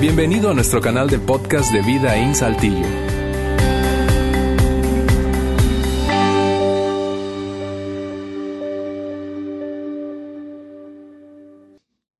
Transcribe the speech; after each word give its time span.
Bienvenido 0.00 0.50
a 0.50 0.54
nuestro 0.54 0.80
canal 0.80 1.10
de 1.10 1.18
podcast 1.18 1.70
de 1.74 1.82
Vida 1.82 2.16
en 2.16 2.34
Saltillo. 2.34 2.86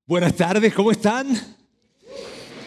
Buenas 0.07 0.37
tardes, 0.37 0.75
¿cómo 0.75 0.91
están? 0.91 1.29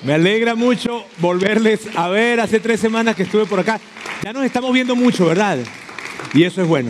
Me 0.04 0.16
alegra 0.16 0.56
mucho 0.56 1.06
volverles 1.20 1.82
a 1.96 2.10
ver. 2.10 2.40
Hace 2.40 2.60
tres 2.60 2.80
semanas 2.80 3.16
que 3.16 3.22
estuve 3.22 3.46
por 3.46 3.60
acá. 3.60 3.80
Ya 4.24 4.34
nos 4.34 4.44
estamos 4.44 4.74
viendo 4.74 4.96
mucho, 4.96 5.28
¿verdad? 5.28 5.60
Y 6.34 6.42
eso 6.42 6.64
es 6.64 6.68
bueno. 6.68 6.90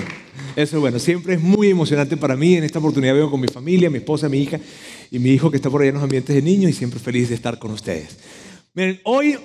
Eso 0.56 0.78
es 0.78 0.80
bueno. 0.80 0.98
Siempre 0.98 1.34
es 1.34 1.42
muy 1.42 1.72
emocionante 1.72 2.16
para 2.16 2.38
mí. 2.38 2.56
En 2.56 2.64
esta 2.64 2.80
oportunidad 2.80 3.16
vengo 3.16 3.32
con 3.32 3.42
mi 3.42 3.50
familia, 3.50 3.90
mi 3.90 3.98
esposa, 3.98 4.30
mi 4.30 4.44
hija 4.44 4.62
y 5.12 5.20
mi 5.20 5.32
hijo 5.32 5.50
que 5.52 5.58
está 5.58 5.70
por 5.70 5.82
allá 5.82 5.90
en 5.90 5.96
los 5.96 6.04
ambientes 6.04 6.36
de 6.36 6.42
niños 6.42 6.72
y 6.72 6.74
siempre 6.74 7.00
feliz 7.00 7.30
de 7.30 7.36
estar 7.36 7.60
con 7.60 7.72
ustedes. 7.72 8.18
Miren, 8.74 9.00
hoy 9.04 9.38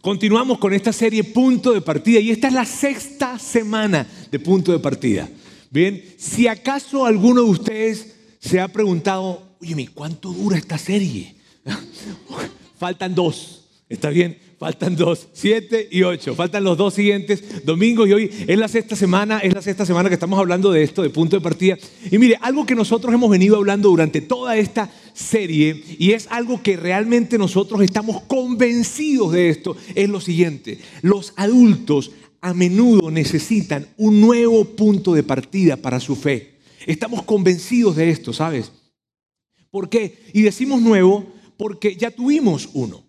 continuamos 0.00 0.58
con 0.58 0.72
esta 0.72 0.92
serie 0.92 1.24
Punto 1.24 1.72
de 1.72 1.80
Partida 1.80 2.20
y 2.20 2.30
esta 2.30 2.48
es 2.48 2.54
la 2.54 2.64
sexta 2.64 3.38
semana 3.38 4.06
de 4.30 4.38
Punto 4.38 4.72
de 4.72 4.78
Partida. 4.78 5.28
Bien, 5.70 6.02
si 6.16 6.46
acaso 6.46 7.04
alguno 7.04 7.42
de 7.42 7.50
ustedes 7.50 8.14
se 8.38 8.60
ha 8.60 8.68
preguntado, 8.68 9.56
oye, 9.60 9.88
¿cuánto 9.92 10.32
dura 10.32 10.56
esta 10.56 10.78
serie? 10.78 11.34
Faltan 12.78 13.14
dos, 13.14 13.64
¿está 13.88 14.10
bien? 14.10 14.38
Faltan 14.58 14.96
dos, 14.96 15.28
siete 15.34 15.86
y 15.90 16.02
ocho. 16.02 16.34
Faltan 16.34 16.64
los 16.64 16.78
dos 16.78 16.94
siguientes 16.94 17.64
domingos 17.66 18.08
y 18.08 18.12
hoy 18.14 18.30
es 18.46 18.58
la 18.58 18.68
sexta 18.68 18.96
semana, 18.96 19.40
es 19.40 19.52
la 19.52 19.60
sexta 19.60 19.84
semana 19.84 20.08
que 20.08 20.14
estamos 20.14 20.38
hablando 20.38 20.72
de 20.72 20.82
esto, 20.82 21.02
de 21.02 21.10
punto 21.10 21.36
de 21.36 21.42
partida. 21.42 21.76
Y 22.10 22.16
mire, 22.16 22.38
algo 22.40 22.64
que 22.64 22.74
nosotros 22.74 23.12
hemos 23.12 23.28
venido 23.28 23.56
hablando 23.56 23.90
durante 23.90 24.22
toda 24.22 24.56
esta 24.56 24.90
serie 25.12 25.84
y 25.98 26.12
es 26.12 26.26
algo 26.30 26.62
que 26.62 26.78
realmente 26.78 27.36
nosotros 27.36 27.82
estamos 27.82 28.22
convencidos 28.22 29.32
de 29.32 29.50
esto, 29.50 29.76
es 29.94 30.08
lo 30.08 30.22
siguiente. 30.22 30.78
Los 31.02 31.34
adultos 31.36 32.12
a 32.40 32.54
menudo 32.54 33.10
necesitan 33.10 33.86
un 33.98 34.22
nuevo 34.22 34.64
punto 34.64 35.12
de 35.12 35.22
partida 35.22 35.76
para 35.76 36.00
su 36.00 36.16
fe. 36.16 36.60
Estamos 36.86 37.24
convencidos 37.24 37.96
de 37.96 38.08
esto, 38.08 38.32
¿sabes? 38.32 38.72
¿Por 39.70 39.90
qué? 39.90 40.18
Y 40.32 40.40
decimos 40.40 40.80
nuevo 40.80 41.26
porque 41.58 41.94
ya 41.96 42.10
tuvimos 42.10 42.70
uno. 42.72 43.05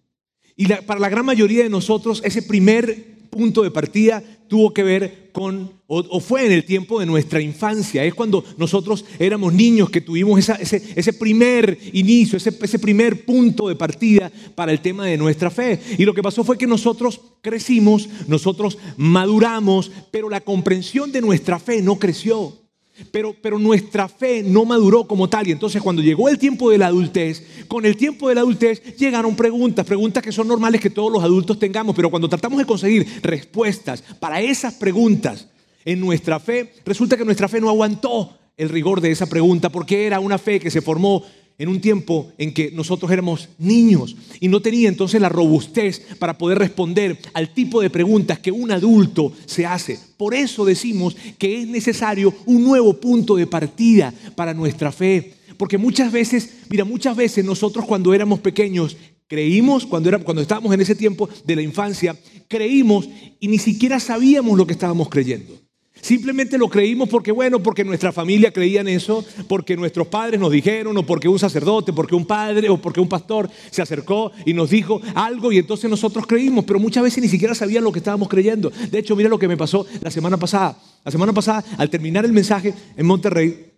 Y 0.58 0.66
para 0.68 1.00
la 1.00 1.08
gran 1.08 1.26
mayoría 1.26 1.64
de 1.64 1.70
nosotros 1.70 2.22
ese 2.26 2.42
primer 2.42 3.18
punto 3.30 3.62
de 3.62 3.70
partida 3.70 4.24
tuvo 4.48 4.74
que 4.74 4.82
ver 4.82 5.30
con, 5.32 5.72
o, 5.86 6.20
fue 6.20 6.48
en 6.48 6.52
el 6.52 6.66
tiempo 6.66 7.00
de 7.00 7.06
nuestra 7.06 7.40
infancia, 7.40 8.04
es 8.04 8.16
cuando 8.16 8.44
nosotros 8.58 9.06
éramos 9.20 9.54
niños 9.54 9.92
que 9.92 10.02
tuvimos 10.02 10.40
ese, 10.40 10.82
ese, 10.96 11.14
primer 11.14 11.78
inicio, 11.94 12.38
ese, 12.38 12.58
ese 12.60 12.80
primer 12.80 13.24
punto 13.24 13.68
de 13.68 13.76
partida 13.76 14.32
para 14.56 14.72
el 14.72 14.80
tema 14.80 15.06
de 15.06 15.18
nuestra 15.18 15.52
fe. 15.52 15.80
Y 16.00 16.06
lo 16.06 16.14
que 16.16 16.24
pasó 16.24 16.44
fue 16.44 16.58
que 16.58 16.66
nosotros 16.66 17.22
crecimos, 17.42 18.10
nosotros 18.28 18.80
maduramos, 18.96 19.92
pero 20.10 20.30
la 20.30 20.42
comprensión 20.42 21.12
de 21.12 21.22
nuestra 21.22 21.60
fe 21.60 21.84
no 21.84 22.00
creció. 22.00 22.67
Pero, 23.12 23.36
pero, 23.42 23.60
nuestra 23.60 24.08
fe 24.08 24.44
no 24.44 24.66
maduró 24.66 25.08
como 25.08 25.30
tal. 25.30 25.48
Y 25.48 25.52
entonces 25.52 25.82
cuando 25.82 26.02
llegó 26.02 26.30
el 26.30 26.38
tiempo 26.38 26.70
de 26.70 26.78
la 26.78 26.88
adultez, 26.88 27.46
con 27.68 27.86
el 27.86 27.96
tiempo 27.96 28.30
de 28.30 28.36
la 28.36 28.42
adultez 28.42 28.98
llegaron 28.98 29.36
preguntas, 29.36 29.86
preguntas 29.86 30.24
que 30.24 30.32
son 30.32 30.48
normales 30.48 30.82
que 30.82 30.90
todos 30.90 31.12
los 31.12 31.24
adultos 31.24 31.60
tengamos. 31.60 31.96
Pero 31.96 32.10
cuando 32.10 32.30
tratamos 32.30 32.60
de 32.60 32.66
conseguir 32.66 33.08
respuestas 33.22 34.04
para 34.20 34.42
esas 34.42 34.74
preguntas 34.74 35.48
en 35.86 36.00
nuestra 36.00 36.40
fe, 36.40 36.74
resulta 36.86 37.18
que 37.18 37.26
nuestra 37.26 37.48
fe 37.48 37.62
no 37.62 37.70
aguantó 37.70 38.38
el 38.58 38.70
rigor 38.70 39.02
de 39.02 39.12
esa 39.12 39.28
pregunta 39.28 39.70
porque 39.70 40.06
era 40.06 40.20
una 40.20 40.38
fe 40.38 40.60
que 40.60 40.72
se 40.72 40.82
formó 40.82 41.24
en 41.58 41.70
un 41.70 41.82
tiempo 41.82 42.32
en 42.38 42.54
que 42.54 42.72
nosotros 42.72 43.12
éramos 43.12 43.50
niños 43.58 44.16
y 44.40 44.48
no 44.48 44.62
tenía 44.62 44.90
entonces 44.90 45.20
la 45.20 45.30
robustez 45.30 46.02
para 46.20 46.38
poder 46.38 46.60
responder 46.60 47.18
al 47.34 47.54
tipo 47.54 47.82
de 47.82 47.90
preguntas 47.90 48.40
que 48.40 48.52
un 48.52 48.72
adulto 48.72 49.34
se 49.46 49.66
hace. 49.66 50.00
Por 50.18 50.36
eso 50.36 50.66
decimos 50.66 51.16
que 51.38 51.62
es 51.62 51.68
necesario 51.68 52.34
un 52.46 52.64
nuevo 52.64 52.94
punto 52.94 53.36
de 53.36 53.48
partida 53.48 54.14
para 54.36 54.54
nuestra 54.54 54.92
fe. 54.92 55.34
Porque 55.58 55.80
muchas 55.80 56.12
veces, 56.12 56.52
mira, 56.70 56.86
muchas 56.86 57.16
veces 57.16 57.44
nosotros 57.44 57.86
cuando 57.86 58.14
éramos 58.14 58.40
pequeños 58.40 58.96
creímos, 59.28 59.86
cuando, 59.86 60.10
era, 60.10 60.20
cuando 60.20 60.42
estábamos 60.42 60.74
en 60.74 60.82
ese 60.82 60.96
tiempo 60.96 61.28
de 61.44 61.56
la 61.56 61.64
infancia, 61.64 62.16
creímos 62.48 63.10
y 63.40 63.48
ni 63.48 63.58
siquiera 63.58 64.00
sabíamos 64.00 64.58
lo 64.58 64.68
que 64.68 64.74
estábamos 64.74 65.10
creyendo. 65.10 65.67
Simplemente 66.02 66.58
lo 66.58 66.70
creímos 66.70 67.10
porque, 67.10 67.32
bueno, 67.32 67.62
porque 67.62 67.84
nuestra 67.84 68.12
familia 68.12 68.52
creía 68.52 68.82
en 68.82 68.88
eso, 68.88 69.26
porque 69.48 69.76
nuestros 69.76 70.08
padres 70.08 70.40
nos 70.40 70.52
dijeron, 70.52 70.98
o 70.98 71.06
porque 71.06 71.28
un 71.28 71.40
sacerdote, 71.40 71.94
porque 71.94 72.16
un 72.16 72.26
padre, 72.26 72.70
o 72.70 72.78
porque 72.78 73.00
un 73.00 73.10
pastor 73.10 73.50
se 73.72 73.82
acercó 73.82 74.32
y 74.46 74.54
nos 74.54 74.70
dijo 74.70 75.02
algo 75.16 75.52
y 75.52 75.58
entonces 75.58 75.90
nosotros 75.90 76.26
creímos, 76.28 76.66
pero 76.66 76.80
muchas 76.80 77.04
veces 77.04 77.22
ni 77.24 77.30
siquiera 77.30 77.56
sabían 77.56 77.84
lo 77.84 77.92
que 77.92 78.00
estábamos 78.00 78.30
creyendo. 78.30 78.72
De 78.92 79.00
hecho, 79.00 79.16
mira 79.16 79.30
lo 79.30 79.40
que 79.40 79.48
me 79.48 79.58
pasó 79.58 79.86
la 80.02 80.12
semana 80.12 80.38
pasada. 80.38 80.78
La 81.04 81.12
semana 81.12 81.34
pasada, 81.34 81.64
al 81.78 81.90
terminar 81.90 82.26
el 82.26 82.34
mensaje 82.34 82.74
en 82.96 83.06
Monterrey, 83.06 83.72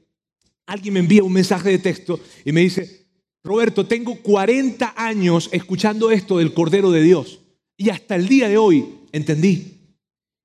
alguien 0.66 0.94
me 0.94 1.00
envía 1.00 1.24
un 1.24 1.34
mensaje 1.34 1.70
de 1.70 1.80
texto 1.80 2.20
y 2.46 2.52
me 2.52 2.62
dice, 2.62 3.08
Roberto, 3.44 3.86
tengo 3.86 4.16
40 4.16 4.94
años 4.96 5.50
escuchando 5.52 6.12
esto 6.12 6.38
del 6.38 6.54
Cordero 6.54 6.92
de 6.92 7.02
Dios 7.02 7.40
y 7.78 7.90
hasta 7.90 8.16
el 8.16 8.28
día 8.28 8.50
de 8.50 8.58
hoy 8.58 8.86
entendí. 9.12 9.80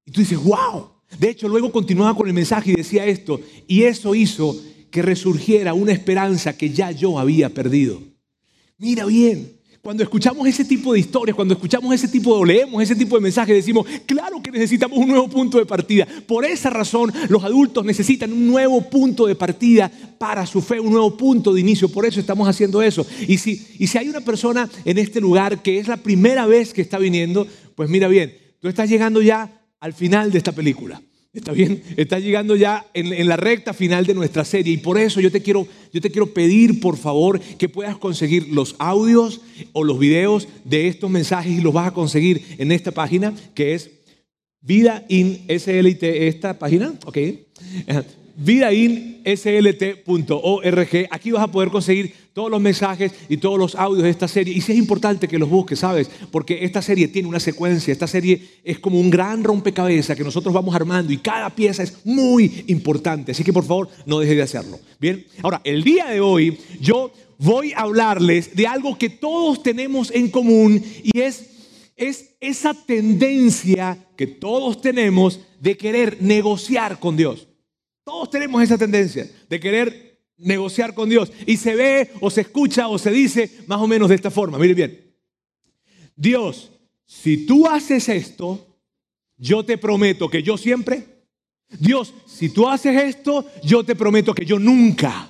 Y 0.07 0.13
tú 0.13 0.21
dices, 0.21 0.39
wow. 0.43 0.94
De 1.19 1.31
hecho, 1.31 1.49
luego 1.49 1.73
continuaba 1.73 2.17
con 2.17 2.27
el 2.27 2.35
mensaje 2.35 2.73
y 2.73 2.75
decía 2.75 3.07
esto, 3.07 3.41
y 3.67 3.83
eso 3.83 4.15
hizo 4.15 4.57
que 4.91 5.03
resurgiera 5.03 5.75
una 5.75 5.93
esperanza 5.93 6.57
que 6.57 6.71
ya 6.71 6.91
yo 6.91 7.19
había 7.19 7.49
perdido. 7.51 8.01
Mira 8.79 9.05
bien, 9.07 9.55
cuando 9.85 10.03
escuchamos 10.03 10.49
ese 10.49 10.65
tipo 10.65 10.95
de 10.95 11.01
historias, 11.01 11.37
cuando 11.37 11.53
escuchamos 11.53 11.95
ese 11.95 12.09
tipo 12.09 12.39
de, 12.39 12.55
leemos 12.55 12.83
ese 12.83 12.97
tipo 12.97 13.17
de 13.17 13.21
mensajes, 13.21 13.55
decimos, 13.55 13.87
claro 14.07 14.43
que 14.43 14.51
necesitamos 14.51 14.97
un 14.99 15.09
nuevo 15.09 15.29
punto 15.29 15.59
de 15.59 15.67
partida. 15.67 16.07
Por 16.27 16.47
esa 16.47 16.71
razón, 16.71 17.13
los 17.29 17.45
adultos 17.45 17.85
necesitan 17.85 18.33
un 18.33 18.47
nuevo 18.47 18.81
punto 18.89 19.27
de 19.27 19.35
partida 19.35 19.93
para 20.17 20.47
su 20.47 20.63
fe, 20.63 20.81
un 20.81 20.93
nuevo 20.93 21.15
punto 21.19 21.53
de 21.53 21.61
inicio. 21.61 21.91
Por 21.91 22.07
eso 22.07 22.19
estamos 22.19 22.49
haciendo 22.49 22.81
eso. 22.81 23.07
Y 23.29 23.37
si, 23.37 23.67
y 23.79 23.87
si 23.87 23.99
hay 23.99 24.09
una 24.09 24.23
persona 24.23 24.71
en 24.87 24.97
este 24.97 25.21
lugar 25.21 25.61
que 25.61 25.79
es 25.79 25.87
la 25.87 25.99
primera 25.99 26.47
vez 26.47 26.73
que 26.73 26.81
está 26.81 26.97
viniendo, 26.97 27.47
pues 27.75 27.91
mira 27.91 28.09
bien, 28.09 28.35
tú 28.61 28.69
estás 28.69 28.89
llegando 28.89 29.21
ya 29.21 29.64
al 29.85 29.93
final 29.93 30.33
de 30.33 30.39
esta 30.39 30.53
película. 30.53 31.03
¿Está 31.35 31.53
bien? 31.53 31.83
Está 31.99 32.19
llegando 32.19 32.57
ya 32.57 32.87
en, 32.95 33.29
la 33.29 33.37
recta 33.37 33.75
final 33.75 34.07
de 34.07 34.15
nuestra 34.15 34.43
serie 34.43 34.73
y 34.73 34.79
por 34.79 34.97
eso 34.97 35.21
yo 35.21 35.31
te, 35.31 35.43
quiero, 35.43 35.69
yo 35.93 36.01
te 36.01 36.11
quiero 36.11 36.33
pedir, 36.33 36.81
por 36.81 36.97
favor, 36.97 37.39
que 37.39 37.69
puedas 37.69 37.99
conseguir 37.99 38.49
los 38.49 38.77
audios 38.79 39.43
o 39.75 39.85
los 39.85 39.99
videos 39.99 40.49
de 40.65 40.89
estos 40.89 41.11
mensajes 41.11 41.53
y 41.53 41.61
los 41.61 41.75
vas 41.75 41.89
a 41.89 41.93
conseguir 41.93 42.43
en 42.57 42.73
esta 42.73 42.93
página 42.93 43.35
que 43.55 43.75
es 43.75 43.91
Vida 44.63 45.05
in 45.11 45.45
SLT, 45.47 46.03
esta 46.03 46.59
página, 46.59 46.95
ok 47.05 47.19
vidainslt.org. 48.37 51.09
Aquí 51.11 51.31
vas 51.31 51.43
a 51.43 51.51
poder 51.51 51.71
conseguir 51.71 52.15
todos 52.35 52.51
los 52.51 52.61
mensajes 52.61 53.13
y 53.29 53.39
todos 53.39 53.59
los 53.59 53.75
audios 53.77 54.03
de 54.03 54.11
esta 54.11 54.29
serie. 54.29 54.53
Y 54.53 54.61
si 54.61 54.73
es 54.73 54.79
importante 54.79 55.27
que 55.27 55.39
los 55.39 55.49
busques, 55.49 55.79
¿sabes? 55.79 56.11
Porque 56.31 56.65
esta 56.65 56.83
serie 56.83 57.09
tiene 57.09 57.29
una 57.29 57.41
secuencia. 57.41 57.93
Esta 57.93 58.07
serie 58.07 58.43
es 58.63 58.79
como 58.81 59.01
un 59.01 59.09
gran 59.09 59.43
rompecabezas 59.43 60.17
que 60.17 60.25
nosotros 60.25 60.53
vamos 60.53 60.75
armando 60.75 61.13
y 61.13 61.19
cada 61.19 61.49
pieza 61.49 61.83
es 61.83 62.05
muy 62.05 62.65
importante. 62.67 63.33
Así 63.33 63.45
que 63.45 63.53
por 63.53 63.65
favor, 63.65 63.89
no 64.05 64.19
dejes 64.19 64.37
de 64.37 64.43
hacerlo. 64.43 64.79
Bien. 65.01 65.25
Ahora, 65.43 65.61
el 65.65 65.83
día 65.83 66.07
de 66.07 66.21
hoy 66.21 66.59
yo 66.81 67.13
voy 67.39 67.73
a 67.73 67.81
hablarles 67.81 68.55
de 68.55 68.67
algo 68.67 68.99
que 68.99 69.09
todos 69.09 69.63
tenemos 69.63 70.11
en 70.11 70.29
común 70.29 70.83
y 71.03 71.21
es 71.21 71.55
es 71.97 72.35
esa 72.41 72.75
tendencia 72.75 73.99
que 74.17 74.27
todos 74.27 74.81
tenemos 74.81 75.41
de 75.61 75.77
querer 75.77 76.19
negociar 76.21 76.99
con 76.99 77.17
Dios. 77.17 77.47
Todos 78.05 78.31
tenemos 78.31 78.63
esa 78.63 78.77
tendencia 78.77 79.31
de 79.49 79.61
querer 79.61 80.14
negociar 80.39 80.95
con 80.95 81.09
Dios. 81.09 81.33
Y 81.47 81.57
se 81.57 81.75
ve 81.75 82.11
o 82.21 82.31
se 82.31 82.43
escucha 82.43 82.89
o 82.89 82.99
se 82.99 83.11
dice 83.11 83.51
más 83.67 83.81
o 83.81 83.87
menos 83.87 84.09
de 84.09 84.15
esta 84.15 84.31
forma. 84.31 84.59
Mire 84.59 84.75
bien. 84.75 85.15
Dios, 86.17 86.71
si 87.05 87.47
tú 87.47 87.67
haces 87.67 88.09
esto, 88.09 88.67
yo 89.37 89.65
te 89.65 89.79
prometo 89.79 90.29
que 90.29 90.43
yo 90.43 90.57
siempre. 90.57 91.05
Dios, 91.79 92.15
si 92.27 92.49
tú 92.49 92.69
haces 92.69 93.03
esto, 93.03 93.45
yo 93.63 93.85
te 93.85 93.97
prometo 93.97 94.35
que 94.35 94.45
yo 94.45 94.59
nunca. 94.59 95.29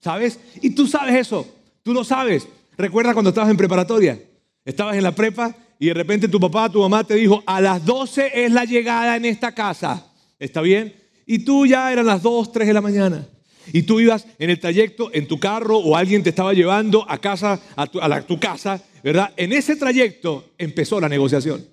¿Sabes? 0.00 0.38
Y 0.62 0.70
tú 0.70 0.86
sabes 0.86 1.14
eso. 1.14 1.46
Tú 1.82 1.92
lo 1.92 2.04
sabes. 2.04 2.48
Recuerda 2.76 3.12
cuando 3.12 3.30
estabas 3.30 3.50
en 3.50 3.56
preparatoria. 3.56 4.20
Estabas 4.64 4.96
en 4.96 5.02
la 5.02 5.14
prepa 5.14 5.54
y 5.78 5.86
de 5.86 5.94
repente 5.94 6.28
tu 6.28 6.40
papá, 6.40 6.70
tu 6.70 6.80
mamá 6.80 7.04
te 7.04 7.14
dijo, 7.14 7.42
a 7.46 7.60
las 7.60 7.84
12 7.84 8.44
es 8.44 8.52
la 8.52 8.64
llegada 8.64 9.16
en 9.16 9.24
esta 9.24 9.52
casa. 9.52 10.12
¿Está 10.38 10.60
bien? 10.60 10.94
Y 11.26 11.40
tú 11.40 11.66
ya 11.66 11.92
eran 11.92 12.06
las 12.06 12.22
2, 12.22 12.52
3 12.52 12.68
de 12.68 12.74
la 12.74 12.80
mañana. 12.80 13.26
Y 13.72 13.82
tú 13.82 14.00
ibas 14.00 14.26
en 14.38 14.50
el 14.50 14.60
trayecto, 14.60 15.10
en 15.12 15.26
tu 15.26 15.38
carro, 15.38 15.78
o 15.78 15.96
alguien 15.96 16.22
te 16.22 16.30
estaba 16.30 16.52
llevando 16.52 17.08
a 17.10 17.18
casa, 17.18 17.60
a 17.76 17.86
tu, 17.86 18.38
casa, 18.38 18.82
¿verdad? 19.02 19.32
En 19.36 19.52
ese 19.52 19.76
trayecto 19.76 20.50
empezó 20.58 21.00
la 21.00 21.08
negociación. 21.08 21.66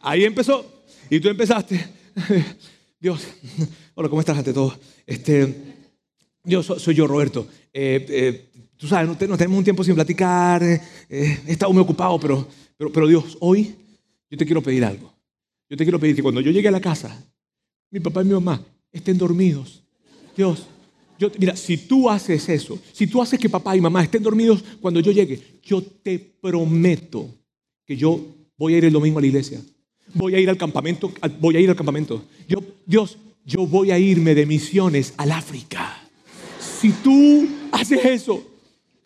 Ahí 0.00 0.24
empezó. 0.24 0.84
Y 1.10 1.20
tú 1.20 1.28
empezaste. 1.28 1.84
Dios, 3.00 3.26
hola, 3.94 4.08
¿cómo 4.08 4.20
estás 4.20 4.38
ante 4.38 4.52
todo? 4.52 4.78
Este, 5.06 5.54
Dios, 6.42 6.66
soy 6.66 6.94
yo, 6.94 7.06
Roberto. 7.06 7.46
Eh, 7.72 8.06
eh, 8.08 8.50
tú 8.76 8.86
sabes, 8.86 9.08
no, 9.08 9.16
tenemos 9.16 9.58
un 9.58 9.64
tiempo 9.64 9.84
sin 9.84 9.94
platicar, 9.94 10.62
eh, 10.62 10.80
eh, 11.08 11.40
he 11.46 11.52
estado 11.52 11.72
muy 11.72 11.82
ocupado, 11.82 12.18
pero, 12.18 12.46
pero, 12.76 12.92
pero 12.92 13.06
Dios, 13.06 13.36
hoy 13.40 13.74
yo 14.30 14.38
te 14.38 14.46
quiero 14.46 14.62
pedir 14.62 14.84
algo. 14.84 15.12
Yo 15.68 15.76
te 15.76 15.84
quiero 15.84 15.98
pedir 15.98 16.16
que 16.16 16.22
cuando 16.22 16.40
yo 16.40 16.50
llegue 16.50 16.68
a 16.68 16.70
la 16.70 16.80
casa, 16.80 17.26
mi 17.90 18.00
papá 18.00 18.22
y 18.22 18.26
mi 18.26 18.34
mamá 18.34 18.64
estén 18.94 19.18
dormidos. 19.18 19.82
Dios, 20.36 20.66
yo, 21.18 21.30
mira, 21.38 21.54
si 21.54 21.76
tú 21.76 22.08
haces 22.08 22.48
eso, 22.48 22.78
si 22.92 23.06
tú 23.06 23.20
haces 23.20 23.38
que 23.38 23.48
papá 23.48 23.76
y 23.76 23.80
mamá 23.80 24.02
estén 24.02 24.22
dormidos 24.22 24.64
cuando 24.80 25.00
yo 25.00 25.12
llegue, 25.12 25.60
yo 25.62 25.82
te 25.82 26.18
prometo 26.18 27.28
que 27.84 27.96
yo 27.96 28.20
voy 28.56 28.74
a 28.74 28.78
ir 28.78 28.84
el 28.86 28.92
domingo 28.92 29.18
a 29.18 29.20
la 29.20 29.26
iglesia. 29.26 29.60
Voy 30.14 30.34
a 30.34 30.38
ir 30.38 30.48
al 30.48 30.56
campamento, 30.56 31.12
voy 31.40 31.56
a 31.56 31.60
ir 31.60 31.68
al 31.68 31.76
campamento. 31.76 32.24
Yo, 32.48 32.58
Dios, 32.86 33.18
yo 33.44 33.66
voy 33.66 33.90
a 33.90 33.98
irme 33.98 34.34
de 34.34 34.46
misiones 34.46 35.12
al 35.16 35.32
África. 35.32 36.08
Si 36.80 36.90
tú 36.90 37.48
haces 37.72 38.04
eso, 38.04 38.44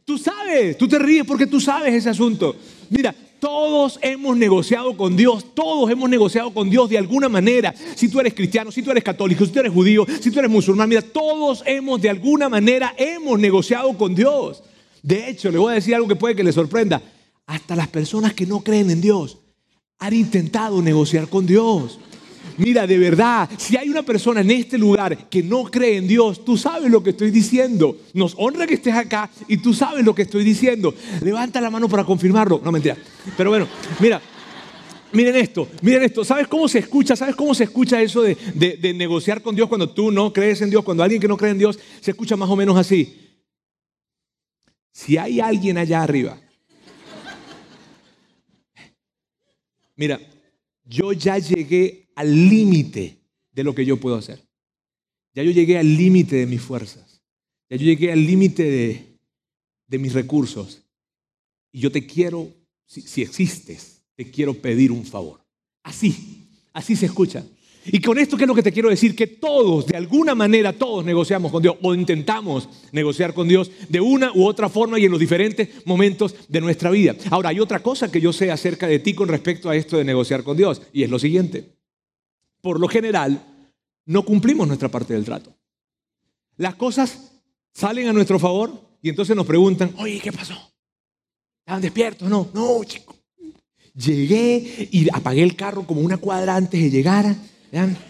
tú 0.04 0.18
sabes, 0.18 0.76
tú 0.76 0.86
te 0.86 0.98
ríes 0.98 1.24
porque 1.24 1.46
tú 1.46 1.60
sabes 1.60 1.94
ese 1.94 2.10
asunto. 2.10 2.56
Mira, 2.90 3.14
todos 3.40 3.98
hemos 4.02 4.36
negociado 4.36 4.96
con 4.96 5.16
Dios, 5.16 5.54
todos 5.54 5.90
hemos 5.90 6.08
negociado 6.10 6.52
con 6.52 6.68
Dios 6.70 6.88
de 6.88 6.98
alguna 6.98 7.28
manera. 7.28 7.74
Si 7.94 8.08
tú 8.08 8.20
eres 8.20 8.34
cristiano, 8.34 8.70
si 8.70 8.82
tú 8.82 8.90
eres 8.90 9.04
católico, 9.04 9.44
si 9.44 9.52
tú 9.52 9.60
eres 9.60 9.72
judío, 9.72 10.06
si 10.20 10.30
tú 10.30 10.38
eres 10.38 10.50
musulmán, 10.50 10.88
mira, 10.88 11.02
todos 11.02 11.62
hemos 11.66 12.00
de 12.00 12.10
alguna 12.10 12.48
manera 12.48 12.94
hemos 12.96 13.38
negociado 13.38 13.96
con 13.96 14.14
Dios. 14.14 14.62
De 15.02 15.28
hecho, 15.28 15.50
le 15.50 15.58
voy 15.58 15.72
a 15.72 15.74
decir 15.76 15.94
algo 15.94 16.08
que 16.08 16.16
puede 16.16 16.36
que 16.36 16.44
le 16.44 16.52
sorprenda. 16.52 17.02
Hasta 17.46 17.76
las 17.76 17.88
personas 17.88 18.34
que 18.34 18.46
no 18.46 18.60
creen 18.60 18.90
en 18.90 19.00
Dios 19.00 19.38
han 19.98 20.14
intentado 20.14 20.82
negociar 20.82 21.28
con 21.28 21.46
Dios. 21.46 21.98
Mira, 22.58 22.88
de 22.88 22.98
verdad, 22.98 23.48
si 23.56 23.76
hay 23.76 23.88
una 23.88 24.02
persona 24.02 24.40
en 24.40 24.50
este 24.50 24.76
lugar 24.76 25.28
que 25.28 25.44
no 25.44 25.64
cree 25.64 25.96
en 25.96 26.08
Dios, 26.08 26.44
tú 26.44 26.56
sabes 26.56 26.90
lo 26.90 27.02
que 27.02 27.10
estoy 27.10 27.30
diciendo. 27.30 27.96
Nos 28.14 28.34
honra 28.36 28.66
que 28.66 28.74
estés 28.74 28.94
acá 28.94 29.30
y 29.46 29.58
tú 29.58 29.72
sabes 29.72 30.04
lo 30.04 30.12
que 30.12 30.22
estoy 30.22 30.42
diciendo. 30.42 30.92
Levanta 31.22 31.60
la 31.60 31.70
mano 31.70 31.88
para 31.88 32.04
confirmarlo. 32.04 32.60
No, 32.64 32.72
mentira. 32.72 32.96
Pero 33.36 33.50
bueno, 33.50 33.68
mira. 34.00 34.20
Miren 35.10 35.36
esto, 35.36 35.66
miren 35.80 36.02
esto. 36.02 36.22
¿Sabes 36.22 36.48
cómo 36.48 36.68
se 36.68 36.80
escucha? 36.80 37.16
¿Sabes 37.16 37.34
cómo 37.34 37.54
se 37.54 37.64
escucha 37.64 38.02
eso 38.02 38.20
de, 38.20 38.34
de 38.34 38.92
negociar 38.92 39.40
con 39.40 39.54
Dios 39.54 39.66
cuando 39.66 39.88
tú 39.88 40.10
no 40.10 40.34
crees 40.34 40.60
en 40.60 40.68
Dios? 40.68 40.84
Cuando 40.84 41.02
alguien 41.02 41.18
que 41.18 41.28
no 41.28 41.38
cree 41.38 41.52
en 41.52 41.58
Dios 41.58 41.78
se 42.02 42.10
escucha 42.10 42.36
más 42.36 42.50
o 42.50 42.56
menos 42.56 42.76
así. 42.76 43.16
Si 44.92 45.16
hay 45.16 45.40
alguien 45.40 45.78
allá 45.78 46.02
arriba. 46.02 46.38
Mira, 49.96 50.20
yo 50.84 51.12
ya 51.12 51.38
llegué 51.38 52.07
al 52.18 52.48
límite 52.48 53.16
de 53.52 53.62
lo 53.62 53.76
que 53.76 53.84
yo 53.84 53.96
puedo 53.96 54.16
hacer. 54.16 54.44
Ya 55.34 55.44
yo 55.44 55.52
llegué 55.52 55.78
al 55.78 55.96
límite 55.96 56.34
de 56.34 56.46
mis 56.46 56.60
fuerzas. 56.60 57.22
Ya 57.70 57.76
yo 57.76 57.84
llegué 57.84 58.10
al 58.10 58.26
límite 58.26 58.64
de, 59.86 59.98
mis 60.00 60.14
recursos. 60.14 60.82
Y 61.70 61.78
yo 61.78 61.92
te 61.92 62.04
quiero, 62.06 62.52
si, 62.86 63.02
si 63.02 63.22
existes, 63.22 64.02
te 64.16 64.28
quiero 64.28 64.52
pedir 64.54 64.90
un 64.90 65.04
favor. 65.04 65.40
Así, 65.84 66.48
así 66.72 66.96
se 66.96 67.06
escucha. 67.06 67.46
Y 67.86 68.00
con 68.00 68.18
esto, 68.18 68.36
¿qué 68.36 68.42
es 68.42 68.48
lo 68.48 68.54
que 68.56 68.64
te 68.64 68.72
quiero 68.72 68.90
decir? 68.90 69.14
Que 69.14 69.28
todos, 69.28 69.86
de 69.86 69.96
alguna 69.96 70.34
manera, 70.34 70.72
todos 70.72 71.04
negociamos 71.04 71.52
con 71.52 71.62
Dios 71.62 71.76
o 71.82 71.94
intentamos 71.94 72.68
negociar 72.90 73.32
con 73.32 73.46
Dios 73.46 73.70
de 73.88 74.00
una 74.00 74.32
u 74.32 74.44
otra 74.44 74.68
forma 74.68 74.98
y 74.98 75.04
en 75.04 75.12
los 75.12 75.20
diferentes 75.20 75.86
momentos 75.86 76.34
de 76.48 76.60
nuestra 76.60 76.90
vida. 76.90 77.14
Ahora, 77.30 77.50
hay 77.50 77.60
otra 77.60 77.80
cosa 77.80 78.10
que 78.10 78.20
yo 78.20 78.32
sé 78.32 78.50
acerca 78.50 78.88
de 78.88 78.98
ti 78.98 79.14
con 79.14 79.28
respecto 79.28 79.70
a 79.70 79.76
esto 79.76 79.96
de 79.96 80.04
negociar 80.04 80.42
con 80.42 80.56
Dios 80.56 80.82
y 80.92 81.04
es 81.04 81.10
lo 81.10 81.20
siguiente 81.20 81.77
por 82.68 82.78
lo 82.78 82.86
general, 82.86 83.42
no 84.04 84.26
cumplimos 84.26 84.68
nuestra 84.68 84.90
parte 84.90 85.14
del 85.14 85.24
trato. 85.24 85.56
Las 86.58 86.74
cosas 86.74 87.32
salen 87.72 88.08
a 88.08 88.12
nuestro 88.12 88.38
favor 88.38 88.70
y 89.00 89.08
entonces 89.08 89.34
nos 89.34 89.46
preguntan, 89.46 89.94
oye, 89.96 90.20
¿qué 90.20 90.30
pasó? 90.30 90.52
¿Estaban 91.60 91.80
despiertos? 91.80 92.28
No, 92.28 92.50
no, 92.52 92.84
chico. 92.84 93.16
Llegué 93.94 94.86
y 94.92 95.08
apagué 95.10 95.44
el 95.44 95.56
carro 95.56 95.86
como 95.86 96.02
una 96.02 96.18
cuadra 96.18 96.56
antes 96.56 96.78
de 96.78 96.90
llegar. 96.90 97.34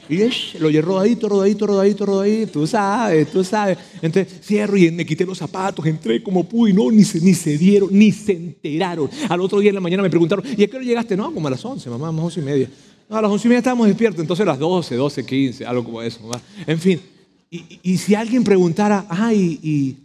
Y 0.09 0.59
lo 0.59 0.67
oye 0.67 0.83
rodadito, 0.83 1.29
rodadito, 1.29 1.65
rodadito, 1.65 2.07
rodadito. 2.07 2.53
Tú 2.55 2.67
sabes, 2.67 3.31
tú 3.31 3.45
sabes. 3.45 3.79
Entonces 4.03 4.41
cierro 4.43 4.77
y 4.77 4.91
me 4.91 5.07
quité 5.07 5.25
los 5.25 5.39
zapatos, 5.39 5.87
entré 5.87 6.21
como 6.21 6.49
pude 6.49 6.73
no, 6.73 6.91
ni 6.91 7.05
se, 7.05 7.21
ni 7.21 7.33
se 7.33 7.57
dieron, 7.57 7.91
ni 7.93 8.11
se 8.11 8.33
enteraron. 8.33 9.09
Al 9.29 9.41
otro 9.41 9.61
día 9.61 9.69
en 9.69 9.77
la 9.77 9.81
mañana 9.81 10.03
me 10.03 10.11
preguntaron, 10.11 10.45
¿y 10.45 10.65
a 10.65 10.67
qué 10.67 10.75
hora 10.75 10.85
llegaste? 10.85 11.17
No, 11.17 11.33
como 11.33 11.47
a 11.47 11.53
las 11.53 11.65
11, 11.65 11.89
mamá, 11.91 12.11
más 12.11 12.25
once 12.25 12.41
y 12.41 12.43
media. 12.43 12.69
No, 13.09 13.17
a 13.17 13.23
las 13.23 13.31
once 13.31 13.47
y 13.47 13.49
media 13.49 13.59
estábamos 13.59 13.87
despiertos, 13.87 14.21
entonces 14.21 14.43
a 14.43 14.51
las 14.51 14.59
12, 14.59 14.97
12, 14.97 15.25
15, 15.27 15.67
algo 15.67 15.85
como 15.85 16.03
eso. 16.03 16.21
En 16.67 16.79
fin, 16.79 17.01
y, 17.51 17.97
si 17.97 18.15
alguien 18.15 18.45
preguntara, 18.45 19.07
ah, 19.09 19.33
y, 19.33 19.97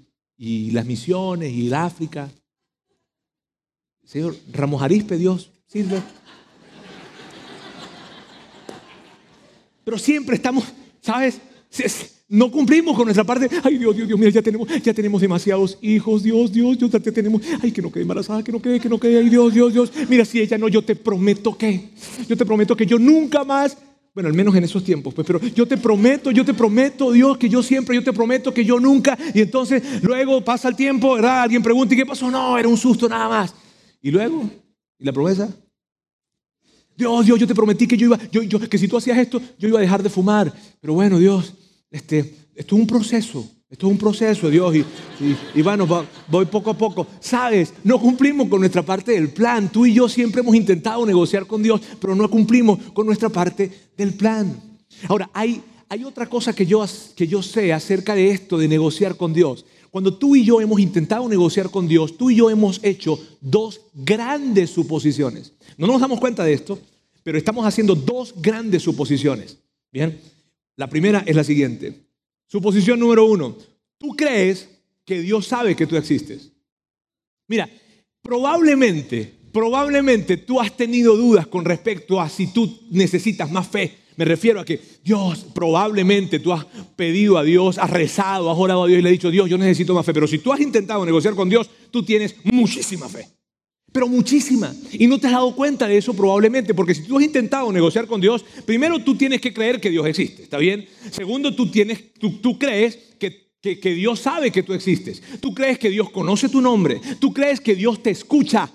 las 0.72 0.86
misiones 0.86 1.52
y 1.52 1.68
el 1.68 1.74
África, 1.74 2.30
Señor, 4.06 4.36
Ramos 4.52 4.82
Arispe, 4.82 5.18
Dios, 5.18 5.50
sirve. 5.68 6.02
Pero 9.84 9.98
siempre 9.98 10.36
estamos, 10.36 10.66
¿sabes? 11.02 11.42
No 12.34 12.50
cumplimos 12.50 12.96
con 12.96 13.06
nuestra 13.06 13.24
parte. 13.24 13.48
Ay, 13.64 13.78
Dios, 13.78 13.96
Dios, 13.96 14.08
Dios, 14.08 14.20
mira, 14.20 14.32
ya 14.32 14.42
tenemos, 14.42 14.68
ya 14.82 14.92
tenemos 14.92 15.22
demasiados 15.22 15.78
hijos. 15.84 16.24
Dios, 16.24 16.52
Dios, 16.52 16.80
Dios, 16.80 16.92
ya 16.92 17.12
tenemos. 17.12 17.44
Ay, 17.62 17.72
que 17.72 17.80
no 17.80 17.92
quede 17.92 18.02
embarazada, 18.02 18.44
que 18.44 18.52
no 18.52 18.60
quede, 18.60 18.80
que 18.80 18.90
no 18.90 19.00
quede. 19.00 19.20
Ay, 19.20 19.30
Dios, 19.30 19.54
Dios, 19.54 19.72
Dios. 19.72 19.92
Mira, 20.10 20.26
si 20.26 20.42
ella 20.42 20.58
no, 20.58 20.68
yo 20.68 20.82
te 20.82 20.96
prometo 20.96 21.56
que, 21.56 21.90
yo 22.28 22.36
te 22.36 22.44
prometo 22.44 22.76
que 22.76 22.88
yo 22.88 22.98
nunca 22.98 23.44
más, 23.44 23.78
bueno, 24.16 24.30
al 24.30 24.34
menos 24.34 24.56
en 24.56 24.64
esos 24.64 24.84
tiempos, 24.84 25.14
pues, 25.14 25.28
pero 25.28 25.40
yo 25.42 25.68
te 25.68 25.78
prometo, 25.78 26.32
yo 26.32 26.44
te 26.44 26.56
prometo, 26.56 27.12
Dios, 27.12 27.38
que 27.38 27.48
yo 27.48 27.62
siempre, 27.62 27.94
yo 27.94 28.04
te 28.04 28.14
prometo 28.14 28.52
que 28.52 28.66
yo 28.66 28.80
nunca. 28.80 29.16
Y 29.36 29.42
entonces, 29.42 30.02
luego 30.02 30.44
pasa 30.44 30.70
el 30.70 30.76
tiempo, 30.76 31.14
¿verdad? 31.14 31.44
Alguien 31.44 31.62
pregunta, 31.62 31.94
¿y 31.94 31.98
qué 31.98 32.06
pasó? 32.08 32.32
No, 32.32 32.58
era 32.58 32.68
un 32.68 32.78
susto 32.78 33.08
nada 33.08 33.30
más. 33.30 33.54
Y 34.02 34.10
luego, 34.10 34.50
¿y 34.98 35.06
la 35.06 35.14
promesa? 35.14 35.56
Dios, 36.98 37.28
Dios, 37.28 37.40
yo 37.40 37.46
te 37.46 37.54
prometí 37.54 37.86
que 37.86 37.96
yo 37.96 38.08
iba, 38.08 38.20
yo, 38.32 38.42
yo, 38.42 38.60
que 38.60 38.80
si 38.80 38.88
tú 38.88 38.98
hacías 38.98 39.20
esto, 39.20 39.40
yo 39.60 39.68
iba 39.68 39.78
a 39.78 39.84
dejar 39.84 40.02
de 40.02 40.10
fumar. 40.10 40.52
Pero 40.82 40.96
bueno, 40.96 41.20
Dios, 41.20 41.54
este, 41.94 42.20
esto 42.56 42.76
es 42.76 42.82
un 42.82 42.88
proceso, 42.88 43.48
esto 43.70 43.86
es 43.88 43.92
un 43.92 44.00
proceso, 44.00 44.50
Dios, 44.50 44.76
y, 44.76 44.84
y, 45.54 45.62
bueno, 45.62 45.88
voy 46.28 46.46
poco 46.46 46.72
a 46.72 46.78
poco. 46.78 47.06
Sabes, 47.20 47.72
no 47.84 48.00
cumplimos 48.00 48.50
con 48.50 48.60
nuestra 48.60 48.82
parte 48.82 49.12
del 49.12 49.30
plan. 49.30 49.72
Tú 49.72 49.86
y 49.86 49.94
yo 49.94 50.10
siempre 50.10 50.42
hemos 50.42 50.56
intentado 50.56 51.06
negociar 51.06 51.46
con 51.46 51.62
Dios, 51.62 51.82
pero 52.02 52.16
no 52.16 52.30
cumplimos 52.30 52.80
con 52.94 53.06
nuestra 53.06 53.30
parte 53.30 53.72
del 53.96 54.16
plan. 54.16 54.60
Ahora, 55.08 55.30
hay, 55.34 55.62
hay 55.88 56.04
otra 56.04 56.28
cosa 56.28 56.54
que 56.54 56.66
yo, 56.66 56.84
que 57.16 57.28
yo 57.28 57.44
sé 57.44 57.72
acerca 57.72 58.16
de 58.16 58.32
esto 58.32 58.58
de 58.58 58.68
negociar 58.68 59.16
con 59.16 59.32
Dios. 59.32 59.64
Cuando 59.92 60.16
tú 60.16 60.36
y 60.36 60.44
yo 60.44 60.62
hemos 60.62 60.80
intentado 60.80 61.30
negociar 61.30 61.70
con 61.70 61.88
Dios, 61.88 62.18
tú 62.18 62.32
y 62.32 62.38
yo 62.38 62.50
hemos 62.50 62.84
hecho 62.84 63.20
dos 63.40 63.82
grandes 63.94 64.72
suposiciones. 64.72 65.54
No 65.78 65.86
nos 65.86 66.02
damos 66.02 66.20
cuenta 66.20 66.44
de 66.44 66.54
esto, 66.54 66.80
pero 67.22 67.38
estamos 67.38 67.68
haciendo 67.68 67.94
dos 67.94 68.34
grandes 68.36 68.82
suposiciones. 68.82 69.60
Bien, 69.92 70.20
la 70.76 70.88
primera 70.88 71.24
es 71.26 71.36
la 71.36 71.44
siguiente. 71.44 72.08
Suposición 72.48 73.00
número 73.00 73.26
uno. 73.26 73.58
Tú 73.98 74.16
crees 74.16 74.70
que 75.06 75.22
Dios 75.22 75.48
sabe 75.48 75.76
que 75.76 75.88
tú 75.88 75.96
existes. 75.96 76.52
Mira, 77.48 77.70
probablemente, 78.22 79.34
probablemente 79.52 80.38
tú 80.38 80.60
has 80.60 80.76
tenido 80.76 81.16
dudas 81.16 81.48
con 81.48 81.66
respecto 81.66 82.20
a 82.20 82.30
si 82.30 82.48
tú 82.48 82.88
necesitas 82.92 83.52
más 83.52 83.68
fe. 83.68 83.98
Me 84.16 84.26
refiero 84.26 84.60
a 84.60 84.66
que 84.66 84.80
Dios, 85.04 85.46
probablemente 85.54 86.40
tú 86.40 86.54
has 86.54 86.66
pedido 86.96 87.38
a 87.38 87.44
Dios, 87.44 87.78
has 87.78 87.90
rezado, 87.90 88.52
has 88.52 88.58
orado 88.58 88.84
a 88.84 88.88
Dios 88.88 89.00
y 89.00 89.02
le 89.02 89.10
has 89.10 89.14
dicho, 89.14 89.32
Dios, 89.32 89.50
yo 89.50 89.58
necesito 89.58 89.94
más 89.94 90.06
fe. 90.06 90.14
Pero 90.14 90.28
si 90.28 90.40
tú 90.40 90.54
has 90.54 90.60
intentado 90.60 91.06
negociar 91.06 91.36
con 91.36 91.50
Dios, 91.50 91.70
tú 91.92 92.04
tienes 92.04 92.36
muchísima 92.44 93.10
fe 93.10 93.28
pero 93.94 94.08
muchísima. 94.08 94.74
Y 94.92 95.08
no 95.08 95.20
te 95.20 95.28
has 95.28 95.34
dado 95.34 95.56
cuenta 95.56 95.88
de 95.88 95.98
eso 95.98 96.14
probablemente, 96.14 96.74
porque 96.74 96.96
si 96.96 97.04
tú 97.04 97.18
has 97.18 97.24
intentado 97.24 97.72
negociar 97.72 98.08
con 98.08 98.20
Dios, 98.20 98.44
primero 98.66 99.00
tú 99.00 99.16
tienes 99.16 99.40
que 99.40 99.54
creer 99.54 99.80
que 99.80 99.92
Dios 99.92 100.06
existe, 100.06 100.44
¿está 100.44 100.58
bien? 100.58 100.86
Segundo, 101.12 101.56
tú, 101.56 101.70
tienes, 101.70 102.14
tú, 102.16 102.58
crees 102.58 102.98
que, 103.20 103.52
que, 103.62 103.80
que 103.80 103.94
Dios 103.94 104.20
sabe 104.20 104.52
que 104.52 104.64
tú 104.64 104.74
existes. 104.74 105.22
Tú 105.40 105.54
crees 105.54 105.78
que 105.78 105.90
Dios 105.90 106.10
conoce 106.10 106.50
tu 106.50 106.60
nombre. 106.60 107.00
Tú 107.20 107.32
crees 107.32 107.62
que 107.62 107.76
Dios 107.76 108.02
te 108.02 108.10
escucha. 108.10 108.70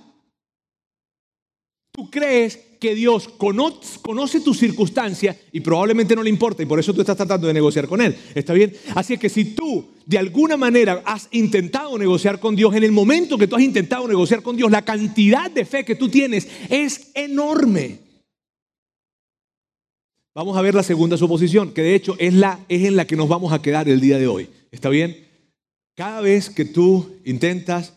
Tú 1.93 2.09
crees 2.09 2.61
que 2.79 2.95
Dios 2.95 3.29
conoce, 3.29 4.41
tu 4.41 4.55
circunstancia 4.55 5.39
y 5.53 5.61
probablemente 5.61 6.15
no 6.15 6.23
le 6.23 6.31
importa 6.31 6.63
y 6.63 6.67
por 6.67 6.79
eso 6.79 6.95
tú 6.95 7.01
estás 7.01 7.17
tratando 7.17 7.47
de 7.47 7.55
negociar 7.55 7.87
con 7.87 8.01
Él. 8.01 8.17
¿Está 8.35 8.53
bien? 8.53 8.75
Así 8.95 9.15
es 9.15 9.21
que 9.21 9.29
si 9.29 9.47
tú 9.57 9.89
de 10.07 10.19
alguna 10.19 10.57
manera 10.57 11.03
has 11.05 11.29
intentado 11.33 11.99
negociar 11.99 12.41
con 12.41 12.57
Dios, 12.57 12.75
en 12.75 12.85
el 12.85 12.93
momento 12.93 13.37
que 13.37 13.47
tú 13.47 13.57
has 13.57 13.63
intentado 13.63 14.07
negociar 14.09 14.43
con 14.43 14.57
Dios, 14.57 14.71
la 14.71 14.85
cantidad 14.85 15.51
de 15.51 15.65
fe 15.65 15.85
que 15.85 15.97
tú 15.97 16.09
tienes 16.09 16.49
es 16.69 17.11
enorme. 17.15 18.01
Vamos 20.35 20.57
a 20.57 20.63
ver 20.63 20.75
la 20.75 20.85
segunda 20.85 21.17
suposición, 21.17 21.73
que 21.73 21.83
de 21.83 21.95
hecho 21.97 22.15
es, 22.19 22.33
la, 22.33 22.61
es 22.69 22.85
en 22.85 22.95
la 22.95 23.07
que 23.07 23.17
nos 23.17 23.29
vamos 23.29 23.53
a 23.53 23.61
quedar 23.61 23.89
el 23.89 24.01
día 24.01 24.19
de 24.19 24.29
hoy. 24.29 24.49
¿Está 24.71 24.89
bien? 24.89 25.27
Cada 25.97 26.21
vez 26.21 26.49
que 26.49 26.65
tú 26.65 27.17
intentas, 27.25 27.95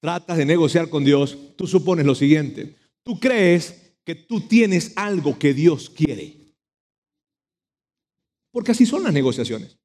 tratas 0.00 0.38
de 0.38 0.46
negociar 0.46 0.88
con 0.88 1.04
Dios, 1.04 1.36
tú 1.56 1.66
supones 1.66 2.06
lo 2.06 2.14
siguiente. 2.14 2.74
Tú 3.02 3.20
crees 3.20 3.83
que 4.04 4.14
tú 4.14 4.40
tienes 4.42 4.92
algo 4.96 5.38
que 5.38 5.54
Dios 5.54 5.90
quiere. 5.90 6.36
Porque 8.50 8.72
así 8.72 8.86
son 8.86 9.02
las 9.02 9.12
negociaciones. 9.12 9.78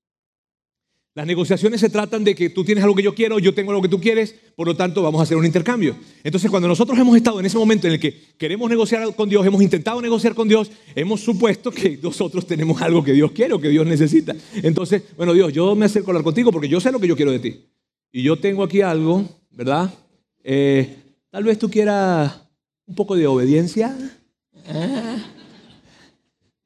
Las 1.15 1.25
negociaciones 1.25 1.81
se 1.81 1.89
tratan 1.89 2.23
de 2.23 2.35
que 2.35 2.51
tú 2.51 2.63
tienes 2.63 2.83
algo 2.83 2.95
que 2.95 3.01
yo 3.01 3.15
quiero, 3.15 3.39
yo 3.39 3.53
tengo 3.53 3.71
algo 3.71 3.81
que 3.81 3.89
tú 3.89 3.99
quieres, 3.99 4.35
por 4.55 4.67
lo 4.67 4.75
tanto 4.75 5.01
vamos 5.01 5.19
a 5.19 5.23
hacer 5.23 5.35
un 5.38 5.45
intercambio. 5.45 5.97
Entonces 6.23 6.51
cuando 6.51 6.67
nosotros 6.67 6.97
hemos 6.99 7.17
estado 7.17 7.39
en 7.39 7.47
ese 7.47 7.57
momento 7.57 7.88
en 7.88 7.93
el 7.93 7.99
que 7.99 8.15
queremos 8.38 8.69
negociar 8.69 9.15
con 9.15 9.27
Dios, 9.27 9.45
hemos 9.45 9.61
intentado 9.61 10.01
negociar 10.01 10.35
con 10.35 10.47
Dios, 10.47 10.71
hemos 10.95 11.19
supuesto 11.21 11.71
que 11.71 11.99
nosotros 12.01 12.45
tenemos 12.45 12.81
algo 12.81 13.03
que 13.03 13.13
Dios 13.13 13.31
quiere 13.31 13.53
o 13.53 13.59
que 13.59 13.69
Dios 13.69 13.88
necesita. 13.88 14.35
Entonces, 14.61 15.01
bueno 15.17 15.33
Dios, 15.33 15.51
yo 15.51 15.75
me 15.75 15.88
acerco 15.88 16.09
a 16.09 16.11
hablar 16.11 16.23
contigo 16.23 16.51
porque 16.51 16.69
yo 16.69 16.79
sé 16.79 16.91
lo 16.91 16.99
que 16.99 17.07
yo 17.07 17.15
quiero 17.15 17.31
de 17.31 17.39
ti. 17.39 17.65
Y 18.11 18.21
yo 18.21 18.39
tengo 18.39 18.63
aquí 18.63 18.81
algo, 18.81 19.25
¿verdad? 19.49 19.91
Eh, 20.43 20.95
tal 21.31 21.43
vez 21.43 21.57
tú 21.57 21.69
quieras 21.71 22.49
un 22.89 22.96
poco 22.96 23.15
de 23.15 23.27
obediencia. 23.27 23.96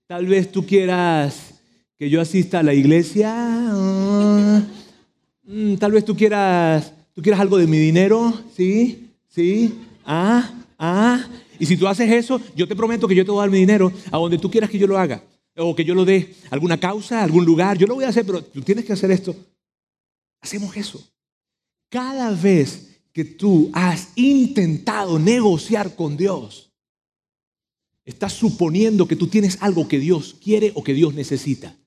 Tal 0.07 0.25
vez 0.25 0.51
tú 0.51 0.65
quieras 0.65 1.55
que 1.99 2.09
yo 2.09 2.21
asista 2.21 2.59
a 2.59 2.63
la 2.63 2.73
iglesia. 2.73 3.33
Mm, 5.43 5.75
tal 5.75 5.91
vez 5.91 6.05
tú 6.05 6.15
quieras, 6.15 6.93
tú 7.13 7.21
quieras 7.21 7.41
algo 7.41 7.57
de 7.57 7.67
mi 7.67 7.77
dinero, 7.77 8.33
¿sí? 8.55 9.09
¿Sí? 9.27 9.75
Ah, 10.05 10.49
ah. 10.79 11.27
Y 11.59 11.65
si 11.65 11.75
tú 11.75 11.87
haces 11.87 12.09
eso, 12.09 12.39
yo 12.55 12.67
te 12.67 12.75
prometo 12.75 13.07
que 13.07 13.15
yo 13.15 13.25
te 13.25 13.31
voy 13.31 13.39
a 13.39 13.43
dar 13.43 13.51
mi 13.51 13.59
dinero 13.59 13.91
a 14.09 14.17
donde 14.17 14.37
tú 14.37 14.49
quieras 14.49 14.69
que 14.69 14.79
yo 14.79 14.87
lo 14.87 14.97
haga. 14.97 15.21
O 15.57 15.75
que 15.75 15.83
yo 15.83 15.93
lo 15.93 16.05
dé, 16.05 16.33
alguna 16.49 16.79
causa, 16.79 17.21
algún 17.21 17.45
lugar. 17.45 17.77
Yo 17.77 17.85
lo 17.85 17.95
voy 17.95 18.05
a 18.05 18.09
hacer, 18.09 18.25
pero 18.25 18.41
tú 18.41 18.61
tienes 18.61 18.85
que 18.85 18.93
hacer 18.93 19.11
esto. 19.11 19.35
Hacemos 20.41 20.75
eso. 20.77 21.05
Cada 21.89 22.31
vez 22.31 22.92
que 23.13 23.23
tú 23.23 23.69
has 23.73 24.09
intentado 24.15 25.19
negociar 25.19 25.95
con 25.95 26.17
Dios, 26.17 26.73
estás 28.03 28.33
suponiendo 28.33 29.07
que 29.07 29.15
tú 29.15 29.27
tienes 29.27 29.57
algo 29.61 29.87
que 29.87 29.99
Dios 29.99 30.35
quiere 30.43 30.71
o 30.73 30.83
que 30.83 30.93
Dios 30.93 31.13
necesita. 31.13 31.77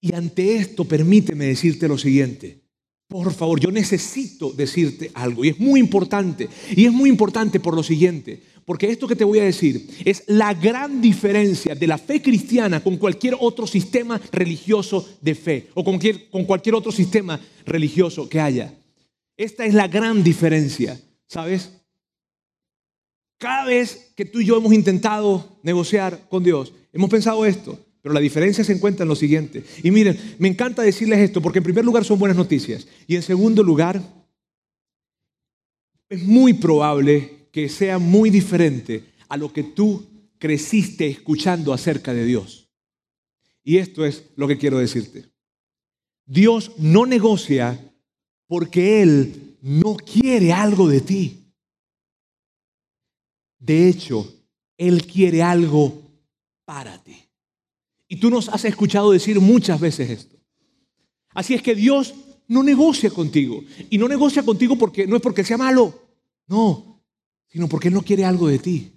Y 0.00 0.14
ante 0.14 0.56
esto, 0.56 0.84
permíteme 0.84 1.46
decirte 1.46 1.88
lo 1.88 1.98
siguiente. 1.98 2.60
Por 3.08 3.32
favor, 3.32 3.60
yo 3.60 3.70
necesito 3.70 4.52
decirte 4.52 5.10
algo 5.14 5.44
y 5.44 5.50
es 5.50 5.60
muy 5.60 5.78
importante. 5.78 6.48
Y 6.74 6.86
es 6.86 6.92
muy 6.92 7.10
importante 7.10 7.60
por 7.60 7.74
lo 7.74 7.82
siguiente, 7.82 8.42
porque 8.64 8.90
esto 8.90 9.06
que 9.06 9.16
te 9.16 9.24
voy 9.24 9.40
a 9.40 9.44
decir 9.44 9.86
es 10.04 10.24
la 10.28 10.54
gran 10.54 11.00
diferencia 11.00 11.74
de 11.74 11.86
la 11.86 11.98
fe 11.98 12.22
cristiana 12.22 12.82
con 12.82 12.96
cualquier 12.96 13.36
otro 13.38 13.66
sistema 13.66 14.20
religioso 14.32 15.06
de 15.20 15.34
fe 15.34 15.68
o 15.74 15.84
con 15.84 15.94
cualquier, 15.94 16.30
con 16.30 16.44
cualquier 16.44 16.74
otro 16.74 16.90
sistema 16.90 17.38
religioso 17.66 18.28
que 18.28 18.40
haya. 18.40 18.74
Esta 19.36 19.64
es 19.64 19.74
la 19.74 19.88
gran 19.88 20.22
diferencia, 20.22 21.00
¿sabes? 21.26 21.72
Cada 23.38 23.64
vez 23.64 24.12
que 24.16 24.24
tú 24.24 24.40
y 24.40 24.46
yo 24.46 24.56
hemos 24.56 24.72
intentado 24.72 25.58
negociar 25.62 26.28
con 26.28 26.44
Dios, 26.44 26.72
hemos 26.92 27.10
pensado 27.10 27.44
esto. 27.44 27.78
Pero 28.02 28.12
la 28.14 28.20
diferencia 28.20 28.64
se 28.64 28.72
encuentra 28.72 29.04
en 29.04 29.08
lo 29.08 29.14
siguiente. 29.14 29.64
Y 29.82 29.92
miren, 29.92 30.18
me 30.38 30.48
encanta 30.48 30.82
decirles 30.82 31.20
esto 31.20 31.40
porque 31.40 31.58
en 31.58 31.64
primer 31.64 31.84
lugar 31.84 32.04
son 32.04 32.18
buenas 32.18 32.36
noticias. 32.36 32.88
Y 33.06 33.14
en 33.14 33.22
segundo 33.22 33.62
lugar, 33.62 34.02
es 36.08 36.22
muy 36.24 36.52
probable 36.54 37.46
que 37.52 37.68
sea 37.68 37.98
muy 37.98 38.28
diferente 38.28 39.04
a 39.28 39.36
lo 39.36 39.52
que 39.52 39.62
tú 39.62 40.04
creciste 40.38 41.06
escuchando 41.06 41.72
acerca 41.72 42.12
de 42.12 42.24
Dios. 42.24 42.68
Y 43.62 43.78
esto 43.78 44.04
es 44.04 44.24
lo 44.34 44.48
que 44.48 44.58
quiero 44.58 44.78
decirte. 44.78 45.30
Dios 46.26 46.72
no 46.78 47.06
negocia 47.06 47.91
porque 48.52 49.00
Él 49.00 49.56
no 49.62 49.96
quiere 49.96 50.52
algo 50.52 50.86
de 50.86 51.00
ti. 51.00 51.42
De 53.58 53.88
hecho, 53.88 54.30
Él 54.76 55.06
quiere 55.06 55.42
algo 55.42 56.02
para 56.66 57.02
ti. 57.02 57.16
Y 58.08 58.16
tú 58.16 58.28
nos 58.28 58.50
has 58.50 58.66
escuchado 58.66 59.10
decir 59.10 59.40
muchas 59.40 59.80
veces 59.80 60.10
esto. 60.10 60.36
Así 61.30 61.54
es 61.54 61.62
que 61.62 61.74
Dios 61.74 62.14
no 62.46 62.62
negocia 62.62 63.08
contigo. 63.08 63.64
Y 63.88 63.96
no 63.96 64.06
negocia 64.06 64.42
contigo 64.42 64.76
porque 64.76 65.06
no 65.06 65.16
es 65.16 65.22
porque 65.22 65.44
sea 65.44 65.56
malo. 65.56 65.98
No, 66.46 67.02
sino 67.48 67.70
porque 67.70 67.88
Él 67.88 67.94
no 67.94 68.02
quiere 68.02 68.26
algo 68.26 68.48
de 68.48 68.58
ti. 68.58 68.92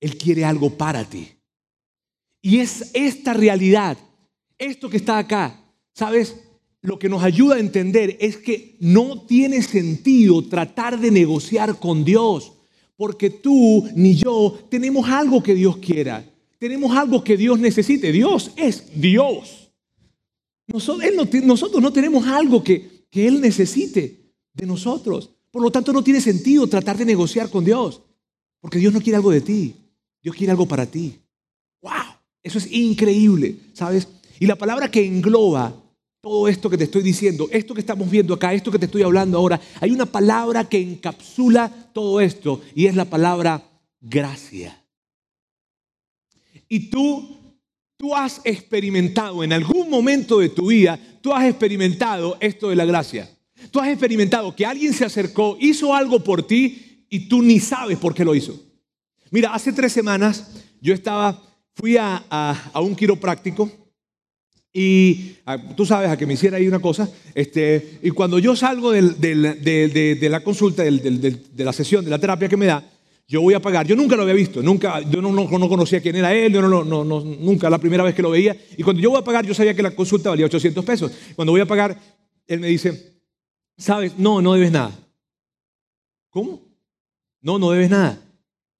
Él 0.00 0.18
quiere 0.18 0.44
algo 0.44 0.76
para 0.76 1.02
ti. 1.02 1.30
Y 2.42 2.58
es 2.58 2.90
esta 2.92 3.32
realidad, 3.32 3.96
esto 4.58 4.90
que 4.90 4.98
está 4.98 5.16
acá, 5.16 5.58
¿sabes? 5.94 6.36
Lo 6.82 6.98
que 6.98 7.08
nos 7.08 7.22
ayuda 7.22 7.56
a 7.56 7.60
entender 7.60 8.16
es 8.20 8.36
que 8.36 8.76
no 8.80 9.22
tiene 9.22 9.62
sentido 9.62 10.42
tratar 10.48 10.98
de 10.98 11.10
negociar 11.10 11.78
con 11.78 12.04
Dios, 12.04 12.52
porque 12.96 13.30
tú 13.30 13.88
ni 13.94 14.14
yo 14.14 14.58
tenemos 14.70 15.08
algo 15.08 15.42
que 15.42 15.54
Dios 15.54 15.76
quiera 15.78 16.24
tenemos 16.60 16.94
algo 16.94 17.24
que 17.24 17.38
Dios 17.38 17.58
necesite. 17.58 18.12
Dios 18.12 18.52
es 18.54 19.00
Dios. 19.00 19.72
Nosotros, 20.66 21.82
no, 21.82 21.92
tenemos 21.92 22.26
algo 22.26 22.62
que, 22.62 23.06
que 23.10 23.26
Él 23.26 23.40
necesite 23.40 24.34
de 24.52 24.66
nosotros. 24.66 25.30
Por 25.50 25.62
lo 25.62 25.72
tanto, 25.72 25.90
no 25.90 26.04
tiene 26.04 26.20
sentido 26.20 26.66
tratar 26.66 26.98
de 26.98 27.06
negociar 27.06 27.48
con 27.48 27.64
Dios. 27.64 28.02
Porque 28.60 28.78
Dios 28.78 28.92
no 28.92 29.00
quiere 29.00 29.16
algo 29.16 29.30
de 29.30 29.40
ti. 29.40 29.74
Dios 30.22 30.36
quiere 30.36 30.50
algo 30.50 30.68
para 30.68 30.84
ti. 30.84 31.18
¡Wow! 31.80 31.92
Eso 32.42 32.58
es 32.58 32.70
increíble, 32.70 33.56
¿sabes? 33.72 34.06
Y 34.38 34.44
la 34.44 34.56
palabra 34.56 34.90
que 34.90 35.04
engloba 35.04 35.74
todo 36.20 36.48
esto 36.48 36.68
que 36.68 36.76
te 36.76 36.84
estoy 36.84 37.02
diciendo, 37.02 37.48
esto 37.50 37.74
que 37.74 37.80
estamos 37.80 38.10
viendo 38.10 38.34
acá, 38.34 38.52
esto 38.52 38.70
que 38.70 38.78
te 38.78 38.86
estoy 38.86 39.02
hablando 39.02 39.38
ahora, 39.38 39.60
hay 39.80 39.90
una 39.90 40.06
palabra 40.06 40.68
que 40.68 40.80
encapsula 40.80 41.70
todo 41.92 42.20
esto 42.20 42.60
y 42.74 42.86
es 42.86 42.94
la 42.94 43.06
palabra 43.06 43.62
gracia. 44.00 44.84
Y 46.68 46.90
tú, 46.90 47.36
tú 47.96 48.14
has 48.14 48.40
experimentado 48.44 49.42
en 49.42 49.52
algún 49.52 49.88
momento 49.88 50.38
de 50.38 50.50
tu 50.50 50.68
vida, 50.68 50.98
tú 51.22 51.32
has 51.32 51.44
experimentado 51.44 52.36
esto 52.40 52.68
de 52.68 52.76
la 52.76 52.84
gracia. 52.84 53.28
Tú 53.70 53.78
has 53.78 53.88
experimentado 53.88 54.54
que 54.54 54.64
alguien 54.64 54.92
se 54.92 55.04
acercó, 55.04 55.56
hizo 55.60 55.94
algo 55.94 56.24
por 56.24 56.46
ti 56.46 57.06
y 57.10 57.28
tú 57.28 57.42
ni 57.42 57.60
sabes 57.60 57.98
por 57.98 58.14
qué 58.14 58.24
lo 58.24 58.34
hizo. 58.34 58.58
Mira, 59.30 59.52
hace 59.52 59.72
tres 59.72 59.92
semanas 59.92 60.50
yo 60.80 60.94
estaba, 60.94 61.42
fui 61.74 61.96
a, 61.96 62.24
a, 62.30 62.80
un 62.80 62.96
quiropráctico 62.96 63.70
y 64.72 65.36
tú 65.76 65.84
sabes 65.84 66.10
a 66.10 66.16
que 66.16 66.26
me 66.26 66.34
hiciera 66.34 66.56
ahí 66.56 66.68
una 66.68 66.78
cosa. 66.78 67.08
Este, 67.34 67.98
y 68.02 68.10
cuando 68.10 68.38
yo 68.38 68.54
salgo 68.54 68.92
de, 68.92 69.02
de, 69.02 70.28
la 70.28 70.40
consulta, 70.40 70.82
de 70.82 71.64
la 71.64 71.72
sesión, 71.72 72.04
de 72.04 72.10
la 72.10 72.18
terapia 72.18 72.48
que 72.48 72.56
me 72.56 72.66
da, 72.66 72.84
yo 73.30 73.40
voy 73.40 73.54
a 73.54 73.60
pagar. 73.60 73.86
Yo 73.86 73.94
nunca 73.94 74.16
lo 74.16 74.22
había 74.22 74.34
visto, 74.34 74.60
nunca, 74.60 75.00
yo 75.02 75.22
no, 75.22 75.32
no, 75.32 75.68
conocía 75.68 76.00
quién 76.00 76.16
era 76.16 76.34
él, 76.34 76.52
yo 76.52 76.60
no, 76.60 76.82
no, 76.82 77.04
no, 77.04 77.20
nunca, 77.20 77.70
la 77.70 77.78
primera 77.78 78.02
vez 78.02 78.12
que 78.12 78.22
lo 78.22 78.30
veía. 78.30 78.56
Y 78.76 78.82
cuando 78.82 79.00
yo 79.00 79.10
voy 79.10 79.20
a 79.20 79.24
pagar, 79.24 79.46
yo 79.46 79.54
sabía 79.54 79.72
que 79.72 79.82
la 79.82 79.92
consulta 79.92 80.30
valía 80.30 80.46
800 80.46 80.84
pesos. 80.84 81.12
Cuando 81.36 81.52
voy 81.52 81.60
a 81.60 81.66
pagar, 81.66 81.96
él 82.48 82.58
me 82.58 82.66
dice, 82.66 83.20
¿sabes? 83.78 84.18
No, 84.18 84.42
no 84.42 84.52
debes 84.54 84.72
nada. 84.72 84.90
¿Cómo? 86.28 86.60
No, 87.40 87.58
no 87.58 87.70
debes 87.70 87.88
nada. 87.88 88.20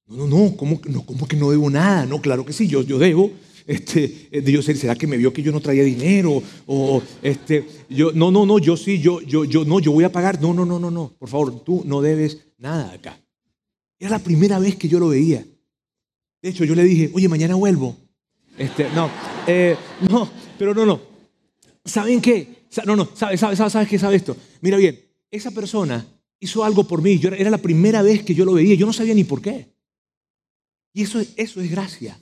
No, 0.06 0.26
no, 0.26 0.26
no, 0.26 0.56
¿cómo, 0.56 0.80
no, 0.88 1.06
¿cómo 1.06 1.28
que 1.28 1.36
no 1.36 1.52
debo 1.52 1.70
nada? 1.70 2.04
No, 2.04 2.20
claro 2.20 2.44
que 2.44 2.52
sí, 2.52 2.66
yo, 2.66 2.82
yo 2.82 2.98
debo. 2.98 3.30
Este, 3.66 4.28
eh, 4.30 4.62
¿será 4.62 4.94
que 4.94 5.06
me 5.06 5.16
vio 5.16 5.32
que 5.32 5.42
yo 5.42 5.52
no 5.52 5.60
traía 5.60 5.82
dinero? 5.82 6.42
O, 6.66 7.02
este, 7.22 7.66
yo, 7.88 8.12
no, 8.12 8.30
no, 8.30 8.46
no, 8.46 8.58
yo 8.58 8.76
sí, 8.76 9.00
yo, 9.00 9.20
yo, 9.20 9.44
yo, 9.44 9.64
no, 9.64 9.80
yo 9.80 9.92
voy 9.92 10.04
a 10.04 10.12
pagar. 10.12 10.40
No, 10.40 10.54
no, 10.54 10.64
no, 10.64 10.78
no, 10.78 10.90
no, 10.90 11.12
por 11.18 11.28
favor, 11.28 11.64
tú 11.64 11.82
no 11.86 12.00
debes 12.00 12.38
nada 12.58 12.92
acá. 12.92 13.20
Era 13.98 14.10
la 14.10 14.18
primera 14.18 14.58
vez 14.58 14.76
que 14.76 14.88
yo 14.88 14.98
lo 14.98 15.08
veía. 15.08 15.44
De 16.42 16.48
hecho, 16.48 16.64
yo 16.64 16.74
le 16.74 16.84
dije, 16.84 17.10
oye, 17.12 17.28
mañana 17.28 17.54
vuelvo. 17.54 17.96
Este, 18.56 18.88
no, 18.90 19.10
eh, 19.46 19.76
no, 20.08 20.30
pero 20.58 20.74
no, 20.74 20.86
no. 20.86 21.00
¿Saben 21.84 22.20
qué? 22.20 22.66
No, 22.86 22.96
no, 22.96 23.08
¿sabes, 23.14 23.40
sabes, 23.40 23.58
sabes, 23.58 23.88
qué 23.88 23.98
sabe 23.98 24.16
esto? 24.16 24.36
Mira 24.60 24.76
bien, 24.76 24.98
esa 25.30 25.50
persona 25.50 26.06
hizo 26.38 26.64
algo 26.64 26.84
por 26.84 27.02
mí. 27.02 27.20
Era 27.22 27.50
la 27.50 27.58
primera 27.58 28.02
vez 28.02 28.22
que 28.22 28.34
yo 28.34 28.44
lo 28.44 28.54
veía. 28.54 28.74
Yo 28.74 28.86
no 28.86 28.92
sabía 28.92 29.14
ni 29.14 29.24
por 29.24 29.40
qué. 29.40 29.68
Y 30.92 31.02
eso, 31.02 31.20
eso 31.36 31.60
es 31.60 31.70
gracia. 31.70 32.18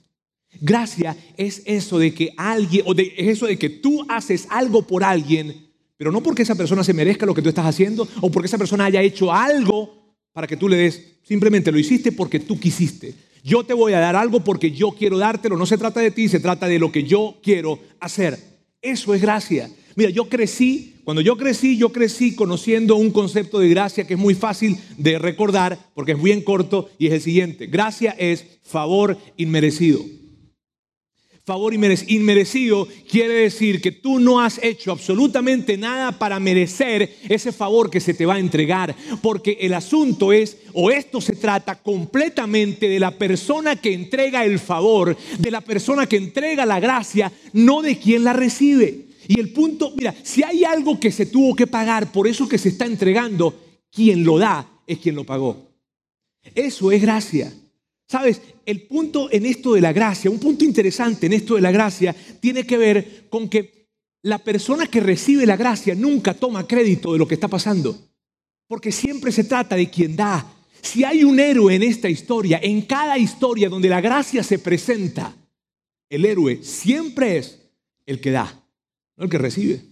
Gracia 0.61 1.17
es 1.37 1.62
eso 1.67 1.99
de 1.99 2.12
que 2.12 2.33
alguien, 2.37 2.85
o 2.87 2.95
de, 2.95 3.12
es 3.17 3.28
eso 3.28 3.47
de 3.47 3.59
que 3.59 3.69
tú 3.69 4.05
haces 4.09 4.47
algo 4.50 4.83
por 4.83 5.05
alguien, 5.05 5.69
pero 5.97 6.11
no 6.11 6.23
porque 6.23 6.43
esa 6.43 6.55
persona 6.55 6.83
se 6.83 6.95
merezca 6.95 7.26
lo 7.26 7.35
que 7.35 7.43
tú 7.43 7.49
estás 7.49 7.67
haciendo, 7.67 8.09
o 8.21 8.31
porque 8.31 8.47
esa 8.47 8.59
persona 8.59 8.87
haya 8.87 9.02
hecho 9.02 9.33
algo 9.33 10.17
para 10.33 10.47
que 10.47 10.57
tú 10.57 10.69
le 10.69 10.76
des. 10.76 11.19
Simplemente 11.23 11.71
lo 11.71 11.78
hiciste 11.78 12.12
porque 12.12 12.40
tú 12.40 12.59
quisiste. 12.59 13.14
Yo 13.45 13.64
te 13.64 13.75
voy 13.75 13.93
a 13.93 14.00
dar 14.00 14.17
algo 14.17 14.40
porque 14.40 14.71
yo 14.71 14.90
quiero 14.93 15.19
dártelo. 15.19 15.57
No 15.57 15.67
se 15.67 15.78
trata 15.78 16.00
de 16.00 16.11
ti, 16.11 16.28
se 16.28 16.40
trata 16.40 16.67
de 16.67 16.78
lo 16.78 16.90
que 16.90 17.05
yo 17.05 17.38
quiero 17.43 17.78
hacer. 18.00 18.38
Eso 18.81 19.14
es 19.14 19.21
gracia. 19.21 19.71
Mira, 19.95 20.11
yo 20.11 20.28
crecí, 20.28 20.95
cuando 21.05 21.21
yo 21.21 21.37
crecí, 21.37 21.76
yo 21.76 21.90
crecí 21.90 22.35
conociendo 22.35 22.97
un 22.97 23.11
concepto 23.11 23.59
de 23.59 23.69
gracia 23.69 24.07
que 24.07 24.14
es 24.14 24.21
muy 24.21 24.35
fácil 24.35 24.78
de 24.97 25.19
recordar 25.19 25.78
porque 25.95 26.12
es 26.12 26.23
bien 26.23 26.43
corto 26.43 26.88
y 26.99 27.09
es 27.09 27.12
el 27.12 27.21
siguiente. 27.21 27.67
Gracia 27.67 28.14
es 28.19 28.45
favor 28.62 29.19
inmerecido 29.37 30.05
favor 31.49 31.73
inmerecido 31.73 32.87
quiere 33.11 33.33
decir 33.33 33.81
que 33.81 33.90
tú 33.90 34.19
no 34.21 34.38
has 34.38 34.62
hecho 34.62 34.93
absolutamente 34.93 35.78
nada 35.78 36.19
para 36.19 36.38
merecer 36.38 37.17
ese 37.26 37.52
favor 37.52 37.88
que 37.88 38.00
se 38.00 38.12
te 38.12 38.26
va 38.26 38.35
a 38.35 38.38
entregar. 38.38 38.95
Porque 39.23 39.57
el 39.62 39.73
asunto 39.73 40.31
es, 40.31 40.59
o 40.75 40.90
esto 40.90 41.23
se 41.23 41.37
trata 41.37 41.76
completamente 41.76 42.87
de 42.87 43.00
la 43.00 43.12
persona 43.12 43.76
que 43.76 43.95
entrega 43.95 44.45
el 44.45 44.59
favor, 44.59 45.17
de 45.38 45.50
la 45.50 45.62
persona 45.62 46.07
que 46.07 46.19
entrega 46.19 46.67
la 46.67 46.81
gracia, 46.81 47.33
no 47.55 47.81
de 47.81 47.99
quien 47.99 48.25
la 48.25 48.35
recibe. 48.35 49.07
Y 49.26 49.40
el 49.40 49.50
punto, 49.55 49.95
mira, 49.97 50.14
si 50.23 50.43
hay 50.43 50.64
algo 50.64 51.00
que 51.00 51.11
se 51.11 51.25
tuvo 51.25 51.57
que 51.57 51.67
pagar 51.67 52.12
por 52.12 52.28
eso 52.28 52.47
que 52.47 52.59
se 52.59 52.69
está 52.69 52.85
entregando, 52.85 53.59
quien 53.90 54.23
lo 54.23 54.37
da 54.37 54.69
es 54.87 54.99
quien 54.99 55.14
lo 55.14 55.25
pagó. 55.25 55.67
Eso 56.55 56.93
es 56.93 57.00
gracia. 57.00 57.50
Sabes, 58.09 58.41
el 58.65 58.87
punto 58.87 59.31
en 59.31 59.45
esto 59.45 59.75
de 59.75 59.83
la 59.83 59.93
gracia, 59.93 60.31
un 60.31 60.41
punto 60.41 60.65
interesante 60.65 61.27
en 61.27 61.35
esto 61.35 61.57
de 61.57 61.61
la 61.61 61.71
gracia, 61.71 62.17
tiene 62.41 62.67
que 62.67 62.79
ver 62.79 63.29
con 63.29 63.50
que 63.50 63.91
la 64.23 64.38
persona 64.38 64.87
que 64.87 65.00
recibe 65.00 65.45
la 65.45 65.57
gracia 65.57 65.95
nunca 65.95 66.33
toma 66.33 66.67
crédito 66.67 67.12
de 67.12 67.19
lo 67.19 67.29
que 67.29 67.35
está 67.35 67.49
pasando, 67.49 67.99
porque 68.67 68.93
siempre 68.93 69.31
se 69.31 69.45
trata 69.45 69.77
de 69.77 69.91
quien 69.91 70.17
da. 70.17 70.55
Si 70.81 71.05
hay 71.05 71.23
un 71.23 71.38
héroe 71.38 71.75
en 71.75 71.83
esta 71.83 72.09
historia, 72.09 72.59
en 72.62 72.83
cada 72.83 73.19
historia 73.19 73.69
donde 73.69 73.91
la 73.91 74.00
gracia 74.00 74.43
se 74.43 74.59
presenta, 74.59 75.37
el 76.09 76.25
héroe 76.25 76.62
siempre 76.62 77.37
es 77.37 77.61
el 78.07 78.23
que 78.23 78.31
da, 78.31 78.65
no 79.17 79.25
el 79.25 79.31
que 79.31 79.38
recibe. 79.38 79.83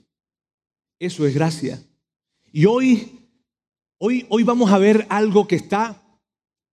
Eso 0.98 1.26
es 1.26 1.34
gracia. 1.34 1.82
Y 2.50 2.64
hoy, 2.64 3.28
hoy, 3.98 4.24
hoy 4.30 4.42
vamos 4.42 4.72
a 4.72 4.78
ver 4.78 5.06
algo 5.10 5.46
que 5.46 5.56
está 5.56 6.02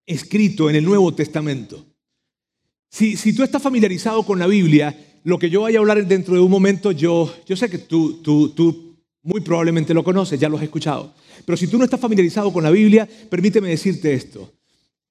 escrito 0.06 0.70
en 0.70 0.76
el 0.76 0.86
Nuevo 0.86 1.14
Testamento. 1.14 1.86
Si, 2.90 3.18
si 3.18 3.34
tú 3.34 3.44
estás 3.44 3.62
familiarizado 3.62 4.24
con 4.24 4.40
la 4.40 4.48
Biblia, 4.48 4.96
lo 5.24 5.40
que 5.40 5.50
yo 5.50 5.62
voy 5.62 5.76
a 5.76 5.80
hablar 5.80 6.06
dentro 6.06 6.36
de 6.36 6.42
un 6.42 6.52
momento, 6.52 6.92
yo, 6.92 7.34
yo 7.46 7.56
sé 7.56 7.70
que 7.70 7.78
tú, 7.78 8.22
tú, 8.22 8.50
tú 8.50 8.96
muy 9.24 9.42
probablemente 9.42 9.94
lo 9.94 10.04
conoces, 10.04 10.40
ya 10.40 10.50
lo 10.50 10.58
has 10.58 10.64
escuchado. 10.64 11.14
Pero 11.46 11.58
si 11.58 11.68
tú 11.68 11.78
no 11.78 11.86
estás 11.86 12.00
familiarizado 12.00 12.52
con 12.52 12.64
la 12.64 12.72
Biblia, 12.72 13.08
permíteme 13.30 13.70
decirte 13.70 14.14
esto. 14.14 14.52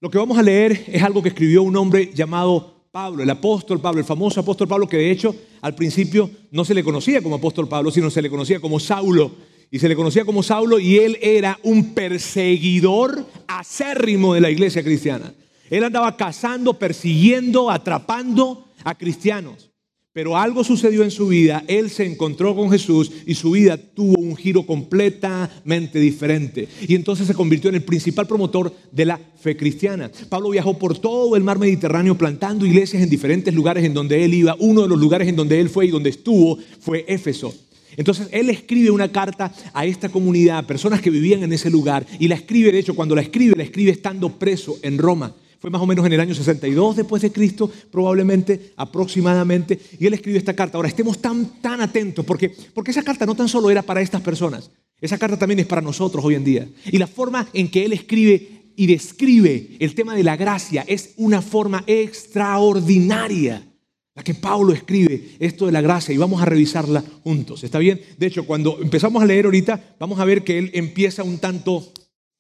Lo 0.01 0.11
que 0.11 0.19
vamos 0.19 0.39
a 0.39 0.43
leer 0.43 0.85
es 0.87 1.03
algo 1.03 1.23
que 1.23 1.31
escribió 1.31 1.63
un 1.63 1.77
hombre 1.77 2.11
llamado 2.15 2.89
Pablo, 2.91 3.23
el 3.23 3.31
apóstol 3.31 3.81
Pablo, 3.81 4.01
el 4.01 4.05
famoso 4.05 4.41
apóstol 4.41 4.69
Pablo, 4.69 4.87
que 4.87 4.99
de 4.99 5.11
hecho 5.11 5.35
al 5.63 5.75
principio 5.75 6.31
no 6.51 6.65
se 6.65 6.75
le 6.75 6.85
conocía 6.85 7.23
como 7.23 7.37
apóstol 7.37 7.69
Pablo, 7.69 7.91
sino 7.91 8.11
se 8.11 8.21
le 8.21 8.29
conocía 8.29 8.61
como 8.61 8.79
Saulo. 8.79 9.33
Y 9.73 9.79
se 9.79 9.89
le 9.89 9.97
conocía 9.97 10.27
como 10.27 10.43
Saulo 10.43 10.79
y 10.79 10.99
él 10.99 11.17
era 11.23 11.59
un 11.63 11.95
perseguidor 11.95 13.27
acérrimo 13.47 14.35
de 14.35 14.43
la 14.43 14.51
iglesia 14.51 14.85
cristiana. 14.85 15.33
Él 15.71 15.83
andaba 15.83 16.15
cazando, 16.15 16.75
persiguiendo, 16.75 17.71
atrapando 17.71 18.67
a 18.85 18.95
cristianos. 18.95 19.71
Pero 20.13 20.37
algo 20.37 20.63
sucedió 20.63 21.03
en 21.03 21.11
su 21.11 21.29
vida, 21.29 21.65
él 21.69 21.89
se 21.89 22.05
encontró 22.05 22.55
con 22.55 22.71
Jesús 22.71 23.11
y 23.27 23.35
su 23.35 23.53
vida 23.53 23.79
tuvo 23.79 24.21
un 24.21 24.37
giro 24.37 24.67
completamente 24.67 25.99
diferente. 25.99 26.69
Y 26.87 26.95
entonces 26.95 27.27
se 27.27 27.33
convirtió 27.33 27.71
en 27.71 27.77
el 27.77 27.83
principal 27.83 28.27
promotor 28.27 28.75
de 28.91 29.07
la 29.07 29.19
fe 29.41 29.57
cristiana. 29.57 30.11
Pablo 30.29 30.51
viajó 30.51 30.77
por 30.77 30.99
todo 30.99 31.35
el 31.35 31.45
mar 31.45 31.59
Mediterráneo 31.59 32.19
plantando 32.19 32.67
iglesias 32.67 33.03
en 33.03 33.09
diferentes 33.09 33.55
lugares 33.55 33.85
en 33.85 33.95
donde 33.95 34.23
él 34.23 34.35
iba. 34.35 34.55
Uno 34.59 34.83
de 34.83 34.89
los 34.89 35.01
lugares 35.01 35.29
en 35.29 35.37
donde 35.37 35.59
él 35.59 35.71
fue 35.71 35.87
y 35.87 35.91
donde 35.91 36.11
estuvo 36.11 36.59
fue 36.79 37.07
Éfeso. 37.09 37.55
Entonces 37.97 38.29
él 38.33 38.51
escribe 38.51 38.91
una 38.91 39.11
carta 39.11 39.53
a 39.73 39.85
esta 39.87 40.09
comunidad, 40.09 40.67
personas 40.67 41.01
que 41.01 41.11
vivían 41.11 41.43
en 41.43 41.53
ese 41.53 41.71
lugar, 41.71 42.07
y 42.19 42.29
la 42.29 42.35
escribe, 42.35 42.73
de 42.73 42.79
hecho, 42.79 42.95
cuando 42.95 43.15
la 43.15 43.23
escribe, 43.23 43.55
la 43.57 43.65
escribe 43.65 43.91
estando 43.91 44.39
preso 44.39 44.79
en 44.83 44.99
Roma. 44.99 45.35
Fue 45.59 45.71
más 45.71 45.81
o 45.81 45.87
menos 45.87 46.05
en 46.05 46.13
el 46.13 46.21
año 46.21 46.35
62 46.35 46.97
después 46.97 47.23
de 47.23 47.31
Cristo, 47.31 47.71
probablemente, 47.91 48.73
aproximadamente, 48.77 49.79
y 49.99 50.07
él 50.07 50.15
escribe 50.15 50.39
esta 50.39 50.55
carta. 50.55 50.77
Ahora, 50.77 50.89
estemos 50.89 51.21
tan, 51.21 51.61
tan 51.61 51.81
atentos, 51.81 52.25
porque, 52.25 52.53
porque 52.75 52.91
esa 52.91 53.05
carta 53.05 53.27
no 53.27 53.37
tan 53.37 53.49
solo 53.49 53.71
era 53.71 53.83
para 53.83 54.01
estas 54.01 54.23
personas, 54.23 54.71
esa 55.01 55.19
carta 55.19 55.37
también 55.37 55.61
es 55.61 55.67
para 55.67 55.81
nosotros 55.81 56.25
hoy 56.25 56.35
en 56.35 56.45
día. 56.45 56.69
Y 56.87 56.99
la 56.99 57.07
forma 57.07 57.47
en 57.53 57.71
que 57.71 57.85
él 57.85 57.93
escribe 57.93 58.63
y 58.75 58.87
describe 58.87 59.77
el 59.79 59.95
tema 59.95 60.15
de 60.15 60.25
la 60.25 60.37
gracia 60.37 60.85
es 60.87 61.13
una 61.17 61.43
forma 61.43 61.85
extraordinaria 61.87 63.72
la 64.15 64.23
que 64.23 64.35
Pablo 64.35 64.73
escribe 64.73 65.37
esto 65.39 65.67
de 65.67 65.73
la 65.73 65.81
gracia 65.81 66.15
y 66.15 66.19
vamos 66.19 66.43
a 66.43 66.45
revisarla 66.45 67.03
juntos. 67.23 67.65
¿Está 67.65 67.79
bien? 67.79 68.01
De 68.19 68.27
hecho, 68.27 68.45
cuando 68.45 68.79
empezamos 68.81 69.23
a 69.23 69.27
leer 69.27 69.47
ahorita, 69.47 69.97
vamos 69.99 70.21
a 70.21 70.25
ver 70.25 70.45
que 70.45 70.59
él 70.59 70.71
empieza 70.75 71.23
un 71.23 71.39
tanto 71.39 71.93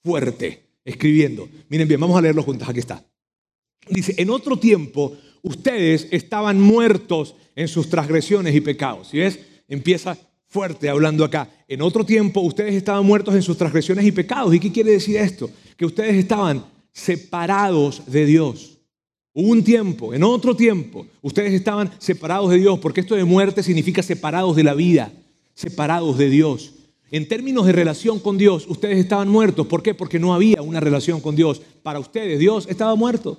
fuerte 0.04 0.62
escribiendo. 0.84 1.48
Miren 1.68 1.88
bien, 1.88 2.00
vamos 2.00 2.16
a 2.16 2.20
leerlo 2.20 2.42
juntos. 2.42 2.68
Aquí 2.68 2.80
está. 2.80 3.04
Dice, 3.88 4.14
en 4.18 4.30
otro 4.30 4.58
tiempo 4.58 5.16
ustedes 5.42 6.08
estaban 6.10 6.60
muertos 6.60 7.34
en 7.56 7.68
sus 7.68 7.88
transgresiones 7.88 8.54
y 8.54 8.60
pecados. 8.60 9.08
¿Sí 9.08 9.18
ves? 9.18 9.38
Empieza 9.68 10.16
fuerte 10.46 10.90
hablando 10.90 11.24
acá. 11.24 11.50
En 11.66 11.80
otro 11.80 12.04
tiempo 12.04 12.42
ustedes 12.42 12.74
estaban 12.74 13.06
muertos 13.06 13.34
en 13.34 13.42
sus 13.42 13.56
transgresiones 13.56 14.04
y 14.04 14.12
pecados. 14.12 14.54
¿Y 14.54 14.60
qué 14.60 14.70
quiere 14.70 14.92
decir 14.92 15.16
esto? 15.16 15.50
Que 15.76 15.86
ustedes 15.86 16.16
estaban 16.16 16.64
separados 16.92 18.02
de 18.06 18.26
Dios 18.26 18.71
un 19.34 19.64
tiempo, 19.64 20.12
en 20.12 20.22
otro 20.24 20.54
tiempo, 20.54 21.06
ustedes 21.22 21.52
estaban 21.52 21.90
separados 21.98 22.50
de 22.50 22.58
Dios, 22.58 22.78
porque 22.78 23.00
esto 23.00 23.14
de 23.14 23.24
muerte 23.24 23.62
significa 23.62 24.02
separados 24.02 24.56
de 24.56 24.64
la 24.64 24.74
vida, 24.74 25.12
separados 25.54 26.18
de 26.18 26.28
Dios. 26.28 26.74
En 27.10 27.28
términos 27.28 27.66
de 27.66 27.72
relación 27.72 28.18
con 28.18 28.38
Dios, 28.38 28.66
ustedes 28.68 28.98
estaban 28.98 29.28
muertos. 29.28 29.66
¿Por 29.66 29.82
qué? 29.82 29.94
Porque 29.94 30.18
no 30.18 30.34
había 30.34 30.62
una 30.62 30.80
relación 30.80 31.20
con 31.20 31.36
Dios. 31.36 31.60
Para 31.82 31.98
ustedes, 31.98 32.38
Dios 32.38 32.66
estaba 32.68 32.94
muerto. 32.94 33.38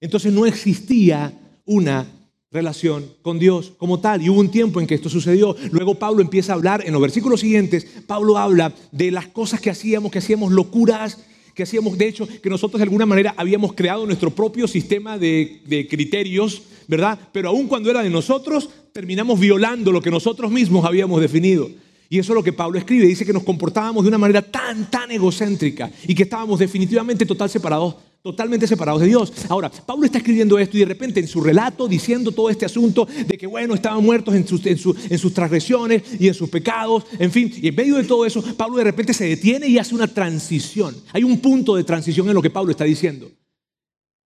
Entonces 0.00 0.32
no 0.32 0.46
existía 0.46 1.38
una 1.66 2.06
relación 2.50 3.04
con 3.20 3.38
Dios 3.38 3.72
como 3.76 4.00
tal. 4.00 4.22
Y 4.22 4.30
hubo 4.30 4.40
un 4.40 4.50
tiempo 4.50 4.80
en 4.80 4.86
que 4.86 4.94
esto 4.94 5.10
sucedió. 5.10 5.54
Luego 5.70 5.96
Pablo 5.96 6.22
empieza 6.22 6.52
a 6.52 6.56
hablar, 6.56 6.82
en 6.86 6.92
los 6.92 7.02
versículos 7.02 7.40
siguientes, 7.40 7.86
Pablo 8.06 8.38
habla 8.38 8.72
de 8.92 9.10
las 9.10 9.26
cosas 9.26 9.60
que 9.60 9.70
hacíamos, 9.70 10.10
que 10.10 10.20
hacíamos 10.20 10.52
locuras, 10.52 11.18
que 11.54 11.62
hacíamos, 11.62 11.96
de 11.96 12.08
hecho, 12.08 12.26
que 12.26 12.50
nosotros 12.50 12.78
de 12.78 12.84
alguna 12.84 13.06
manera 13.06 13.34
habíamos 13.36 13.72
creado 13.74 14.04
nuestro 14.06 14.30
propio 14.30 14.66
sistema 14.66 15.18
de, 15.18 15.86
criterios, 15.88 16.62
¿verdad? 16.88 17.18
Pero 17.32 17.48
aun 17.48 17.68
cuando 17.68 17.90
era 17.90 18.02
de 18.02 18.10
nosotros, 18.10 18.68
terminamos 18.92 19.38
violando 19.38 19.92
lo 19.92 20.02
que 20.02 20.10
nosotros 20.10 20.50
mismos 20.50 20.84
habíamos 20.84 21.20
definido. 21.20 21.70
Y 22.14 22.20
eso 22.20 22.30
es 22.30 22.36
lo 22.36 22.44
que 22.44 22.52
Pablo 22.52 22.78
escribe. 22.78 23.08
Dice 23.08 23.26
que 23.26 23.32
nos 23.32 23.42
comportábamos 23.42 24.04
de 24.04 24.08
una 24.08 24.18
manera 24.18 24.40
tan, 24.40 24.88
tan 24.88 25.10
egocéntrica 25.10 25.90
y 26.06 26.14
que 26.14 26.22
estábamos 26.22 26.60
definitivamente 26.60 27.26
total 27.26 27.50
separados 27.50 27.96
totalmente 28.22 28.68
separados 28.68 29.00
de 29.00 29.08
Dios. 29.08 29.32
Ahora, 29.48 29.68
Pablo 29.68 30.06
está 30.06 30.18
escribiendo 30.18 30.56
esto 30.56 30.76
y 30.76 30.80
de 30.80 30.86
repente 30.86 31.18
en 31.18 31.26
su 31.26 31.40
relato, 31.40 31.88
diciendo 31.88 32.30
todo 32.30 32.50
este 32.50 32.64
asunto 32.64 33.04
de 33.04 33.36
que, 33.36 33.48
bueno, 33.48 33.74
estaban 33.74 34.02
muertos 34.02 34.32
en 34.34 34.46
sus, 34.46 34.64
en, 34.64 34.78
sus 35.18 35.34
transgresiones 35.34 36.02
y 36.20 36.28
en 36.28 36.34
sus 36.34 36.48
pecados, 36.48 37.04
en 37.18 37.32
fin, 37.32 37.52
y 37.54 37.66
en 37.66 37.74
medio 37.74 37.96
de 37.96 38.04
todo 38.04 38.24
eso, 38.24 38.42
Pablo 38.56 38.78
de 38.78 38.84
repente 38.84 39.12
se 39.12 39.26
detiene 39.26 39.66
y 39.66 39.76
hace 39.76 39.94
una 39.94 40.06
transición. 40.06 40.96
Hay 41.12 41.24
un 41.24 41.38
punto 41.40 41.74
de 41.74 41.82
transición 41.82 42.28
en 42.28 42.34
lo 42.34 42.40
que 42.40 42.48
Pablo 42.48 42.70
está 42.70 42.84
diciendo. 42.84 43.28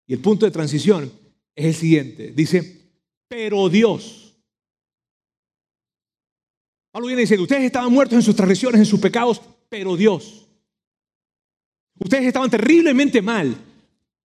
Y 0.09 0.13
el 0.13 0.19
punto 0.19 0.45
de 0.45 0.51
transición 0.51 1.11
es 1.55 1.67
el 1.67 1.75
siguiente. 1.75 2.33
Dice, 2.33 2.81
pero 3.29 3.69
Dios. 3.69 4.26
Pablo 6.97 7.09
viene 7.09 7.21
diciendo, 7.21 7.43
ustedes 7.43 7.65
estaban 7.65 7.93
muertos 7.93 8.17
en 8.17 8.23
sus 8.23 8.35
transgresiones, 8.35 8.79
en 8.79 8.87
sus 8.87 8.99
pecados, 8.99 9.43
pero 9.69 9.99
Dios. 9.99 10.47
Ustedes 11.99 12.25
estaban 12.25 12.49
terriblemente 12.49 13.21
mal, 13.21 13.55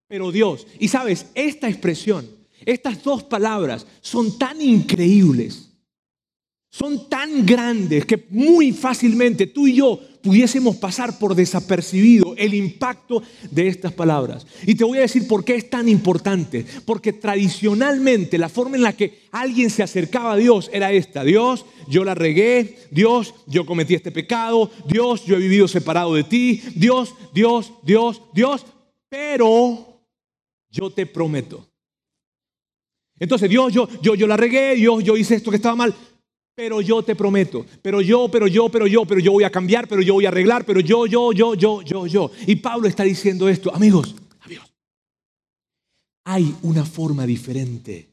pero 0.07 0.31
Dios. 0.31 0.65
Y 0.79 0.88
sabes, 0.88 1.25
esta 1.36 1.67
expresión, 1.67 2.25
estas 2.63 3.03
dos 3.03 3.23
palabras 3.23 3.86
son 3.99 4.38
tan 4.39 4.62
increíbles, 4.62 5.69
son 6.69 7.10
tan 7.10 7.45
grandes 7.45 8.05
que 8.05 8.25
muy 8.29 8.71
fácilmente 8.71 9.47
tú 9.47 9.67
y 9.67 9.75
yo 9.75 9.99
pudiésemos 10.21 10.75
pasar 10.75 11.17
por 11.19 11.36
desapercibido 11.36 12.36
el 12.38 12.53
impacto 12.53 13.23
de 13.49 13.67
estas 13.67 13.93
palabras. 13.93 14.45
Y 14.65 14.75
te 14.75 14.84
voy 14.84 14.99
a 14.99 15.01
decir 15.01 15.27
por 15.27 15.43
qué 15.43 15.55
es 15.55 15.69
tan 15.69 15.89
importante. 15.89 16.65
Porque 16.86 17.13
tradicionalmente 17.13 18.38
la 18.38 18.49
forma 18.49 18.77
en 18.77 18.84
la 18.84 18.93
que 18.93 19.27
alguien 19.31 19.69
se 19.69 19.84
acercaba 19.84 20.34
a 20.34 20.38
Dios 20.38 20.69
era 20.73 20.91
esta. 20.91 21.23
Dios, 21.23 21.65
yo 21.88 22.03
la 22.03 22.15
regué. 22.15 22.77
Dios, 22.91 23.34
yo 23.47 23.65
cometí 23.65 23.95
este 23.95 24.12
pecado. 24.12 24.71
Dios, 24.88 25.25
yo 25.25 25.36
he 25.36 25.39
vivido 25.39 25.67
separado 25.67 26.13
de 26.15 26.23
ti. 26.23 26.62
Dios, 26.75 27.13
Dios, 27.34 27.73
Dios, 27.84 28.21
Dios. 28.34 28.65
Pero 29.10 30.01
yo 30.69 30.89
te 30.89 31.05
prometo. 31.05 31.67
Entonces, 33.21 33.49
Dios, 33.51 33.71
yo, 33.71 33.88
yo, 34.01 34.15
yo 34.15 34.25
la 34.25 34.36
regué, 34.36 34.73
Dios, 34.73 35.03
yo 35.03 35.15
hice 35.15 35.36
esto 35.36 35.51
que 35.51 35.57
estaba 35.57 35.75
mal, 35.75 35.93
pero 36.56 36.82
yo 36.82 37.02
te 37.02 37.16
prometo, 37.16 37.66
pero 37.82 38.02
yo, 38.02 38.30
pero 38.30 38.48
yo, 38.48 38.70
pero 38.70 38.88
yo, 38.88 39.06
pero 39.06 39.20
yo 39.20 39.32
voy 39.32 39.44
a 39.44 39.52
cambiar, 39.52 39.88
pero 39.88 40.02
yo 40.02 40.16
voy 40.16 40.26
a 40.26 40.30
arreglar, 40.30 40.66
pero 40.66 40.80
yo, 40.80 41.06
yo, 41.06 41.32
yo, 41.32 41.56
yo, 41.56 41.82
yo, 41.82 42.08
yo. 42.08 42.32
Y 42.46 42.58
Pablo 42.58 42.88
está 42.88 43.04
diciendo 43.04 43.48
esto, 43.48 43.74
amigos, 43.74 44.16
amigos, 44.42 44.72
hay 46.24 46.56
una 46.62 46.86
forma 46.86 47.26
diferente. 47.26 48.10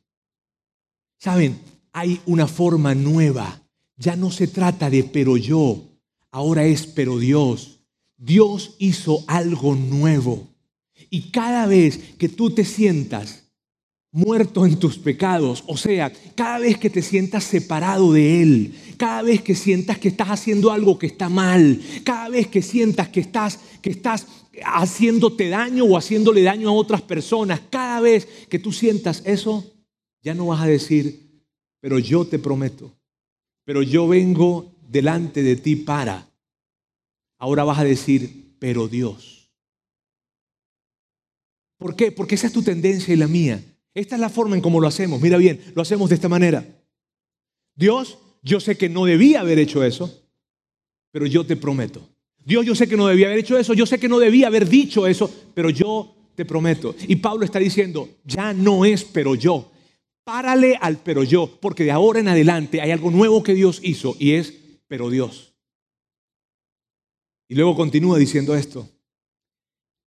¿Saben? 1.19 1.59
Hay 1.93 2.21
una 2.27 2.47
forma 2.47 2.95
nueva. 2.95 3.61
Ya 3.97 4.15
no 4.15 4.31
se 4.31 4.47
trata 4.47 4.89
de 4.89 5.03
pero 5.03 5.37
yo, 5.37 5.83
ahora 6.31 6.65
es 6.65 6.87
pero 6.87 7.19
Dios. 7.19 7.81
Dios 8.17 8.77
hizo 8.79 9.25
algo 9.27 9.75
nuevo. 9.75 10.47
Y 11.11 11.31
cada 11.31 11.67
vez 11.67 11.99
que 12.19 12.29
tú 12.29 12.51
te 12.51 12.65
sientas 12.65 13.48
muerto 14.11 14.65
en 14.65 14.79
tus 14.79 14.99
pecados, 14.99 15.63
o 15.67 15.77
sea, 15.77 16.13
cada 16.35 16.59
vez 16.59 16.79
que 16.79 16.89
te 16.89 17.03
sientas 17.03 17.45
separado 17.45 18.13
de 18.13 18.43
Él, 18.43 18.75
cada 18.97 19.23
vez 19.23 19.43
que 19.43 19.55
sientas 19.55 19.99
que 19.99 20.09
estás 20.09 20.29
haciendo 20.29 20.71
algo 20.71 20.99
que 20.99 21.07
está 21.07 21.29
mal, 21.29 21.81
cada 22.05 22.29
vez 22.31 22.49
que 22.49 22.63
sientas 22.63 23.09
que 23.09 23.21
estás, 23.21 23.59
que 23.83 23.91
estás 23.91 24.27
haciéndote 24.65 25.51
daño 25.51 25.85
o 25.85 25.97
haciéndole 25.97 26.43
daño 26.43 26.69
a 26.69 26.73
otras 26.73 27.03
personas, 27.03 27.61
cada 27.71 28.01
vez 28.01 28.27
que 28.49 28.59
tú 28.59 28.73
sientas 28.73 29.23
eso, 29.27 29.65
ya 30.23 30.35
no 30.35 30.47
vas 30.47 30.63
a 30.63 30.67
decir, 30.67 31.45
pero 31.81 31.99
yo 31.99 32.27
te 32.27 32.39
prometo, 32.39 32.93
pero 33.65 33.83
yo 33.83 34.09
vengo 34.09 34.75
delante 34.89 35.43
de 35.43 35.57
ti 35.57 35.77
para. 35.77 36.29
Ahora 37.39 37.63
vas 37.63 37.79
a 37.79 37.85
decir, 37.85 38.57
pero 38.59 38.89
Dios. 38.89 39.51
¿Por 41.77 41.95
qué? 41.95 42.11
Porque 42.11 42.35
esa 42.35 42.49
es 42.49 42.53
tu 42.53 42.63
tendencia 42.63 43.15
y 43.15 43.17
la 43.17 43.29
mía. 43.29 43.63
Esta 43.99 44.15
es 44.15 44.21
la 44.21 44.29
forma 44.29 44.55
en 44.55 44.63
cómo 44.63 44.81
lo 44.81 44.87
hacemos. 44.87 45.21
Mira 45.21 45.37
bien, 45.39 45.61
lo 45.75 45.83
hacemos 45.83 46.09
de 46.09 46.15
esta 46.15 46.29
manera. 46.29 46.65
Dios, 47.75 48.19
yo 48.43 48.61
sé 48.61 48.79
que 48.79 48.89
no 48.89 49.05
debía 49.05 49.41
haber 49.41 49.59
hecho 49.59 49.83
eso, 49.83 50.23
pero 51.11 51.27
yo 51.27 51.45
te 51.45 51.57
prometo. 51.57 52.09
Dios, 52.45 52.65
yo 52.65 52.77
sé 52.77 52.89
que 52.89 52.97
no 52.97 53.09
debía 53.09 53.27
haber 53.27 53.41
hecho 53.41 53.59
eso, 53.59 53.75
yo 53.75 53.87
sé 53.87 53.99
que 53.99 54.09
no 54.09 54.21
debía 54.21 54.47
haber 54.47 54.69
dicho 54.69 55.07
eso, 55.09 55.29
pero 55.53 55.69
yo 55.69 56.15
te 56.37 56.45
prometo. 56.45 56.95
Y 57.09 57.17
Pablo 57.17 57.45
está 57.45 57.59
diciendo, 57.59 58.09
ya 58.25 58.53
no 58.53 58.85
es 58.85 59.03
pero 59.03 59.35
yo. 59.35 59.69
Párale 60.23 60.79
al 60.81 60.99
pero 60.99 61.25
yo, 61.25 61.59
porque 61.61 61.83
de 61.83 61.91
ahora 61.91 62.21
en 62.21 62.29
adelante 62.29 62.81
hay 62.81 62.93
algo 62.93 63.11
nuevo 63.11 63.43
que 63.43 63.55
Dios 63.55 63.81
hizo 63.83 64.15
y 64.21 64.35
es 64.35 64.55
pero 64.87 65.11
Dios. 65.11 65.55
Y 67.49 67.57
luego 67.57 67.75
continúa 67.75 68.17
diciendo 68.17 68.55
esto, 68.55 68.89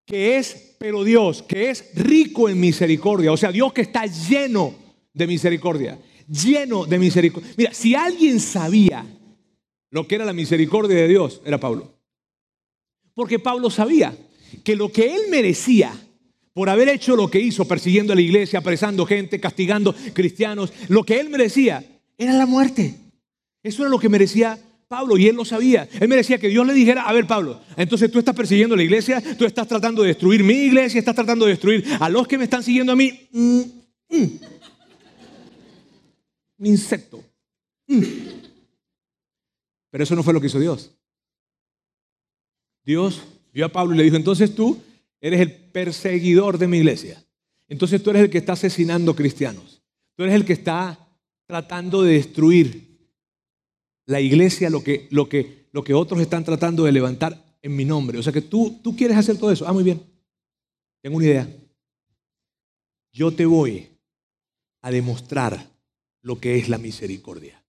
que 0.05 0.37
es 0.37 0.75
pero 0.77 1.03
Dios, 1.03 1.43
que 1.43 1.69
es 1.69 1.91
rico 1.95 2.49
en 2.49 2.59
misericordia, 2.59 3.31
o 3.31 3.37
sea, 3.37 3.51
Dios 3.51 3.71
que 3.71 3.81
está 3.81 4.05
lleno 4.05 4.73
de 5.13 5.27
misericordia, 5.27 5.99
lleno 6.27 6.85
de 6.85 6.97
misericordia. 6.97 7.53
Mira, 7.55 7.73
si 7.73 7.93
alguien 7.93 8.39
sabía 8.39 9.05
lo 9.91 10.07
que 10.07 10.15
era 10.15 10.25
la 10.25 10.33
misericordia 10.33 10.95
de 10.95 11.07
Dios, 11.07 11.41
era 11.45 11.59
Pablo. 11.59 11.93
Porque 13.13 13.39
Pablo 13.39 13.69
sabía 13.69 14.17
que 14.63 14.75
lo 14.75 14.91
que 14.91 15.13
él 15.13 15.21
merecía 15.29 15.93
por 16.53 16.69
haber 16.69 16.89
hecho 16.89 17.15
lo 17.15 17.29
que 17.29 17.39
hizo, 17.39 17.65
persiguiendo 17.65 18.13
a 18.13 18.15
la 18.15 18.21
iglesia, 18.21 18.59
apresando 18.59 19.05
gente, 19.05 19.39
castigando 19.39 19.95
cristianos, 20.13 20.73
lo 20.89 21.03
que 21.03 21.19
él 21.19 21.29
merecía 21.29 21.83
era 22.17 22.33
la 22.33 22.45
muerte. 22.45 22.95
Eso 23.63 23.83
era 23.83 23.89
lo 23.89 23.99
que 23.99 24.09
merecía 24.09 24.59
Pablo 24.91 25.17
y 25.17 25.25
él 25.25 25.37
lo 25.37 25.45
sabía. 25.45 25.87
Él 26.01 26.09
merecía 26.09 26.37
que 26.37 26.49
Dios 26.49 26.67
le 26.67 26.73
dijera, 26.73 27.03
a 27.03 27.13
ver 27.13 27.25
Pablo, 27.25 27.61
entonces 27.77 28.11
tú 28.11 28.19
estás 28.19 28.35
persiguiendo 28.35 28.75
la 28.75 28.83
iglesia, 28.83 29.23
tú 29.37 29.45
estás 29.45 29.65
tratando 29.65 30.01
de 30.01 30.09
destruir 30.09 30.43
mi 30.43 30.65
iglesia, 30.65 30.99
estás 30.99 31.15
tratando 31.15 31.45
de 31.45 31.51
destruir 31.51 31.85
a 31.97 32.09
los 32.09 32.27
que 32.27 32.37
me 32.37 32.43
están 32.43 32.61
siguiendo 32.61 32.91
a 32.91 32.97
mí. 32.97 33.29
Mm, 33.31 33.61
mm. 34.09 34.27
insecto. 36.65 37.23
Mm. 37.87 38.03
Pero 39.91 40.03
eso 40.03 40.13
no 40.13 40.23
fue 40.23 40.33
lo 40.33 40.41
que 40.41 40.47
hizo 40.47 40.59
Dios. 40.59 40.91
Dios 42.83 43.23
vio 43.53 43.67
a 43.67 43.69
Pablo 43.69 43.95
y 43.95 43.97
le 43.97 44.03
dijo, 44.03 44.17
entonces 44.17 44.53
tú 44.53 44.77
eres 45.21 45.39
el 45.39 45.53
perseguidor 45.53 46.57
de 46.57 46.67
mi 46.67 46.79
iglesia. 46.79 47.23
Entonces 47.69 48.03
tú 48.03 48.09
eres 48.09 48.23
el 48.23 48.29
que 48.29 48.39
está 48.39 48.53
asesinando 48.53 49.15
cristianos. 49.15 49.81
Tú 50.17 50.23
eres 50.23 50.35
el 50.35 50.43
que 50.43 50.51
está 50.51 50.99
tratando 51.47 52.03
de 52.03 52.15
destruir 52.15 52.90
la 54.11 54.21
iglesia, 54.21 54.69
lo 54.69 54.83
que, 54.83 55.07
lo 55.09 55.27
que, 55.27 55.67
lo 55.71 55.83
que 55.83 55.93
otros 55.93 56.21
están 56.21 56.43
tratando 56.43 56.83
de 56.83 56.91
levantar 56.91 57.57
en 57.61 57.75
mi 57.75 57.85
nombre. 57.85 58.19
O 58.19 58.23
sea 58.23 58.33
que 58.33 58.41
tú, 58.41 58.79
tú 58.83 58.95
quieres 58.95 59.17
hacer 59.17 59.37
todo 59.37 59.51
eso. 59.51 59.67
Ah, 59.67 59.73
muy 59.73 59.83
bien. 59.83 60.01
Tengo 61.01 61.17
una 61.17 61.25
idea. 61.25 61.49
Yo 63.13 63.33
te 63.33 63.45
voy 63.45 63.87
a 64.81 64.91
demostrar 64.91 65.69
lo 66.21 66.39
que 66.39 66.57
es 66.57 66.69
la 66.69 66.77
misericordia. 66.77 67.63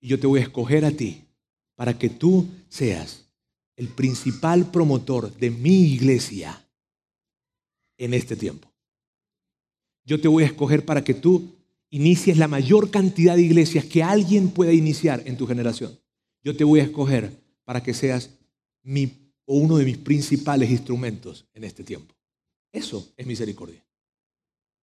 Y 0.00 0.08
yo 0.08 0.20
te 0.20 0.26
voy 0.26 0.40
a 0.40 0.42
escoger 0.42 0.84
a 0.84 0.90
ti 0.90 1.24
para 1.74 1.98
que 1.98 2.10
tú 2.10 2.46
seas 2.68 3.24
el 3.76 3.88
principal 3.88 4.70
promotor 4.70 5.32
de 5.36 5.50
mi 5.50 5.92
iglesia 5.92 6.68
en 7.96 8.14
este 8.14 8.36
tiempo. 8.36 8.70
Yo 10.04 10.20
te 10.20 10.28
voy 10.28 10.44
a 10.44 10.46
escoger 10.46 10.84
para 10.84 11.02
que 11.02 11.14
tú 11.14 11.53
inicies 11.94 12.38
la 12.38 12.48
mayor 12.48 12.90
cantidad 12.90 13.36
de 13.36 13.42
iglesias 13.42 13.84
que 13.84 14.02
alguien 14.02 14.50
pueda 14.50 14.72
iniciar 14.72 15.22
en 15.26 15.36
tu 15.36 15.46
generación. 15.46 15.96
Yo 16.42 16.56
te 16.56 16.64
voy 16.64 16.80
a 16.80 16.82
escoger 16.82 17.30
para 17.62 17.84
que 17.84 17.94
seas 17.94 18.30
mi 18.82 19.32
o 19.44 19.58
uno 19.58 19.76
de 19.76 19.84
mis 19.84 19.98
principales 19.98 20.70
instrumentos 20.70 21.46
en 21.54 21.62
este 21.62 21.84
tiempo. 21.84 22.12
Eso 22.72 23.12
es 23.16 23.24
misericordia. 23.24 23.84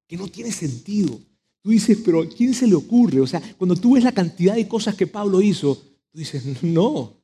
Que 0.08 0.16
no 0.16 0.30
tiene 0.30 0.54
sentido. 0.54 1.20
Tú 1.62 1.72
dices, 1.72 1.98
pero 2.06 2.22
¿a 2.22 2.30
quién 2.30 2.54
se 2.54 2.66
le 2.66 2.76
ocurre? 2.76 3.20
O 3.20 3.28
sea, 3.28 3.42
cuando 3.58 3.76
tú 3.76 3.96
ves 3.96 4.06
la 4.06 4.14
cantidad 4.14 4.56
de 4.56 4.70
cosas 4.70 4.96
que 4.96 5.06
Pablo 5.06 5.42
hizo, 5.42 5.76
tú 6.12 6.18
dices, 6.18 6.46
no, 6.64 7.22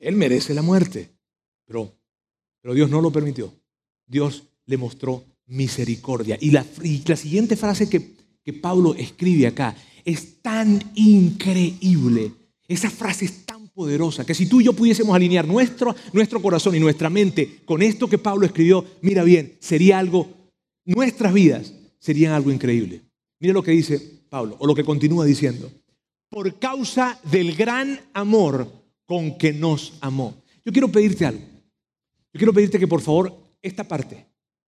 él 0.00 0.16
merece 0.16 0.54
la 0.54 0.62
muerte. 0.62 1.08
Pero, 1.66 1.94
pero 2.60 2.74
Dios 2.74 2.90
no 2.90 3.00
lo 3.00 3.12
permitió. 3.12 3.54
Dios 4.08 4.42
le 4.66 4.76
mostró 4.76 5.24
misericordia. 5.46 6.36
Y 6.40 6.50
la, 6.50 6.66
la 7.06 7.16
siguiente 7.16 7.56
frase 7.56 7.88
que, 7.88 8.18
que 8.48 8.54
Pablo 8.54 8.94
escribe 8.94 9.46
acá 9.46 9.76
es 10.06 10.40
tan 10.40 10.82
increíble. 10.94 12.32
Esa 12.66 12.88
frase 12.88 13.26
es 13.26 13.44
tan 13.44 13.68
poderosa 13.68 14.24
que 14.24 14.32
si 14.32 14.46
tú 14.46 14.62
y 14.62 14.64
yo 14.64 14.72
pudiésemos 14.72 15.14
alinear 15.14 15.46
nuestro, 15.46 15.94
nuestro 16.14 16.40
corazón 16.40 16.74
y 16.74 16.80
nuestra 16.80 17.10
mente 17.10 17.60
con 17.66 17.82
esto 17.82 18.08
que 18.08 18.16
Pablo 18.16 18.46
escribió, 18.46 18.86
mira 19.02 19.22
bien, 19.22 19.58
sería 19.60 19.98
algo, 19.98 20.32
nuestras 20.86 21.34
vidas 21.34 21.74
serían 21.98 22.32
algo 22.32 22.50
increíble. 22.50 23.02
Mira 23.38 23.52
lo 23.52 23.62
que 23.62 23.72
dice 23.72 24.00
Pablo, 24.30 24.56
o 24.58 24.66
lo 24.66 24.74
que 24.74 24.82
continúa 24.82 25.26
diciendo. 25.26 25.70
Por 26.30 26.58
causa 26.58 27.20
del 27.30 27.54
gran 27.54 28.00
amor 28.14 28.72
con 29.04 29.36
que 29.36 29.52
nos 29.52 29.92
amó. 30.00 30.42
Yo 30.64 30.72
quiero 30.72 30.88
pedirte 30.88 31.26
algo. 31.26 31.44
Yo 32.32 32.38
quiero 32.38 32.54
pedirte 32.54 32.78
que 32.78 32.88
por 32.88 33.02
favor 33.02 33.38
esta 33.60 33.84
parte 33.86 34.24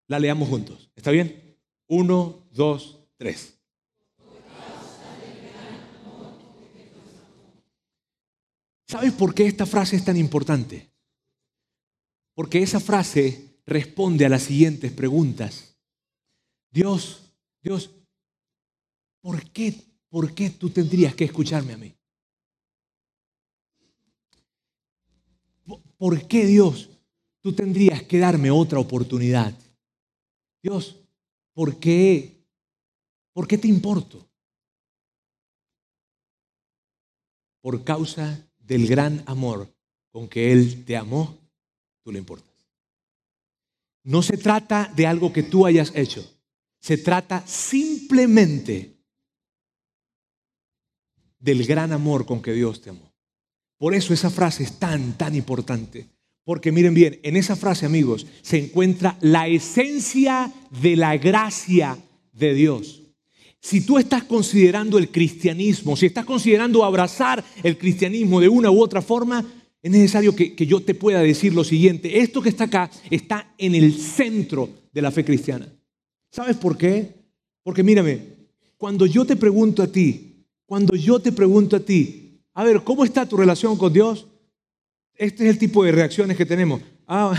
la 0.06 0.18
leamos 0.18 0.50
juntos. 0.50 0.90
¿Está 0.94 1.10
bien? 1.10 1.56
Uno, 1.88 2.46
dos, 2.52 2.98
tres. 3.16 3.59
¿Sabes 8.90 9.12
por 9.12 9.32
qué 9.36 9.46
esta 9.46 9.66
frase 9.66 9.94
es 9.94 10.04
tan 10.04 10.16
importante? 10.16 10.90
Porque 12.34 12.60
esa 12.60 12.80
frase 12.80 13.60
responde 13.64 14.26
a 14.26 14.28
las 14.28 14.42
siguientes 14.42 14.90
preguntas. 14.90 15.76
Dios, 16.72 17.32
Dios, 17.62 17.94
¿por 19.20 19.48
qué, 19.52 19.76
por 20.08 20.34
qué 20.34 20.50
tú 20.50 20.70
tendrías 20.70 21.14
que 21.14 21.22
escucharme 21.22 21.74
a 21.74 21.76
mí? 21.76 21.94
¿por 25.96 26.26
qué 26.26 26.46
Dios 26.46 26.90
tú 27.42 27.52
tendrías 27.54 28.02
que 28.02 28.18
darme 28.18 28.50
otra 28.50 28.80
oportunidad? 28.80 29.56
Dios, 30.64 30.96
¿por 31.52 31.78
qué? 31.78 32.44
¿Por 33.32 33.46
qué 33.46 33.56
te 33.56 33.68
importo? 33.68 34.28
Por 37.60 37.84
causa 37.84 38.49
del 38.70 38.86
gran 38.86 39.24
amor 39.26 39.74
con 40.12 40.28
que 40.28 40.52
Él 40.52 40.84
te 40.84 40.96
amó, 40.96 41.36
tú 42.04 42.12
le 42.12 42.20
importas. 42.20 42.54
No 44.04 44.22
se 44.22 44.36
trata 44.36 44.92
de 44.94 45.08
algo 45.08 45.32
que 45.32 45.42
tú 45.42 45.66
hayas 45.66 45.92
hecho, 45.96 46.24
se 46.78 46.96
trata 46.96 47.44
simplemente 47.48 48.96
del 51.40 51.66
gran 51.66 51.92
amor 51.92 52.24
con 52.24 52.40
que 52.40 52.52
Dios 52.52 52.80
te 52.80 52.90
amó. 52.90 53.12
Por 53.76 53.92
eso 53.92 54.14
esa 54.14 54.30
frase 54.30 54.62
es 54.62 54.78
tan, 54.78 55.18
tan 55.18 55.34
importante. 55.34 56.08
Porque 56.44 56.70
miren 56.70 56.94
bien, 56.94 57.18
en 57.24 57.36
esa 57.36 57.56
frase, 57.56 57.86
amigos, 57.86 58.24
se 58.40 58.58
encuentra 58.58 59.18
la 59.20 59.48
esencia 59.48 60.52
de 60.70 60.94
la 60.94 61.16
gracia 61.16 61.98
de 62.32 62.54
Dios. 62.54 62.99
Si 63.60 63.82
tú 63.82 63.98
estás 63.98 64.24
considerando 64.24 64.96
el 64.96 65.10
cristianismo, 65.10 65.94
si 65.94 66.06
estás 66.06 66.24
considerando 66.24 66.82
abrazar 66.82 67.44
el 67.62 67.76
cristianismo 67.76 68.40
de 68.40 68.48
una 68.48 68.70
u 68.70 68.80
otra 68.80 69.02
forma, 69.02 69.44
es 69.82 69.90
necesario 69.90 70.34
que, 70.34 70.54
yo 70.66 70.80
te 70.80 70.94
pueda 70.94 71.20
decir 71.20 71.54
lo 71.54 71.62
siguiente. 71.62 72.20
Esto 72.20 72.40
que 72.40 72.48
está 72.48 72.64
acá 72.64 72.90
está 73.10 73.54
en 73.58 73.74
el 73.74 73.94
centro 73.94 74.68
de 74.92 75.02
la 75.02 75.10
fe 75.10 75.24
cristiana. 75.24 75.68
¿Sabes 76.30 76.56
por 76.56 76.78
qué? 76.78 77.14
Porque 77.62 77.82
mírame, 77.82 78.22
cuando 78.78 79.04
yo 79.04 79.26
te 79.26 79.36
pregunto 79.36 79.82
a 79.82 79.86
ti, 79.86 80.46
cuando 80.64 80.96
yo 80.96 81.20
te 81.20 81.32
pregunto 81.32 81.76
a 81.76 81.80
ti, 81.80 82.42
a 82.54 82.64
ver, 82.64 82.82
¿cómo 82.82 83.04
está 83.04 83.26
tu 83.26 83.36
relación 83.36 83.76
con 83.76 83.92
Dios? 83.92 84.26
Este 85.14 85.44
es 85.44 85.50
el 85.50 85.58
tipo 85.58 85.84
de 85.84 85.92
reacciones 85.92 86.36
que 86.36 86.46
tenemos. 86.46 86.80
Ah, 87.06 87.38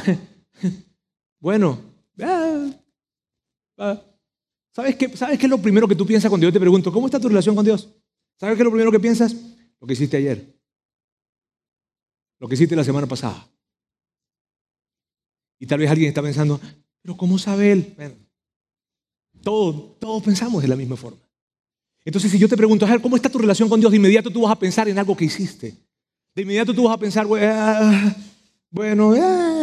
bueno. 1.40 1.80
Ah, 2.20 2.70
ah. 3.78 4.11
¿Sabes, 4.74 4.96
qué, 4.96 5.16
¿Sabes 5.16 5.38
qué 5.38 5.46
es 5.46 5.50
lo 5.50 5.62
primero 5.62 5.88
que 5.88 5.96
tú 5.96 6.06
piensas 6.06 6.30
cuando 6.30 6.48
yo 6.48 6.54
te 6.54 6.60
pregunto, 6.60 6.92
¿cómo 6.92 7.08
está 7.08 7.20
tu 7.20 7.28
relación 7.28 7.56
con 7.56 7.66
Dios? 7.66 7.90
¿Sabes 8.40 8.56
qué 8.56 8.62
es 8.62 8.66
lo 8.66 8.72
primero 8.72 8.92
que 8.92 9.00
piensas? 9.00 9.36
Lo 9.80 9.88
que 9.88 9.94
hiciste 9.94 10.18
ayer. 10.18 10.58
Lo 12.40 12.48
que 12.48 12.56
hiciste 12.56 12.76
la 12.76 12.84
semana 12.84 13.08
pasada. 13.08 13.48
Y 15.60 15.68
tal 15.68 15.80
vez 15.80 15.92
alguien 15.92 16.10
está 16.10 16.22
pensando, 16.22 16.60
pero 17.02 17.16
¿cómo 17.18 17.38
sabe 17.38 17.72
él? 17.72 17.96
todos, 19.44 20.00
todos 20.00 20.24
pensamos 20.24 20.62
de 20.62 20.68
la 20.68 20.76
misma 20.76 20.96
forma. 20.96 21.22
Entonces, 22.04 22.32
si 22.32 22.40
yo 22.40 22.50
te 22.50 22.58
pregunto, 22.58 22.88
¿cómo 23.02 23.16
está 23.16 23.30
tu 23.30 23.38
relación 23.38 23.70
con 23.70 23.80
Dios? 23.80 23.92
De 23.92 23.98
inmediato 23.98 24.32
tú 24.32 24.42
vas 24.42 24.52
a 24.52 24.60
pensar 24.60 24.88
en 24.90 24.98
algo 24.98 25.16
que 25.16 25.26
hiciste. 25.26 25.76
De 26.34 26.42
inmediato 26.42 26.74
tú 26.74 26.86
vas 26.86 26.96
a 26.96 27.00
pensar, 27.00 27.28
bueno, 27.28 29.14
ah". 29.20 29.61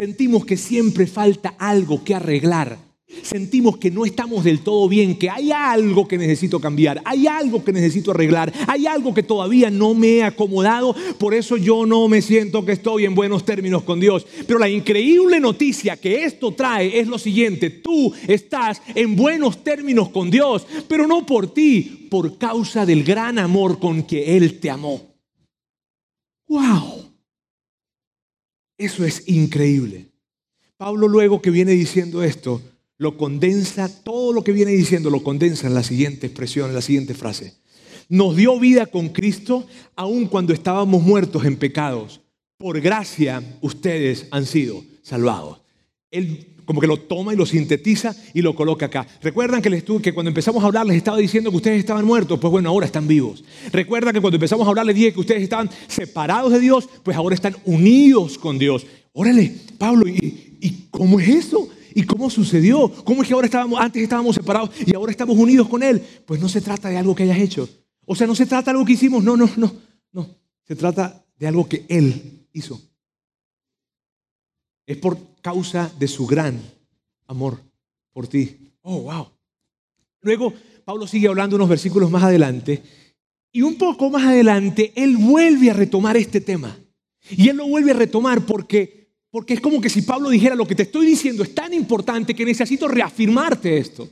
Sentimos 0.00 0.46
que 0.46 0.56
siempre 0.56 1.06
falta 1.06 1.50
algo 1.58 2.02
que 2.02 2.14
arreglar 2.14 2.78
sentimos 3.22 3.76
que 3.76 3.90
no 3.90 4.04
estamos 4.04 4.44
del 4.44 4.60
todo 4.60 4.88
bien, 4.88 5.18
que 5.18 5.28
hay 5.28 5.50
algo 5.52 6.06
que 6.06 6.18
necesito 6.18 6.60
cambiar, 6.60 7.02
hay 7.04 7.26
algo 7.26 7.64
que 7.64 7.72
necesito 7.72 8.12
arreglar, 8.12 8.52
hay 8.66 8.86
algo 8.86 9.12
que 9.12 9.22
todavía 9.22 9.70
no 9.70 9.94
me 9.94 10.18
he 10.18 10.22
acomodado, 10.22 10.94
por 11.18 11.34
eso 11.34 11.56
yo 11.56 11.86
no 11.86 12.08
me 12.08 12.22
siento 12.22 12.64
que 12.64 12.72
estoy 12.72 13.04
en 13.04 13.14
buenos 13.14 13.44
términos 13.44 13.82
con 13.82 14.00
Dios. 14.00 14.26
Pero 14.46 14.58
la 14.58 14.68
increíble 14.68 15.40
noticia 15.40 15.96
que 15.96 16.24
esto 16.24 16.52
trae 16.52 17.00
es 17.00 17.08
lo 17.08 17.18
siguiente, 17.18 17.70
tú 17.70 18.12
estás 18.28 18.80
en 18.94 19.16
buenos 19.16 19.64
términos 19.64 20.10
con 20.10 20.30
Dios, 20.30 20.66
pero 20.88 21.06
no 21.06 21.26
por 21.26 21.52
ti, 21.52 22.06
por 22.10 22.38
causa 22.38 22.86
del 22.86 23.04
gran 23.04 23.38
amor 23.38 23.78
con 23.78 24.04
que 24.04 24.36
Él 24.36 24.60
te 24.60 24.70
amó. 24.70 25.10
¡Wow! 26.48 27.09
Eso 28.80 29.04
es 29.04 29.28
increíble. 29.28 30.08
Pablo 30.78 31.06
luego 31.06 31.42
que 31.42 31.50
viene 31.50 31.72
diciendo 31.72 32.22
esto, 32.22 32.62
lo 32.96 33.18
condensa, 33.18 33.90
todo 34.02 34.32
lo 34.32 34.42
que 34.42 34.52
viene 34.52 34.70
diciendo 34.70 35.10
lo 35.10 35.22
condensa 35.22 35.66
en 35.66 35.74
la 35.74 35.82
siguiente 35.82 36.26
expresión, 36.26 36.70
en 36.70 36.74
la 36.74 36.80
siguiente 36.80 37.12
frase. 37.12 37.56
Nos 38.08 38.36
dio 38.36 38.58
vida 38.58 38.86
con 38.86 39.10
Cristo 39.10 39.66
aun 39.96 40.24
cuando 40.24 40.54
estábamos 40.54 41.02
muertos 41.02 41.44
en 41.44 41.56
pecados. 41.56 42.22
Por 42.56 42.80
gracia 42.80 43.42
ustedes 43.60 44.28
han 44.30 44.46
sido 44.46 44.82
salvados. 45.02 45.60
Él 46.10 46.46
como 46.70 46.80
que 46.80 46.86
lo 46.86 46.98
toma 46.98 47.34
y 47.34 47.36
lo 47.36 47.46
sintetiza 47.46 48.14
y 48.32 48.42
lo 48.42 48.54
coloca 48.54 48.86
acá. 48.86 49.04
Recuerdan 49.20 49.60
que, 49.60 49.68
les 49.68 49.82
que 49.82 50.14
cuando 50.14 50.28
empezamos 50.28 50.62
a 50.62 50.68
hablar 50.68 50.86
les 50.86 50.98
estaba 50.98 51.16
diciendo 51.16 51.50
que 51.50 51.56
ustedes 51.56 51.80
estaban 51.80 52.04
muertos, 52.04 52.38
pues 52.38 52.48
bueno, 52.48 52.68
ahora 52.68 52.86
están 52.86 53.08
vivos. 53.08 53.42
Recuerdan 53.72 54.14
que 54.14 54.20
cuando 54.20 54.36
empezamos 54.36 54.64
a 54.64 54.70
hablar 54.70 54.86
les 54.86 54.94
dije 54.94 55.12
que 55.12 55.18
ustedes 55.18 55.42
estaban 55.42 55.68
separados 55.88 56.52
de 56.52 56.60
Dios, 56.60 56.88
pues 57.02 57.16
ahora 57.16 57.34
están 57.34 57.56
unidos 57.64 58.38
con 58.38 58.56
Dios. 58.56 58.86
Órale, 59.12 59.52
Pablo, 59.78 60.06
¿y, 60.06 60.58
y 60.60 60.86
cómo 60.92 61.18
es 61.18 61.28
eso? 61.28 61.68
¿Y 61.92 62.04
cómo 62.04 62.30
sucedió? 62.30 62.88
¿Cómo 63.02 63.22
es 63.22 63.26
que 63.26 63.34
ahora 63.34 63.46
estábamos, 63.46 63.80
antes 63.80 64.00
estábamos 64.00 64.36
separados 64.36 64.70
y 64.86 64.94
ahora 64.94 65.10
estamos 65.10 65.36
unidos 65.36 65.68
con 65.68 65.82
Él? 65.82 66.00
Pues 66.24 66.40
no 66.40 66.48
se 66.48 66.60
trata 66.60 66.88
de 66.88 66.98
algo 66.98 67.16
que 67.16 67.24
hayas 67.24 67.38
hecho. 67.38 67.68
O 68.06 68.14
sea, 68.14 68.28
no 68.28 68.36
se 68.36 68.46
trata 68.46 68.66
de 68.66 68.70
algo 68.76 68.84
que 68.84 68.92
hicimos. 68.92 69.24
No, 69.24 69.36
no, 69.36 69.50
no. 69.56 69.74
No. 70.12 70.28
Se 70.68 70.76
trata 70.76 71.26
de 71.36 71.48
algo 71.48 71.68
que 71.68 71.84
Él 71.88 72.46
hizo. 72.52 72.80
Es 74.86 74.98
por 74.98 75.29
causa 75.40 75.92
de 75.98 76.08
su 76.08 76.26
gran 76.26 76.60
amor 77.26 77.60
por 78.12 78.26
ti. 78.26 78.56
Oh, 78.82 79.02
wow. 79.02 79.28
Luego, 80.22 80.52
Pablo 80.84 81.06
sigue 81.06 81.28
hablando 81.28 81.56
unos 81.56 81.68
versículos 81.68 82.10
más 82.10 82.22
adelante. 82.22 82.82
Y 83.52 83.62
un 83.62 83.76
poco 83.76 84.10
más 84.10 84.24
adelante, 84.24 84.92
Él 84.94 85.16
vuelve 85.16 85.70
a 85.70 85.74
retomar 85.74 86.16
este 86.16 86.40
tema. 86.40 86.78
Y 87.30 87.48
Él 87.48 87.56
lo 87.56 87.66
vuelve 87.66 87.90
a 87.90 87.94
retomar 87.94 88.44
porque 88.46 89.00
porque 89.30 89.54
es 89.54 89.60
como 89.60 89.80
que 89.80 89.88
si 89.88 90.02
Pablo 90.02 90.28
dijera, 90.28 90.56
lo 90.56 90.66
que 90.66 90.74
te 90.74 90.82
estoy 90.82 91.06
diciendo 91.06 91.42
es 91.42 91.54
tan 91.54 91.72
importante 91.72 92.34
que 92.34 92.44
necesito 92.44 92.88
reafirmarte 92.88 93.78
esto. 93.78 94.08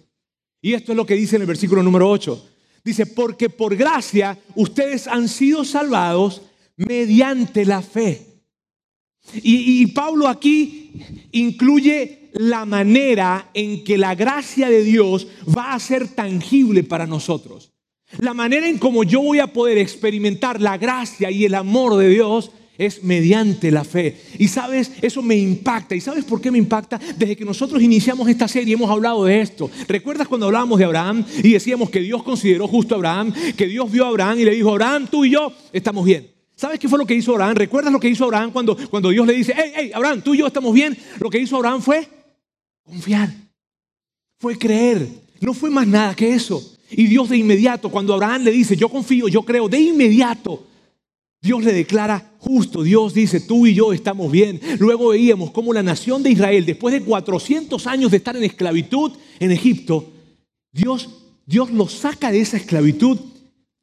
Y 0.62 0.74
esto 0.74 0.92
es 0.92 0.96
lo 0.96 1.06
que 1.06 1.14
dice 1.14 1.36
en 1.36 1.42
el 1.42 1.48
versículo 1.48 1.82
número 1.82 2.08
8. 2.08 2.48
Dice, 2.84 3.06
porque 3.06 3.50
por 3.50 3.76
gracia 3.76 4.38
ustedes 4.54 5.08
han 5.08 5.28
sido 5.28 5.64
salvados 5.64 6.42
mediante 6.76 7.64
la 7.64 7.82
fe. 7.82 8.27
Y, 9.34 9.86
Pablo 9.88 10.28
aquí 10.28 10.90
incluye 11.32 12.30
la 12.34 12.64
manera 12.64 13.50
en 13.54 13.84
que 13.84 13.98
la 13.98 14.14
gracia 14.14 14.68
de 14.68 14.82
Dios 14.82 15.26
va 15.56 15.72
a 15.72 15.80
ser 15.80 16.08
tangible 16.08 16.84
para 16.84 17.06
nosotros. 17.06 17.72
La 18.18 18.32
manera 18.32 18.68
en 18.68 18.78
cómo 18.78 19.04
yo 19.04 19.20
voy 19.20 19.38
a 19.38 19.52
poder 19.52 19.78
experimentar 19.78 20.60
la 20.60 20.78
gracia 20.78 21.30
y 21.30 21.44
el 21.44 21.54
amor 21.54 21.96
de 21.96 22.08
Dios 22.08 22.52
es 22.78 23.02
mediante 23.02 23.70
la 23.70 23.84
fe. 23.84 24.16
Y 24.38 24.48
sabes, 24.48 24.92
eso 25.02 25.20
me 25.20 25.36
impacta. 25.36 25.96
¿Y 25.96 26.00
sabes 26.00 26.24
por 26.24 26.40
qué 26.40 26.50
me 26.50 26.58
impacta? 26.58 26.98
Desde 27.16 27.36
que 27.36 27.44
nosotros 27.44 27.82
iniciamos 27.82 28.28
esta 28.28 28.46
serie 28.46 28.74
hemos 28.74 28.88
hablado 28.88 29.24
de 29.24 29.40
esto. 29.40 29.68
¿Recuerdas 29.88 30.28
cuando 30.28 30.46
hablábamos 30.46 30.78
de 30.78 30.84
Abraham 30.84 31.24
y 31.42 31.52
decíamos 31.52 31.90
que 31.90 32.00
Dios 32.00 32.22
consideró 32.22 32.68
justo 32.68 32.94
a 32.94 32.98
Abraham, 32.98 33.34
que 33.56 33.66
Dios 33.66 33.90
vio 33.90 34.04
a 34.04 34.08
Abraham 34.08 34.38
y 34.38 34.44
le 34.44 34.52
dijo, 34.52 34.70
Abraham, 34.70 35.08
tú 35.10 35.24
y 35.24 35.32
yo 35.32 35.52
estamos 35.72 36.04
bien? 36.04 36.37
¿Sabes 36.58 36.80
qué 36.80 36.88
fue 36.88 36.98
lo 36.98 37.06
que 37.06 37.14
hizo 37.14 37.30
Abraham? 37.30 37.54
¿Recuerdas 37.54 37.92
lo 37.92 38.00
que 38.00 38.08
hizo 38.08 38.24
Abraham 38.24 38.50
cuando, 38.50 38.76
cuando 38.90 39.10
Dios 39.10 39.24
le 39.24 39.34
dice, 39.34 39.54
hey, 39.56 39.70
hey, 39.76 39.90
Abraham, 39.94 40.22
tú 40.22 40.34
y 40.34 40.38
yo 40.38 40.46
estamos 40.48 40.74
bien? 40.74 40.98
Lo 41.20 41.30
que 41.30 41.38
hizo 41.38 41.54
Abraham 41.54 41.80
fue 41.80 42.08
confiar, 42.82 43.32
fue 44.40 44.58
creer, 44.58 45.08
no 45.40 45.54
fue 45.54 45.70
más 45.70 45.86
nada 45.86 46.16
que 46.16 46.34
eso. 46.34 46.74
Y 46.90 47.06
Dios 47.06 47.28
de 47.28 47.36
inmediato, 47.36 47.88
cuando 47.88 48.12
Abraham 48.12 48.42
le 48.42 48.50
dice, 48.50 48.74
yo 48.74 48.88
confío, 48.88 49.28
yo 49.28 49.42
creo, 49.42 49.68
de 49.68 49.78
inmediato 49.78 50.66
Dios 51.40 51.62
le 51.62 51.72
declara 51.72 52.32
justo. 52.40 52.82
Dios 52.82 53.14
dice, 53.14 53.38
tú 53.38 53.68
y 53.68 53.74
yo 53.74 53.92
estamos 53.92 54.30
bien. 54.32 54.60
Luego 54.80 55.10
veíamos 55.10 55.52
cómo 55.52 55.72
la 55.72 55.84
nación 55.84 56.24
de 56.24 56.30
Israel, 56.30 56.66
después 56.66 56.92
de 56.92 57.02
400 57.02 57.86
años 57.86 58.10
de 58.10 58.16
estar 58.16 58.36
en 58.36 58.42
esclavitud 58.42 59.12
en 59.38 59.52
Egipto, 59.52 60.10
Dios, 60.72 61.08
Dios 61.46 61.70
los 61.70 61.92
saca 61.92 62.32
de 62.32 62.40
esa 62.40 62.56
esclavitud 62.56 63.16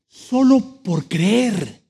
solo 0.07 0.81
por 0.83 1.07
creer 1.07 1.84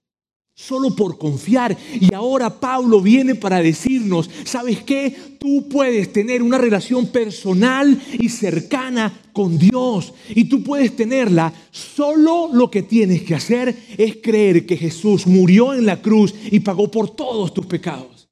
solo 0.56 0.96
por 0.96 1.18
confiar. 1.18 1.78
Y 2.00 2.14
ahora 2.14 2.60
Pablo 2.60 3.02
viene 3.02 3.36
para 3.36 3.62
decirnos, 3.62 4.30
¿sabes 4.46 4.82
qué? 4.84 5.16
Tú 5.38 5.68
puedes 5.70 6.12
tener 6.12 6.42
una 6.42 6.58
relación 6.58 7.08
personal 7.08 8.02
y 8.18 8.30
cercana 8.30 9.22
con 9.34 9.60
Dios. 9.60 10.14
Y 10.30 10.46
tú 10.46 10.64
puedes 10.64 10.96
tenerla. 10.96 11.54
Solo 11.72 12.50
lo 12.52 12.72
que 12.72 12.82
tienes 12.82 13.22
que 13.24 13.36
hacer 13.36 13.76
es 13.98 14.18
creer 14.24 14.66
que 14.66 14.78
Jesús 14.78 15.28
murió 15.28 15.74
en 15.74 15.86
la 15.86 16.02
cruz 16.02 16.34
y 16.50 16.62
pagó 16.62 16.90
por 16.90 17.14
todos 17.16 17.54
tus 17.54 17.66
pecados. 17.66 18.30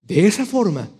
De 0.00 0.26
esa 0.26 0.46
forma, 0.46 0.90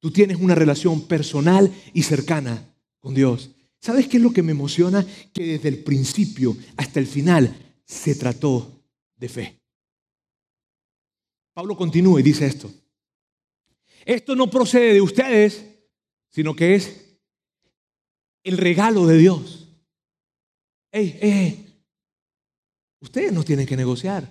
tú 0.00 0.10
tienes 0.10 0.36
una 0.38 0.54
relación 0.54 1.02
personal 1.02 1.72
y 1.94 2.02
cercana 2.02 2.74
con 2.98 3.14
Dios. 3.14 3.50
¿Sabes 3.80 4.08
qué 4.08 4.18
es 4.18 4.22
lo 4.22 4.32
que 4.32 4.42
me 4.42 4.52
emociona? 4.52 5.06
Que 5.32 5.44
desde 5.44 5.68
el 5.68 5.78
principio 5.78 6.56
hasta 6.76 7.00
el 7.00 7.06
final 7.06 7.56
se 7.84 8.14
trató 8.14 8.82
de 9.16 9.28
fe. 9.28 9.61
Pablo 11.52 11.76
continúa 11.76 12.20
y 12.20 12.22
dice 12.22 12.46
esto. 12.46 12.70
Esto 14.04 14.34
no 14.34 14.50
procede 14.50 14.94
de 14.94 15.00
ustedes, 15.00 15.64
sino 16.30 16.56
que 16.56 16.74
es 16.74 17.16
el 18.42 18.58
regalo 18.58 19.06
de 19.06 19.18
Dios. 19.18 19.68
Ey, 20.90 21.18
ey, 21.20 21.66
ustedes 23.00 23.32
no 23.32 23.44
tienen 23.44 23.66
que 23.66 23.76
negociar. 23.76 24.30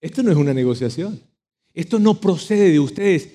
Esto 0.00 0.22
no 0.22 0.30
es 0.30 0.36
una 0.36 0.54
negociación. 0.54 1.20
Esto 1.74 1.98
no 1.98 2.20
procede 2.20 2.70
de 2.70 2.80
ustedes. 2.80 3.30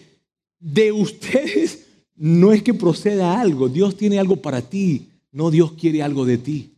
De 0.59 0.91
ustedes 0.91 1.87
no 2.15 2.51
es 2.51 2.63
que 2.63 2.73
proceda 2.73 3.39
algo. 3.39 3.69
Dios 3.69 3.97
tiene 3.97 4.19
algo 4.19 4.37
para 4.37 4.61
ti. 4.61 5.09
No 5.31 5.51
Dios 5.51 5.73
quiere 5.73 6.01
algo 6.03 6.25
de 6.25 6.37
ti. 6.37 6.73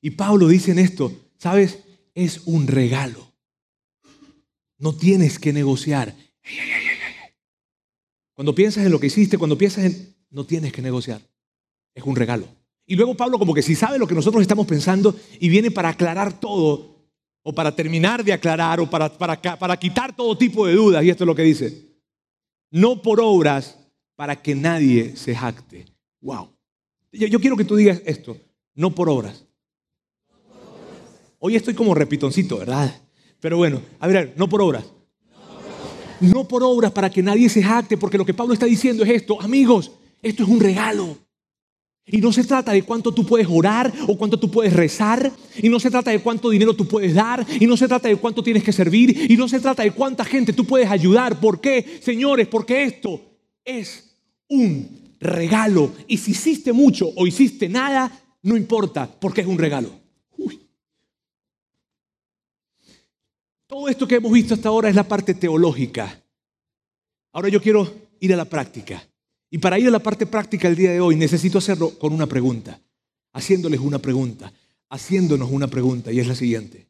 Y 0.00 0.10
Pablo 0.10 0.48
dice 0.48 0.72
en 0.72 0.78
esto, 0.78 1.12
¿sabes? 1.38 1.78
Es 2.14 2.42
un 2.46 2.66
regalo. 2.66 3.29
No 4.80 4.94
tienes 4.94 5.38
que 5.38 5.52
negociar. 5.52 6.16
Cuando 8.34 8.54
piensas 8.54 8.84
en 8.84 8.90
lo 8.90 8.98
que 8.98 9.06
hiciste, 9.06 9.38
cuando 9.38 9.56
piensas 9.56 9.84
en... 9.84 10.16
No 10.30 10.46
tienes 10.46 10.72
que 10.72 10.80
negociar. 10.80 11.20
Es 11.94 12.02
un 12.02 12.16
regalo. 12.16 12.46
Y 12.86 12.96
luego 12.96 13.16
Pablo 13.16 13.38
como 13.38 13.52
que 13.52 13.62
si 13.62 13.74
sabe 13.74 13.98
lo 13.98 14.06
que 14.06 14.14
nosotros 14.14 14.40
estamos 14.40 14.66
pensando 14.66 15.14
y 15.38 15.48
viene 15.48 15.70
para 15.70 15.90
aclarar 15.90 16.40
todo, 16.40 16.96
o 17.42 17.52
para 17.52 17.76
terminar 17.76 18.24
de 18.24 18.32
aclarar, 18.32 18.80
o 18.80 18.88
para, 18.88 19.16
para, 19.16 19.40
para 19.40 19.76
quitar 19.76 20.16
todo 20.16 20.36
tipo 20.38 20.66
de 20.66 20.74
dudas. 20.74 21.04
Y 21.04 21.10
esto 21.10 21.24
es 21.24 21.26
lo 21.26 21.34
que 21.34 21.42
dice. 21.42 21.90
No 22.70 23.02
por 23.02 23.20
obras 23.20 23.76
para 24.16 24.40
que 24.40 24.54
nadie 24.54 25.16
se 25.16 25.34
jacte. 25.34 25.86
Wow. 26.20 26.48
Yo, 27.12 27.26
yo 27.26 27.40
quiero 27.40 27.56
que 27.56 27.64
tú 27.64 27.76
digas 27.76 28.00
esto. 28.06 28.36
No 28.74 28.94
por 28.94 29.10
obras. 29.10 29.44
Hoy 31.38 31.56
estoy 31.56 31.74
como 31.74 31.94
repitoncito, 31.94 32.58
¿verdad? 32.58 33.02
Pero 33.40 33.56
bueno, 33.56 33.80
a 33.98 34.06
ver, 34.06 34.34
no 34.36 34.48
por 34.48 34.62
obras. 34.62 34.84
No 36.20 36.46
por 36.46 36.62
obras 36.62 36.92
para 36.92 37.10
que 37.10 37.22
nadie 37.22 37.48
se 37.48 37.62
jacte, 37.62 37.96
porque 37.96 38.18
lo 38.18 38.26
que 38.26 38.34
Pablo 38.34 38.52
está 38.52 38.66
diciendo 38.66 39.02
es 39.04 39.10
esto, 39.10 39.40
amigos, 39.40 39.92
esto 40.22 40.42
es 40.42 40.48
un 40.48 40.60
regalo. 40.60 41.16
Y 42.06 42.18
no 42.18 42.32
se 42.32 42.44
trata 42.44 42.72
de 42.72 42.82
cuánto 42.82 43.12
tú 43.12 43.24
puedes 43.24 43.46
orar 43.48 43.92
o 44.08 44.18
cuánto 44.18 44.38
tú 44.38 44.50
puedes 44.50 44.72
rezar. 44.72 45.30
Y 45.56 45.68
no 45.68 45.78
se 45.78 45.90
trata 45.90 46.10
de 46.10 46.18
cuánto 46.18 46.50
dinero 46.50 46.74
tú 46.74 46.86
puedes 46.86 47.14
dar. 47.14 47.46
Y 47.60 47.66
no 47.66 47.76
se 47.76 47.86
trata 47.86 48.08
de 48.08 48.16
cuánto 48.16 48.42
tienes 48.42 48.64
que 48.64 48.72
servir. 48.72 49.30
Y 49.30 49.36
no 49.36 49.48
se 49.48 49.60
trata 49.60 49.84
de 49.84 49.92
cuánta 49.92 50.24
gente 50.24 50.52
tú 50.52 50.64
puedes 50.64 50.90
ayudar. 50.90 51.38
¿Por 51.38 51.60
qué, 51.60 52.00
señores? 52.02 52.48
Porque 52.48 52.82
esto 52.82 53.20
es 53.64 54.16
un 54.48 55.14
regalo. 55.20 55.92
Y 56.08 56.18
si 56.18 56.32
hiciste 56.32 56.72
mucho 56.72 57.08
o 57.14 57.26
hiciste 57.26 57.68
nada, 57.68 58.10
no 58.42 58.56
importa, 58.56 59.08
porque 59.20 59.42
es 59.42 59.46
un 59.46 59.58
regalo. 59.58 59.99
Todo 63.70 63.88
esto 63.88 64.08
que 64.08 64.16
hemos 64.16 64.32
visto 64.32 64.54
hasta 64.54 64.68
ahora 64.68 64.88
es 64.88 64.96
la 64.96 65.06
parte 65.06 65.34
teológica. 65.34 66.20
Ahora 67.32 67.48
yo 67.48 67.62
quiero 67.62 67.88
ir 68.18 68.34
a 68.34 68.36
la 68.36 68.44
práctica. 68.44 69.00
Y 69.48 69.58
para 69.58 69.78
ir 69.78 69.86
a 69.86 69.92
la 69.92 70.00
parte 70.00 70.26
práctica 70.26 70.66
el 70.66 70.74
día 70.74 70.90
de 70.90 71.00
hoy 71.00 71.14
necesito 71.14 71.58
hacerlo 71.58 71.96
con 71.96 72.12
una 72.12 72.26
pregunta, 72.26 72.80
haciéndoles 73.32 73.78
una 73.78 74.00
pregunta, 74.00 74.52
haciéndonos 74.88 75.48
una 75.50 75.68
pregunta, 75.68 76.10
y 76.10 76.18
es 76.18 76.26
la 76.26 76.34
siguiente. 76.34 76.88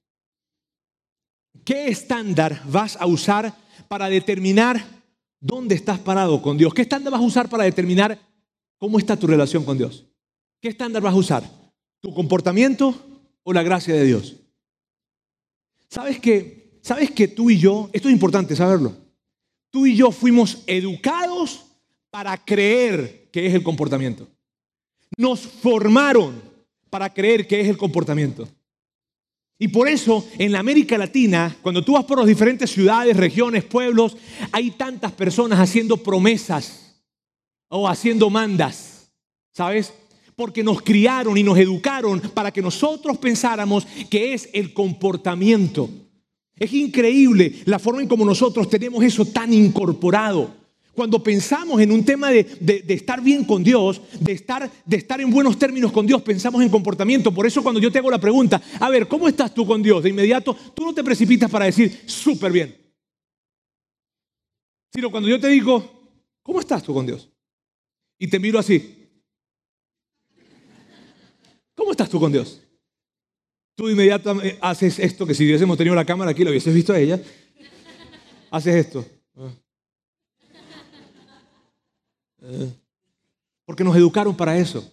¿Qué 1.64 1.88
estándar 1.88 2.62
vas 2.66 2.96
a 2.96 3.04
usar 3.04 3.54
para 3.86 4.08
determinar 4.08 4.82
dónde 5.38 5.74
estás 5.74 5.98
parado 5.98 6.40
con 6.40 6.56
Dios? 6.56 6.72
¿Qué 6.72 6.82
estándar 6.82 7.12
vas 7.12 7.20
a 7.20 7.26
usar 7.26 7.50
para 7.50 7.64
determinar 7.64 8.18
¿Cómo 8.80 8.98
está 8.98 9.14
tu 9.14 9.26
relación 9.26 9.62
con 9.62 9.76
Dios? 9.76 10.06
¿Qué 10.58 10.68
estándar 10.68 11.02
vas 11.02 11.12
a 11.12 11.18
usar? 11.18 11.44
¿Tu 12.00 12.14
comportamiento 12.14 12.94
o 13.42 13.52
la 13.52 13.62
gracia 13.62 13.92
de 13.92 14.04
Dios? 14.04 14.36
¿Sabes 15.90 16.18
que, 16.18 16.59
¿Sabes 16.82 17.10
que 17.10 17.28
tú 17.28 17.50
y 17.50 17.58
yo, 17.58 17.90
esto 17.92 18.08
es 18.08 18.14
importante 18.14 18.56
saberlo, 18.56 18.96
tú 19.70 19.86
y 19.86 19.94
yo 19.94 20.10
fuimos 20.10 20.62
educados 20.66 21.66
para 22.10 22.36
creer 22.36 23.28
que 23.32 23.46
es 23.46 23.54
el 23.54 23.62
comportamiento? 23.62 24.28
Nos 25.16 25.40
formaron 25.40 26.40
para 26.88 27.12
creer 27.12 27.46
que 27.46 27.60
es 27.60 27.68
el 27.68 27.76
comportamiento. 27.76 28.48
Y 29.62 29.68
por 29.68 29.88
eso 29.88 30.26
en 30.38 30.52
la 30.52 30.58
América 30.60 30.96
Latina, 30.96 31.54
cuando 31.60 31.84
tú 31.84 31.92
vas 31.92 32.04
por 32.04 32.18
las 32.18 32.26
diferentes 32.26 32.70
ciudades, 32.70 33.14
regiones, 33.16 33.62
pueblos, 33.62 34.16
hay 34.52 34.70
tantas 34.70 35.12
personas 35.12 35.58
haciendo 35.60 35.98
promesas 35.98 36.96
o 37.68 37.86
haciendo 37.86 38.30
mandas, 38.30 39.12
¿sabes? 39.52 39.92
Porque 40.34 40.64
nos 40.64 40.80
criaron 40.80 41.36
y 41.36 41.42
nos 41.42 41.58
educaron 41.58 42.20
para 42.20 42.50
que 42.50 42.62
nosotros 42.62 43.18
pensáramos 43.18 43.86
que 44.08 44.32
es 44.32 44.48
el 44.54 44.72
comportamiento. 44.72 45.90
Es 46.60 46.74
increíble 46.74 47.62
la 47.64 47.78
forma 47.78 48.02
en 48.02 48.08
como 48.08 48.22
nosotros 48.22 48.68
tenemos 48.68 49.02
eso 49.02 49.24
tan 49.24 49.50
incorporado. 49.50 50.54
Cuando 50.92 51.22
pensamos 51.22 51.80
en 51.80 51.90
un 51.90 52.04
tema 52.04 52.28
de, 52.28 52.84
estar 52.86 53.22
bien 53.22 53.44
con 53.44 53.64
Dios, 53.64 54.02
de 54.20 54.32
estar, 54.32 54.70
de 54.84 54.96
estar 54.98 55.22
en 55.22 55.30
buenos 55.30 55.58
términos 55.58 55.90
con 55.90 56.06
Dios, 56.06 56.20
pensamos 56.20 56.62
en 56.62 56.68
comportamiento. 56.68 57.32
Por 57.32 57.46
eso 57.46 57.62
cuando 57.62 57.80
yo 57.80 57.90
te 57.90 57.98
hago 57.98 58.10
la 58.10 58.20
pregunta, 58.20 58.60
a 58.78 58.90
ver, 58.90 59.08
¿cómo 59.08 59.26
estás 59.26 59.54
tú 59.54 59.66
con 59.66 59.82
Dios? 59.82 60.02
De 60.02 60.10
inmediato, 60.10 60.54
tú 60.74 60.84
no 60.84 60.92
te 60.92 61.02
precipitas 61.02 61.50
para 61.50 61.64
decir, 61.64 62.02
súper 62.04 62.52
bien. 62.52 62.76
Sino 64.92 65.10
cuando 65.10 65.30
yo 65.30 65.40
te 65.40 65.48
digo, 65.48 66.10
¿cómo 66.42 66.60
estás 66.60 66.82
tú 66.82 66.92
con 66.92 67.06
Dios? 67.06 67.30
Y 68.18 68.28
te 68.28 68.38
miro 68.38 68.58
así. 68.58 69.08
¿Cómo 71.74 71.92
estás 71.92 72.10
tú 72.10 72.20
con 72.20 72.30
Dios? 72.30 72.60
Tú 73.80 73.88
inmediatamente 73.88 74.58
haces 74.60 74.98
esto, 74.98 75.24
que 75.26 75.32
si 75.32 75.42
hubiésemos 75.42 75.78
tenido 75.78 75.96
la 75.96 76.04
cámara 76.04 76.32
aquí, 76.32 76.44
lo 76.44 76.50
hubieses 76.50 76.74
visto 76.74 76.92
a 76.92 76.98
ella. 76.98 77.18
Haces 78.50 78.74
esto. 78.74 79.06
Porque 83.64 83.82
nos 83.82 83.96
educaron 83.96 84.36
para 84.36 84.58
eso. 84.58 84.86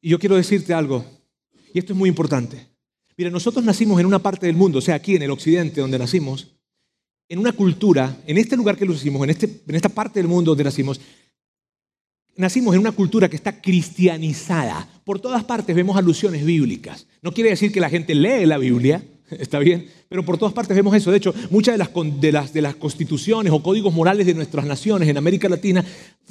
Y 0.00 0.10
yo 0.10 0.18
quiero 0.18 0.34
decirte 0.34 0.74
algo, 0.74 1.04
y 1.72 1.78
esto 1.78 1.92
es 1.92 1.96
muy 1.96 2.08
importante. 2.08 2.66
Mira, 3.16 3.30
nosotros 3.30 3.64
nacimos 3.64 4.00
en 4.00 4.06
una 4.06 4.18
parte 4.18 4.46
del 4.46 4.56
mundo, 4.56 4.80
o 4.80 4.82
sea, 4.82 4.96
aquí 4.96 5.14
en 5.14 5.22
el 5.22 5.30
occidente 5.30 5.80
donde 5.80 6.00
nacimos, 6.00 6.56
en 7.28 7.38
una 7.38 7.52
cultura, 7.52 8.20
en 8.26 8.38
este 8.38 8.56
lugar 8.56 8.76
que 8.76 8.86
nacimos, 8.86 9.22
en, 9.22 9.30
este, 9.30 9.62
en 9.68 9.74
esta 9.76 9.88
parte 9.88 10.18
del 10.18 10.26
mundo 10.26 10.50
donde 10.50 10.64
nacimos, 10.64 11.00
nacimos 12.36 12.74
en 12.74 12.80
una 12.80 12.92
cultura 12.92 13.28
que 13.28 13.36
está 13.36 13.60
cristianizada. 13.60 14.88
Por 15.04 15.20
todas 15.20 15.44
partes 15.44 15.74
vemos 15.74 15.96
alusiones 15.96 16.44
bíblicas. 16.44 17.06
No 17.22 17.32
quiere 17.32 17.50
decir 17.50 17.72
que 17.72 17.80
la 17.80 17.90
gente 17.90 18.14
lee 18.14 18.46
la 18.46 18.58
Biblia, 18.58 19.02
está 19.30 19.58
bien, 19.58 19.86
pero 20.08 20.24
por 20.24 20.38
todas 20.38 20.54
partes 20.54 20.76
vemos 20.76 20.94
eso. 20.94 21.10
De 21.10 21.18
hecho, 21.18 21.34
muchas 21.50 21.74
de 21.74 22.32
las, 22.32 22.52
de, 22.52 22.62
las, 22.62 22.76
constituciones 22.76 23.52
o 23.52 23.62
códigos 23.62 23.92
morales 23.92 24.26
de 24.26 24.34
nuestras 24.34 24.66
naciones 24.66 25.08
en 25.08 25.16
América 25.16 25.48
Latina 25.48 25.84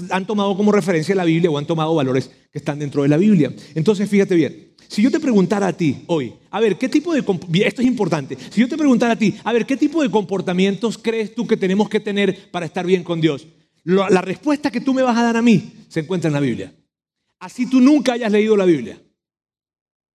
han 0.10 0.26
tomado 0.26 0.56
como 0.56 0.72
referencia 0.72 1.16
la 1.16 1.26
Biblia 1.26 1.50
o 1.52 1.58
han 1.58 1.66
tomado 1.68 1.94
valores 1.96 2.30
que 2.52 2.60
están 2.60 2.80
dentro 2.80 3.04
de 3.04 3.10
la 3.10 3.18
Biblia. 3.18 3.54
Entonces, 3.76 4.10
fíjate 4.10 4.36
bien, 4.36 4.72
si 4.88 5.02
yo 5.02 5.10
te 5.10 5.20
preguntara 5.20 5.68
a 5.68 5.74
ti 5.74 6.04
hoy, 6.08 6.34
a 6.50 6.60
ver, 6.60 6.78
¿qué 6.78 6.90
tipo 6.90 7.14
de... 7.14 7.24
Esto 7.66 7.82
es 7.82 7.88
importante. 7.88 8.38
Si 8.50 8.60
yo 8.60 8.68
te 8.68 8.78
preguntara 8.78 9.14
a 9.14 9.16
ti, 9.16 9.36
a 9.44 9.54
ver, 9.54 9.66
¿qué 9.66 9.78
tipo 9.78 10.02
de 10.02 10.10
comportamientos 10.10 10.98
crees 10.98 11.34
tú 11.34 11.48
que 11.48 11.56
tenemos 11.56 11.88
que 11.88 12.00
tener 12.00 12.52
para 12.52 12.66
estar 12.66 12.86
bien 12.86 13.04
con 13.04 13.22
Dios? 13.22 13.48
La 13.84 14.22
respuesta 14.22 14.72
que 14.72 14.82
tú 14.82 14.94
me 14.94 15.02
vas 15.02 15.18
a 15.18 15.24
dar 15.24 15.38
a 15.38 15.42
mí 15.42 15.74
se 15.88 16.02
encuentra 16.02 16.28
en 16.28 16.34
la 16.34 16.40
Biblia. 16.40 16.74
Así 17.40 17.66
tú 17.66 17.82
nunca 17.82 18.14
hayas 18.14 18.32
leído 18.32 18.56
la 18.56 18.66
Biblia. 18.66 19.02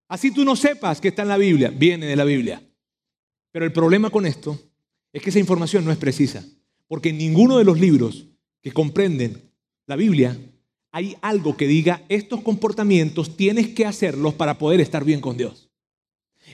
Así 0.09 0.31
tú 0.31 0.45
no 0.45 0.55
sepas 0.55 1.01
que 1.01 1.09
está 1.09 1.23
en 1.23 1.29
la 1.29 1.39
Biblia, 1.39 1.71
viene 1.71 2.07
de 2.07 2.17
la 2.17 2.25
Biblia. 2.25 2.63
Pero 3.51 3.65
el 3.65 3.73
problema 3.73 4.11
con 4.11 4.27
esto 4.27 4.61
es 5.13 5.23
que 5.23 5.31
esa 5.31 5.39
información 5.39 5.85
no 5.85 5.93
es 5.93 5.97
precisa, 5.97 6.45
porque 6.87 7.09
en 7.09 7.19
ninguno 7.19 7.57
de 7.57 7.65
los 7.65 7.81
libros 7.81 8.27
que 8.61 8.73
comprenden 8.73 9.51
la 9.87 9.97
Biblia 9.97 10.37
hay 10.91 11.17
algo 11.23 11.57
que 11.57 11.67
diga, 11.67 12.03
estos 12.09 12.43
comportamientos 12.43 13.37
tienes 13.37 13.69
que 13.69 13.87
hacerlos 13.87 14.35
para 14.35 14.59
poder 14.59 14.81
estar 14.81 15.05
bien 15.05 15.21
con 15.21 15.37
Dios. 15.37 15.71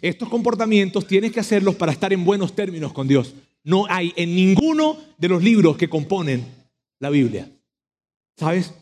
Estos 0.01 0.29
comportamientos 0.29 1.07
tienes 1.07 1.33
que 1.33 1.40
hacerlos 1.40 1.75
para 1.75 1.92
estar 1.92 2.12
en 2.12 2.25
buenos 2.25 2.55
términos 2.55 2.92
con 2.92 3.09
Dios. 3.09 3.35
No 3.64 3.87
hay 3.88 4.12
en 4.16 4.35
ninguno 4.35 4.96
de 5.18 5.29
los 5.29 5.42
libros 5.42 5.77
que 5.77 5.90
componen 5.90 6.60
la 7.01 7.11
Biblia. 7.11 7.51
¿Sabes? 8.37 8.73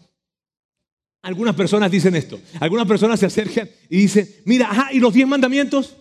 Algunas 1.23 1.55
personas 1.55 1.91
dicen 1.91 2.15
esto. 2.15 2.39
Algunas 2.61 2.87
personas 2.87 3.19
se 3.19 3.27
acercan 3.27 3.69
y 3.89 3.99
dicen, 4.03 4.29
mira, 4.45 4.71
ajá, 4.71 4.93
¿y 4.93 5.01
los 5.01 5.15
diez 5.15 5.27
mandamientos? 5.27 5.97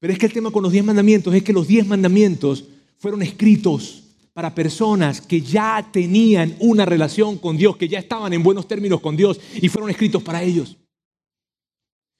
Pero 0.00 0.12
es 0.12 0.18
que 0.18 0.26
el 0.26 0.32
tema 0.32 0.50
con 0.50 0.62
los 0.62 0.72
diez 0.72 0.84
mandamientos 0.84 1.34
es 1.34 1.42
que 1.44 1.52
los 1.52 1.68
diez 1.68 1.86
mandamientos 1.86 2.64
fueron 2.98 3.22
escritos 3.22 4.02
para 4.32 4.54
personas 4.54 5.20
que 5.20 5.40
ya 5.40 5.86
tenían 5.92 6.56
una 6.58 6.84
relación 6.84 7.38
con 7.38 7.56
Dios, 7.56 7.76
que 7.76 7.88
ya 7.88 7.98
estaban 7.98 8.32
en 8.32 8.42
buenos 8.42 8.66
términos 8.66 9.00
con 9.00 9.16
Dios 9.16 9.38
y 9.60 9.68
fueron 9.68 9.90
escritos 9.90 10.22
para 10.22 10.42
ellos. 10.42 10.76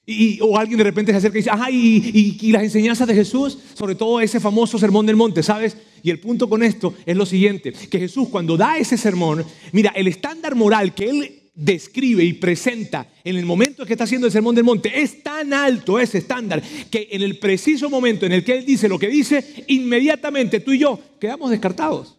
Y, 0.05 0.41
o 0.41 0.59
alguien 0.59 0.79
de 0.79 0.85
repente 0.85 1.13
se 1.13 1.19
acerca 1.19 1.39
y 1.39 1.41
dice, 1.41 1.51
ajá, 1.51 1.71
y, 1.71 2.39
y, 2.41 2.53
las 2.53 2.65
enseñanzas 2.65 3.07
de 3.07 3.15
Jesús, 3.15 3.57
sobre 3.75 3.95
todo 3.95 4.21
ese 4.21 4.41
famoso 4.41 4.77
sermón 4.77 5.07
del 5.07 5.15
monte, 5.15 5.43
¿sabes? 5.43 5.77
Y 6.03 6.11
el 6.11 6.19
punto 6.19 6.49
con 6.49 6.63
esto 6.63 6.95
es 7.07 7.17
lo 7.17 7.27
siguiente, 7.27 7.73
que 7.73 7.99
Jesús 7.99 8.29
cuando 8.29 8.57
da 8.57 8.79
ese 8.79 8.97
sermón, 8.97 9.45
mira, 9.73 9.93
el 9.95 10.09
estándar 10.09 10.55
moral 10.55 10.95
que 10.95 11.09
él 11.09 11.43
describe 11.55 12.25
y 12.25 12.33
presenta 12.33 13.07
en 13.25 13.37
el 13.37 13.45
momento 13.45 13.85
que 13.85 13.93
está 13.93 14.05
haciendo 14.05 14.27
el 14.27 14.33
sermón 14.33 14.55
del 14.55 14.65
monte 14.65 15.03
es 15.03 15.23
tan 15.23 15.53
alto 15.53 15.99
ese 15.99 16.19
estándar 16.19 16.63
que 16.91 17.09
en 17.11 17.23
el 17.23 17.39
preciso 17.39 17.91
momento 17.91 18.25
en 18.25 18.33
el 18.33 18.43
que 18.43 18.59
él 18.59 18.67
dice 18.67 18.89
lo 18.89 18.99
que 18.99 19.09
dice, 19.09 19.65
inmediatamente 19.69 20.61
tú 20.61 20.73
y 20.73 20.79
yo 20.79 20.99
quedamos 21.21 21.51
descartados. 21.51 22.19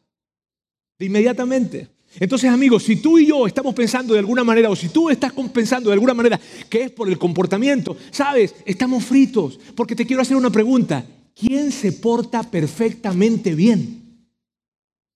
De 1.00 1.08
inmediatamente. 1.08 1.88
Entonces, 2.19 2.50
amigos, 2.52 2.84
si 2.84 2.98
tú 2.98 3.17
y 3.17 3.26
yo 3.26 3.48
estamos 3.48 3.74
pensando 3.74 4.13
de 4.13 4.19
alguna 4.19 4.43
manera, 4.43 4.69
o 4.69 4.76
si 4.76 4.89
tú 4.89 5.10
estás 5.10 5.34
pensando 5.52 5.89
de 5.89 5.96
alguna 5.96 6.13
manera 6.13 6.39
que 6.69 6.84
es 6.84 6.91
por 6.91 7.10
el 7.10 7.17
comportamiento, 7.17 7.98
sabes, 8.12 8.54
estamos 8.65 9.04
fritos. 9.04 9.60
Porque 9.76 9.96
te 9.96 10.06
quiero 10.06 10.22
hacer 10.22 10.38
una 10.38 10.52
pregunta. 10.52 11.04
¿Quién 11.36 11.72
se 11.72 11.91
porta 11.91 12.43
perfectamente 12.43 13.56
bien? 13.56 14.30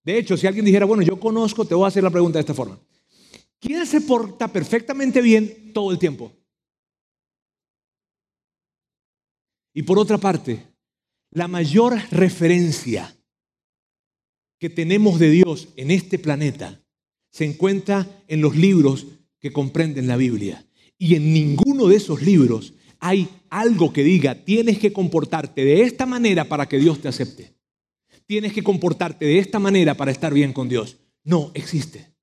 De 0.03 0.17
hecho, 0.17 0.38
si 0.38 0.47
alguien 0.47 0.65
dijera, 0.65 0.86
bueno, 0.86 1.03
yo 1.03 1.19
conozco, 1.19 1.65
te 1.65 1.75
voy 1.75 1.86
a 1.86 1.89
hacer 1.89 2.03
la 2.03 2.10
pregunta 2.10 2.38
de 2.38 2.41
esta 2.41 2.53
forma. 2.53 2.80
¿Quién 3.60 3.86
se 3.86 4.01
porta 4.01 4.47
perfectamente 4.47 5.21
bien 5.21 5.73
todo 5.73 5.91
el 5.91 5.99
tiempo? 5.99 6.32
Y 9.73 9.84
por 9.84 9.99
otra 9.99 10.17
parte, 10.17 10.65
la 11.32 11.47
mayor 11.47 11.99
referencia 12.12 13.15
que 14.60 14.69
tenemos 14.69 15.19
de 15.19 15.30
Dios 15.30 15.67
en 15.75 15.91
este 15.91 16.17
planeta 16.17 16.82
se 17.30 17.45
encuentra 17.45 18.23
en 18.27 18.41
los 18.41 18.56
libros 18.56 19.06
que 19.39 19.51
comprenden 19.51 20.08
la 20.08 20.17
Biblia. 20.17 20.65
Y 20.97 21.15
en 21.15 21.34
ninguno 21.34 21.88
de 21.88 21.97
esos 21.97 22.21
libros 22.23 22.73
hay 22.99 23.29
algo 23.49 23.93
que 23.93 24.03
diga, 24.03 24.36
tienes 24.36 24.79
que 24.79 24.93
comportarte 24.93 25.63
de 25.63 25.83
esta 25.83 26.05
manera 26.05 26.45
para 26.45 26.67
que 26.67 26.77
Dios 26.79 27.01
te 27.01 27.07
acepte. 27.07 27.53
Tienes 28.25 28.53
que 28.53 28.63
comportarte 28.63 29.25
de 29.25 29.39
esta 29.39 29.60
manera 29.60 29.95
para 29.95 30.12
estar 30.12 30.33
bien 30.33 30.53
con 30.53 30.67
Dios. 30.67 30.97
No 31.23 31.51
existe. 31.53 32.13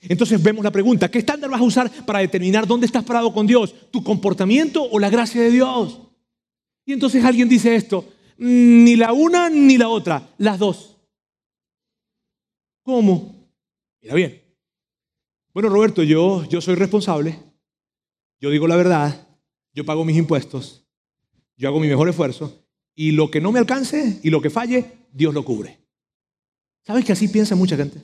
Entonces 0.00 0.42
vemos 0.42 0.62
la 0.62 0.70
pregunta, 0.70 1.10
¿qué 1.10 1.18
estándar 1.18 1.50
vas 1.50 1.60
a 1.60 1.64
usar 1.64 1.90
para 2.04 2.18
determinar 2.18 2.66
dónde 2.66 2.86
estás 2.86 3.04
parado 3.04 3.32
con 3.32 3.46
Dios? 3.46 3.74
¿Tu 3.90 4.02
comportamiento 4.04 4.82
o 4.82 4.98
la 4.98 5.08
gracia 5.08 5.40
de 5.40 5.50
Dios? 5.50 6.00
Y 6.84 6.92
entonces 6.92 7.24
alguien 7.24 7.48
dice 7.48 7.74
esto, 7.74 8.04
mm, 8.38 8.84
ni 8.84 8.96
la 8.96 9.12
una 9.12 9.48
ni 9.48 9.78
la 9.78 9.88
otra, 9.88 10.28
las 10.38 10.58
dos. 10.58 10.96
¿Cómo? 12.82 13.48
Mira 14.02 14.14
bien. 14.14 14.42
Bueno, 15.54 15.70
Roberto, 15.70 16.02
yo, 16.02 16.44
yo 16.48 16.60
soy 16.60 16.74
responsable, 16.74 17.38
yo 18.40 18.50
digo 18.50 18.66
la 18.66 18.76
verdad, 18.76 19.26
yo 19.74 19.84
pago 19.84 20.04
mis 20.04 20.16
impuestos, 20.16 20.86
yo 21.56 21.68
hago 21.68 21.80
mi 21.80 21.88
mejor 21.88 22.08
esfuerzo 22.08 22.64
y 22.94 23.10
lo 23.10 23.30
que 23.30 23.40
no 23.40 23.52
me 23.52 23.58
alcance 23.58 24.20
y 24.22 24.30
lo 24.30 24.40
que 24.40 24.50
falle, 24.50 24.84
Dios 25.12 25.34
lo 25.34 25.44
cubre. 25.44 25.80
¿Sabes 26.86 27.04
que 27.04 27.12
así 27.12 27.28
piensa 27.28 27.56
mucha 27.56 27.76
gente? 27.76 28.00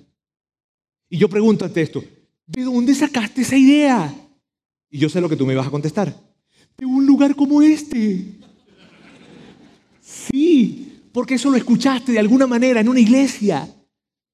Y 1.09 1.19
yo 1.19 1.29
pregunto 1.29 1.65
ante 1.65 1.81
esto, 1.81 2.03
¿de 2.47 2.65
dónde 2.65 2.95
sacaste 2.95 3.43
esa 3.43 3.57
idea? 3.57 4.15
Y 4.91 4.99
yo 4.99 5.09
sé 5.09 5.21
lo 5.21 5.29
que 5.29 5.37
tú 5.37 5.47
me 5.47 5.55
vas 5.55 5.67
a 5.67 5.71
contestar. 5.71 6.15
De 6.77 6.87
un 6.87 7.07
lugar 7.07 7.37
como 7.37 7.63
este. 7.63 8.39
Sí, 10.01 11.01
porque 11.13 11.35
eso 11.35 11.51
lo 11.51 11.57
escuchaste 11.57 12.13
de 12.13 12.19
alguna 12.19 12.47
manera 12.47 12.81
en 12.81 12.89
una 12.89 13.01
iglesia. 13.01 13.69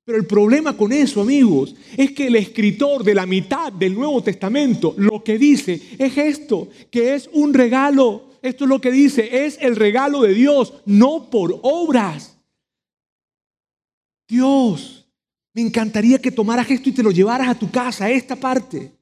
Pero 0.06 0.18
el 0.18 0.26
problema 0.26 0.76
con 0.76 0.92
eso, 0.92 1.20
amigos, 1.20 1.74
es 1.96 2.12
que 2.12 2.28
el 2.28 2.36
escritor 2.36 3.02
de 3.02 3.12
la 3.12 3.26
mitad 3.26 3.72
del 3.72 3.92
Nuevo 3.92 4.22
Testamento 4.22 4.94
lo 4.96 5.24
que 5.24 5.36
dice 5.36 5.82
es 5.98 6.16
esto, 6.16 6.68
que 6.92 7.16
es 7.16 7.28
un 7.32 7.52
regalo. 7.52 8.30
Esto 8.40 8.64
es 8.64 8.68
lo 8.68 8.80
que 8.80 8.92
dice, 8.92 9.44
es 9.44 9.58
el 9.60 9.74
regalo 9.74 10.22
de 10.22 10.32
Dios, 10.32 10.74
no 10.86 11.28
por 11.28 11.58
obras. 11.62 12.38
Dios 14.28 15.08
Me 15.54 15.62
encantaría 15.62 16.20
que 16.20 16.30
tomaras 16.30 16.70
esto 16.70 16.88
y 16.88 16.92
te 16.92 17.02
lo 17.02 17.10
llevaras 17.10 17.48
a 17.48 17.58
tu 17.58 17.68
casa, 17.68 18.04
a 18.04 18.10
esta 18.10 18.36
parte. 18.36 18.92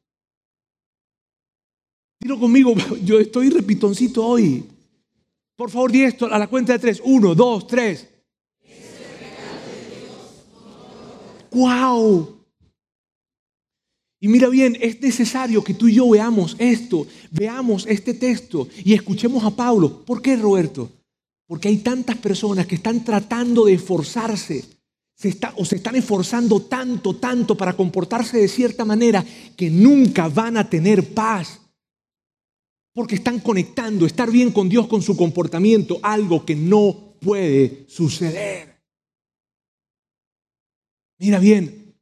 Dilo 2.18 2.40
conmigo, 2.40 2.74
yo 3.05 3.20
estoy 3.20 3.50
repitoncito 3.50 4.24
hoy. 4.24 4.64
Por 5.55 5.70
favor, 5.70 5.92
di 5.92 6.02
esto 6.02 6.32
a 6.32 6.38
la 6.38 6.46
cuenta 6.46 6.72
de 6.72 6.78
tres. 6.78 7.02
Uno, 7.05 7.34
dos, 7.34 7.66
tres. 7.66 8.09
¡Wow! 11.55 12.40
Y 14.20 14.28
mira 14.28 14.48
bien, 14.48 14.76
es 14.80 15.00
necesario 15.00 15.62
que 15.62 15.74
tú 15.74 15.88
y 15.88 15.94
yo 15.94 16.09
veamos 16.09 16.57
esto, 16.59 17.07
veamos 17.30 17.86
este 17.86 18.14
texto 18.14 18.68
y 18.84 18.94
escuchemos 18.94 19.44
a 19.44 19.50
Pablo. 19.50 20.05
¿Por 20.05 20.22
qué, 20.22 20.36
Roberto? 20.36 20.90
Porque 21.46 21.68
hay 21.68 21.78
tantas 21.78 22.16
personas 22.16 22.66
que 22.66 22.76
están 22.76 23.05
tratando 23.05 23.66
de 23.66 23.74
esforzarse 23.74 24.64
se 25.14 25.28
está, 25.28 25.55
o 25.57 25.64
se 25.64 25.76
están 25.76 25.94
esforzando 25.94 26.61
tanto, 26.62 27.16
tanto 27.16 27.57
para 27.57 27.74
comportarse 27.74 28.38
de 28.38 28.48
cierta 28.48 28.84
manera 28.84 29.24
que 29.57 29.70
nunca 29.70 30.28
van 30.28 30.57
a 30.57 30.68
tener 30.68 31.14
paz. 31.14 31.61
Porque 32.92 33.16
están 33.16 33.40
conectando, 33.40 34.07
estar 34.07 34.30
bien 34.30 34.50
con 34.50 34.68
Dios 34.68 34.86
con 34.86 35.02
su 35.02 35.16
comportamiento, 35.16 35.98
algo 36.02 36.44
que 36.44 36.55
no 36.55 37.14
puede 37.20 37.84
suceder. 37.88 38.74
Mira 41.25 41.39
bien, 41.39 41.95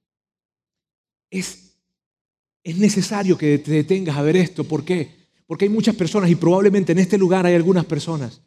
es 1.31 1.77
es 2.64 2.77
necesario 2.77 3.39
que 3.39 3.59
te 3.59 3.70
detengas 3.70 4.16
a 4.16 4.23
ver 4.23 4.37
esto. 4.37 4.64
¿Por 4.64 4.85
qué? 4.85 5.11
Porque 5.47 5.66
hay 5.66 5.68
muchas 5.68 5.95
personas 5.95 6.29
y 6.29 6.35
probablemente 6.35 6.91
en 6.91 6.99
este 6.99 7.18
lugar 7.18 7.47
hay 7.47 7.55
algunas 7.55 7.85
personas 7.85 8.41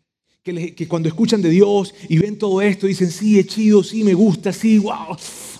que, 0.44 0.86
cuando 0.90 1.08
escuchan 1.08 1.42
de 1.42 1.50
Dios 1.50 1.94
y 2.10 2.18
ven 2.18 2.38
todo 2.38 2.62
esto 2.62 2.88
dicen, 2.88 3.10
sí, 3.10 3.40
es 3.40 3.48
chido, 3.48 3.84
sí, 3.84 4.04
me 4.04 4.14
gusta, 4.14 4.52
sí, 4.52 4.78
wow, 4.80 5.16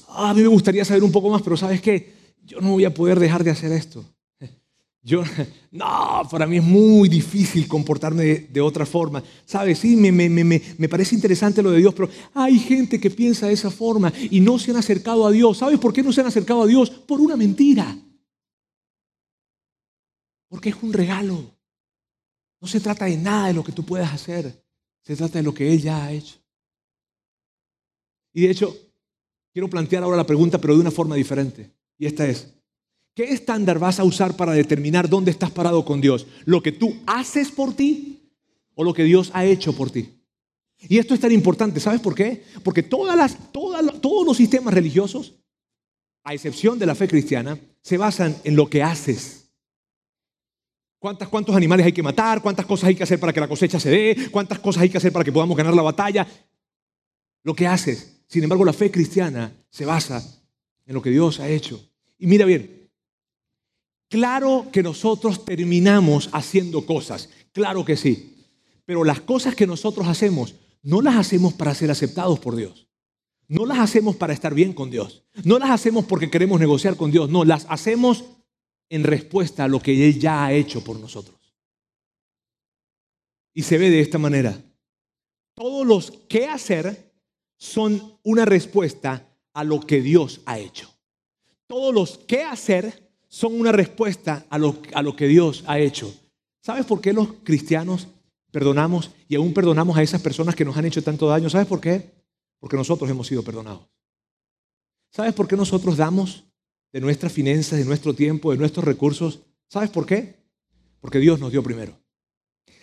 a 0.10 0.34
mí 0.34 0.42
me 0.42 0.48
gustaría 0.48 0.84
saber 0.84 1.04
un 1.04 1.14
poco 1.14 1.30
más, 1.30 1.42
pero 1.42 1.56
¿sabes 1.56 1.80
qué? 1.80 2.12
Yo 2.44 2.60
no 2.60 2.72
voy 2.72 2.84
a 2.84 2.94
poder 2.94 3.18
dejar 3.18 3.44
de 3.44 3.52
hacer 3.52 3.72
esto. 3.72 4.06
Yo, 5.06 5.24
no, 5.72 6.24
para 6.32 6.48
mí 6.48 6.58
es 6.58 6.64
muy 6.64 7.08
difícil 7.08 7.68
comportarme 7.68 8.24
de, 8.24 8.62
otra 8.62 8.88
forma. 8.88 9.24
¿Sabes? 9.46 9.78
Sí, 9.78 9.96
me, 9.96 10.12
me, 10.12 10.28
me, 10.28 10.44
me, 10.44 10.90
parece 10.90 11.14
interesante 11.14 11.62
lo 11.62 11.70
de 11.70 11.78
Dios, 11.78 11.94
pero 11.94 12.10
hay 12.34 12.58
gente 12.58 13.00
que 13.00 13.12
piensa 13.12 13.46
de 13.46 13.54
esa 13.54 13.70
forma 13.70 14.12
y 14.32 14.40
no 14.40 14.58
se 14.58 14.72
han 14.72 14.78
acercado 14.78 15.28
a 15.28 15.32
Dios. 15.32 15.60
¿Sabes 15.60 15.80
por 15.80 15.94
qué 15.94 16.02
no 16.02 16.12
se 16.12 16.22
han 16.22 16.28
acercado 16.28 16.64
a 16.64 16.66
Dios? 16.66 16.90
Por 16.90 17.22
una 17.22 17.38
mentira. 17.38 17.96
Porque 20.50 20.70
es 20.70 20.76
un 20.82 20.92
regalo. 20.92 21.52
No 22.60 22.68
se 22.68 22.80
trata 22.80 23.06
de 23.06 23.16
nada 23.16 23.50
de 23.50 23.54
lo 23.54 23.64
que 23.64 23.74
tú 23.74 23.86
puedas 23.86 24.12
hacer. 24.12 24.60
Se 25.04 25.16
trata 25.16 25.38
de 25.38 25.44
lo 25.44 25.54
que 25.54 25.72
Él 25.72 25.84
ya 25.84 26.04
ha 26.04 26.12
hecho. 26.12 26.38
Y 28.34 28.42
de 28.42 28.50
hecho, 28.50 28.76
quiero 29.54 29.70
plantear 29.70 30.02
ahora 30.02 30.18
la 30.18 30.26
pregunta, 30.26 30.60
pero 30.60 30.74
de 30.74 30.80
una 30.80 30.90
forma 30.90 31.16
diferente. 31.16 31.70
Y 32.00 32.08
esta 32.08 32.26
es, 32.28 32.55
¿qué 33.16 33.32
estándar 33.32 33.80
vas 33.80 34.00
a 34.00 34.04
usar 34.04 34.36
para 34.36 34.52
determinar 34.52 35.10
dónde 35.10 35.32
estás 35.32 35.50
parado 35.50 35.84
con 35.86 36.02
Dios? 36.02 36.28
¿Lo 36.44 36.62
que 36.62 36.72
tú 36.72 36.96
haces 37.08 37.50
por 37.50 37.74
ti 37.74 38.30
o 38.76 38.84
lo 38.84 38.94
que 38.94 39.04
Dios 39.04 39.32
ha 39.34 39.46
hecho 39.46 39.74
por 39.74 39.90
ti? 39.90 40.22
Y 40.88 41.00
esto 41.00 41.14
es 41.14 41.22
tan 41.22 41.32
importante, 41.32 41.80
¿sabes 41.80 42.02
por 42.02 42.14
qué? 42.14 42.44
Porque 42.62 42.84
todos 42.84 43.08
los 44.28 44.38
sistemas 44.38 44.74
religiosos, 44.74 45.34
a 46.24 46.34
excepción 46.34 46.78
de 46.78 46.86
la 46.86 46.94
fe 46.94 47.08
cristiana, 47.08 47.58
se 47.82 47.98
basan 47.98 48.36
en 48.44 48.56
lo 48.56 48.70
que 48.70 48.84
haces. 48.84 49.50
¿Cuántas, 51.00 51.30
¿Cuántos 51.30 51.56
animales 51.56 51.86
hay 51.86 51.94
que 51.94 52.04
matar? 52.04 52.42
¿Cuántas 52.42 52.66
cosas 52.66 52.90
hay 52.90 52.96
que 52.96 53.04
hacer 53.04 53.20
para 53.20 53.32
que 53.32 53.40
la 53.40 53.48
cosecha 53.48 53.80
se 53.80 53.90
dé? 53.90 54.30
¿Cuántas 54.32 54.60
cosas 54.60 54.84
hay 54.84 54.90
que 54.90 54.98
hacer 54.98 55.14
para 55.14 55.24
que 55.24 55.32
podamos 55.32 55.56
ganar 55.56 55.74
la 55.74 55.84
batalla? 55.84 56.28
Lo 57.44 57.56
que 57.56 57.68
haces. 57.68 58.24
Sin 58.28 58.44
embargo, 58.44 58.66
la 58.66 58.74
fe 58.74 58.92
cristiana 58.92 59.56
se 59.70 59.86
basa 59.86 60.24
en 60.86 60.94
lo 60.94 61.02
que 61.02 61.12
Dios 61.12 61.40
ha 61.40 61.48
hecho. 61.48 61.80
Y 62.18 62.28
mira 62.28 62.46
bien, 62.46 62.75
claro 64.16 64.68
que 64.72 64.82
nosotros 64.82 65.44
terminamos 65.44 66.30
haciendo 66.32 66.86
cosas, 66.86 67.28
claro 67.52 67.84
que 67.84 67.98
sí, 67.98 68.34
pero 68.86 69.04
las 69.04 69.20
cosas 69.20 69.56
que 69.56 69.68
nosotros 69.68 70.08
hacemos 70.08 70.56
no 70.84 71.02
las 71.02 71.18
hacemos 71.18 71.54
para 71.54 71.76
ser 71.76 71.92
aceptados 71.92 72.40
por 72.40 72.56
Dios. 72.56 72.88
No 73.50 73.66
las 73.66 73.80
hacemos 73.80 74.16
para 74.16 74.32
estar 74.32 74.54
bien 74.54 74.72
con 74.72 74.90
Dios. 74.90 75.26
No 75.44 75.60
las 75.60 75.70
hacemos 75.70 76.06
porque 76.06 76.30
queremos 76.30 76.62
negociar 76.62 76.96
con 76.96 77.12
Dios. 77.12 77.30
No, 77.30 77.44
las 77.44 77.66
hacemos 77.68 78.24
en 78.88 79.04
respuesta 79.04 79.66
a 79.66 79.68
lo 79.68 79.82
que 79.82 80.08
Él 80.08 80.18
ya 80.18 80.46
ha 80.46 80.54
hecho 80.54 80.82
por 80.82 80.98
nosotros. 80.98 81.54
Y 83.54 83.64
se 83.64 83.78
ve 83.78 83.90
de 83.90 84.00
esta 84.00 84.18
manera. 84.18 84.58
Todos 85.56 85.86
los 85.86 86.12
que 86.30 86.48
hacer 86.48 87.14
son 87.58 88.18
una 88.24 88.46
respuesta 88.46 89.30
a 89.54 89.66
lo 89.66 89.82
que 89.82 90.02
Dios 90.02 90.40
ha 90.46 90.58
hecho. 90.58 90.90
Todos 91.68 91.94
los 91.94 92.18
que 92.18 92.44
hacer 92.44 93.05
son 93.36 93.60
una 93.60 93.72
respuesta 93.72 94.46
a 94.50 94.58
lo, 94.58 94.78
a 94.94 95.02
lo 95.02 95.16
que 95.16 95.28
Dios 95.28 95.64
ha 95.68 95.80
hecho. 95.80 96.14
¿Sabes 96.62 96.86
por 96.86 97.02
qué 97.02 97.12
los 97.12 97.34
cristianos 97.44 98.08
perdonamos 98.52 99.12
y 99.28 99.36
aún 99.36 99.54
perdonamos 99.54 99.98
a 99.98 100.04
esas 100.04 100.22
personas 100.22 100.56
que 100.56 100.64
nos 100.64 100.78
han 100.78 100.86
hecho 100.86 101.04
tanto 101.04 101.28
daño? 101.28 101.50
¿Sabes 101.50 101.68
por 101.68 101.82
qué? 101.82 102.12
Porque 102.60 102.78
nosotros 102.78 103.10
hemos 103.10 103.28
sido 103.28 103.44
perdonados. 103.44 103.90
¿Sabes 105.12 105.34
por 105.34 105.48
qué 105.48 105.58
nosotros 105.58 105.98
damos 105.98 106.46
de 106.96 107.02
nuestras 107.02 107.34
finanzas, 107.34 107.78
de 107.78 107.84
nuestro 107.84 108.14
tiempo, 108.14 108.52
de 108.52 108.58
nuestros 108.58 108.86
recursos. 108.86 109.42
¿Sabes 109.68 109.90
por 109.90 110.06
qué? 110.06 110.38
Porque 111.02 111.20
Dios 111.20 111.42
nos 111.42 111.52
dio 111.52 111.62
primero. 111.62 112.00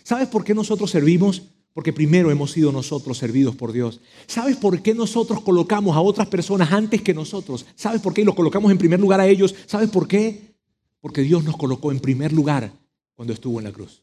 ¿Sabes 0.03 0.29
por 0.29 0.45
qué 0.45 0.53
nosotros 0.55 0.91
servimos? 0.91 1.52
Porque 1.75 1.93
primero 1.93 2.31
hemos 2.31 2.53
sido 2.53 2.71
nosotros 2.71 3.17
servidos 3.17 3.57
por 3.57 3.73
Dios. 3.73 4.01
¿Sabes 4.27 4.57
por 4.57 4.83
qué 4.83 4.95
nosotros 4.95 5.41
colocamos 5.41 5.97
a 5.97 6.01
otras 6.01 6.29
personas 6.29 6.71
antes 6.71 7.01
que 7.01 7.15
nosotros? 7.15 7.65
¿Sabes 7.75 8.01
por 8.01 8.13
qué? 8.13 8.25
Los 8.25 8.35
colocamos 8.35 8.71
en 8.71 8.79
primer 8.79 9.01
lugar 9.01 9.21
a 9.21 9.27
ellos. 9.27 9.55
¿Sabes 9.67 9.91
por 9.91 10.07
qué? 10.07 10.55
Porque 11.01 11.23
Dios 11.23 11.45
nos 11.45 11.57
colocó 11.57 11.91
en 11.91 12.01
primer 12.01 12.33
lugar 12.33 12.73
cuando 13.15 13.33
estuvo 13.33 13.59
en 13.59 13.65
la 13.65 13.73
cruz. 13.73 14.03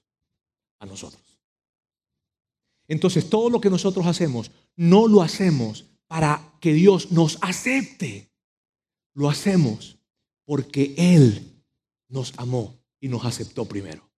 A 0.80 0.86
nosotros. 0.86 1.22
Entonces 2.88 3.30
todo 3.30 3.50
lo 3.50 3.62
que 3.62 3.70
nosotros 3.70 4.08
hacemos, 4.08 4.52
no 4.76 5.08
lo 5.08 5.22
hacemos 5.22 5.86
para 6.08 6.54
que 6.60 6.74
Dios 6.74 7.12
nos 7.12 7.38
acepte. 7.42 8.32
Lo 9.14 9.30
hacemos 9.30 9.98
porque 10.46 10.96
Él 10.98 11.64
nos 12.08 12.34
amó 12.38 12.80
y 13.00 13.08
nos 13.08 13.26
aceptó 13.26 13.66
primero. 13.66 14.10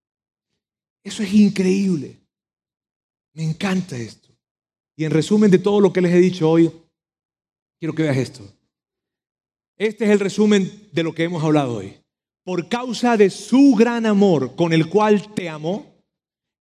Eso 1.04 1.22
es 1.22 1.34
increíble. 1.34 2.21
Me 3.34 3.44
encanta 3.44 3.96
esto. 3.96 4.28
Y 4.96 5.04
en 5.04 5.10
resumen 5.10 5.50
de 5.50 5.58
todo 5.58 5.80
lo 5.80 5.92
que 5.92 6.00
les 6.00 6.12
he 6.12 6.18
dicho 6.18 6.48
hoy, 6.48 6.70
quiero 7.78 7.94
que 7.94 8.02
veas 8.02 8.16
esto. 8.16 8.42
Este 9.76 10.04
es 10.04 10.10
el 10.10 10.20
resumen 10.20 10.88
de 10.92 11.02
lo 11.02 11.14
que 11.14 11.24
hemos 11.24 11.42
hablado 11.42 11.76
hoy. 11.76 11.96
Por 12.44 12.68
causa 12.68 13.16
de 13.16 13.30
su 13.30 13.74
gran 13.76 14.04
amor 14.04 14.54
con 14.54 14.72
el 14.72 14.88
cual 14.88 15.32
te 15.34 15.48
amó, 15.48 15.92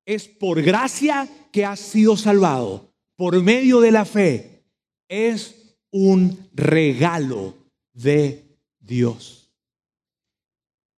es 0.06 0.28
por 0.28 0.62
gracia 0.62 1.30
que 1.52 1.66
has 1.66 1.80
sido 1.80 2.18
salvado, 2.18 2.94
por 3.16 3.42
medio 3.42 3.82
de 3.82 3.92
la 3.92 4.06
fe. 4.06 4.64
Es 5.08 5.78
un 5.92 6.50
regalo 6.54 7.56
de 7.94 8.58
Dios. 8.80 9.52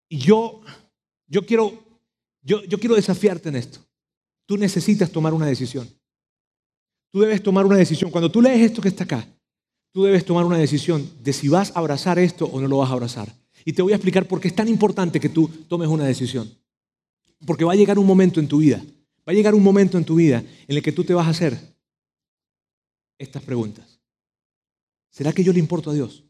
Y 0.09 0.19
yo, 0.19 0.61
yo 1.27 1.47
quiero, 1.47 1.73
yo, 2.43 2.63
yo 2.65 2.79
quiero 2.79 2.95
desafiarte 2.95 3.49
en 3.49 3.57
esto. 3.57 3.81
Tú 4.53 4.59
necesitas 4.59 5.11
tomar 5.11 5.33
una 5.33 5.47
decisión. 5.47 5.89
Tú 7.11 7.21
debes 7.21 7.43
tomar 7.43 7.65
una 7.65 7.79
decisión. 7.79 8.11
Cuando 8.11 8.31
tú 8.31 8.43
lees 8.43 8.61
esto 8.61 8.83
que 8.83 8.89
está 8.89 9.05
acá, 9.05 9.27
tú 9.93 10.05
debes 10.05 10.27
tomar 10.27 10.45
una 10.45 10.59
decisión 10.59 11.11
de 11.23 11.33
si 11.33 11.49
vas 11.49 11.71
a 11.71 11.79
abrazar 11.79 12.19
esto 12.19 12.45
o 12.45 12.61
no 12.61 12.69
lo 12.69 12.77
vas 12.77 12.91
a 12.91 12.93
abrazar. 12.93 13.35
Y 13.65 13.73
te 13.73 13.81
voy 13.81 13.95
a 13.95 13.97
explicar 13.97 14.29
por 14.29 14.43
qué 14.43 14.49
es 14.49 14.55
tan 14.55 14.69
importante 14.69 15.19
que 15.19 15.31
tú 15.31 15.49
tomes 15.49 15.89
una 15.89 16.05
decisión. 16.05 16.55
Porque 17.47 17.65
va 17.65 17.73
a 17.73 17.77
llegar 17.77 17.99
un 17.99 18.05
momento 18.05 18.41
en 18.41 18.47
tu 18.47 18.59
vida, 18.59 18.85
va 19.27 19.33
a 19.33 19.33
llegar 19.33 19.55
un 19.55 19.63
momento 19.63 19.97
en 19.97 20.05
tu 20.05 20.17
vida 20.17 20.45
en 20.69 20.77
el 20.77 20.83
que 20.83 20.93
tú 20.93 21.03
te 21.03 21.15
vas 21.15 21.27
a 21.27 21.31
hacer 21.31 21.59
estas 23.17 23.43
preguntas. 23.43 24.03
¿Será 25.09 25.33
que 25.33 25.43
yo 25.43 25.55
le 25.55 25.61
importo 25.61 25.89
a 25.89 25.95
Dios? 25.95 26.25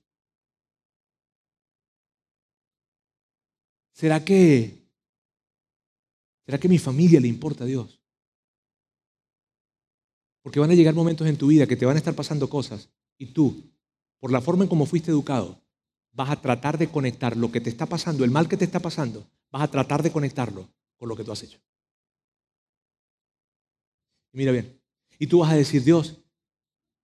¿Será 3.90 4.24
que, 4.24 4.78
será 6.46 6.60
que 6.60 6.68
mi 6.68 6.78
familia 6.78 7.18
le 7.18 7.26
importa 7.26 7.64
a 7.64 7.66
Dios? 7.66 7.98
Porque 10.42 10.60
van 10.60 10.70
a 10.70 10.74
llegar 10.74 10.94
momentos 10.94 11.26
en 11.26 11.36
tu 11.36 11.46
vida 11.46 11.66
que 11.66 11.76
te 11.76 11.86
van 11.86 11.96
a 11.96 11.98
estar 11.98 12.14
pasando 12.14 12.50
cosas 12.50 12.88
y 13.16 13.26
tú, 13.26 13.72
por 14.18 14.32
la 14.32 14.40
forma 14.40 14.64
en 14.64 14.68
cómo 14.68 14.86
fuiste 14.86 15.10
educado, 15.10 15.62
vas 16.12 16.30
a 16.30 16.40
tratar 16.40 16.78
de 16.78 16.88
conectar 16.88 17.36
lo 17.36 17.50
que 17.50 17.60
te 17.60 17.70
está 17.70 17.86
pasando, 17.86 18.24
el 18.24 18.30
mal 18.30 18.48
que 18.48 18.56
te 18.56 18.64
está 18.64 18.80
pasando, 18.80 19.26
vas 19.50 19.62
a 19.62 19.70
tratar 19.70 20.02
de 20.02 20.12
conectarlo 20.12 20.68
con 20.96 21.08
lo 21.08 21.16
que 21.16 21.24
tú 21.24 21.32
has 21.32 21.42
hecho. 21.42 21.58
Y 24.32 24.38
mira 24.38 24.52
bien, 24.52 24.80
y 25.18 25.26
tú 25.26 25.40
vas 25.40 25.52
a 25.52 25.56
decir, 25.56 25.84
Dios, 25.84 26.16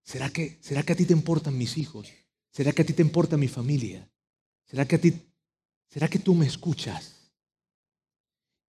¿será 0.03 0.31
que, 0.31 0.59
¿será 0.61 0.83
que 0.83 0.93
a 0.93 0.97
ti 0.97 1.05
te 1.05 1.13
importan 1.13 1.57
mis 1.57 1.79
hijos? 1.79 2.09
¿Será 2.51 2.73
que 2.73 2.83
a 2.83 2.87
ti 2.87 2.93
te 2.93 3.03
importa 3.03 3.37
mi 3.37 3.49
familia? 3.49 4.11
¿Será 4.65 4.87
que 4.87 4.97
a 4.97 5.01
ti 5.01 5.29
¿será 5.89 6.09
que 6.09 6.19
tú 6.19 6.35
me 6.35 6.47
escuchas? 6.47 7.33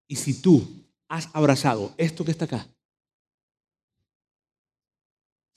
Y 0.07 0.15
si 0.15 0.41
tú 0.41 0.85
has 1.07 1.29
abrazado 1.33 1.93
esto 1.97 2.25
que 2.25 2.31
está 2.31 2.45
acá, 2.45 2.67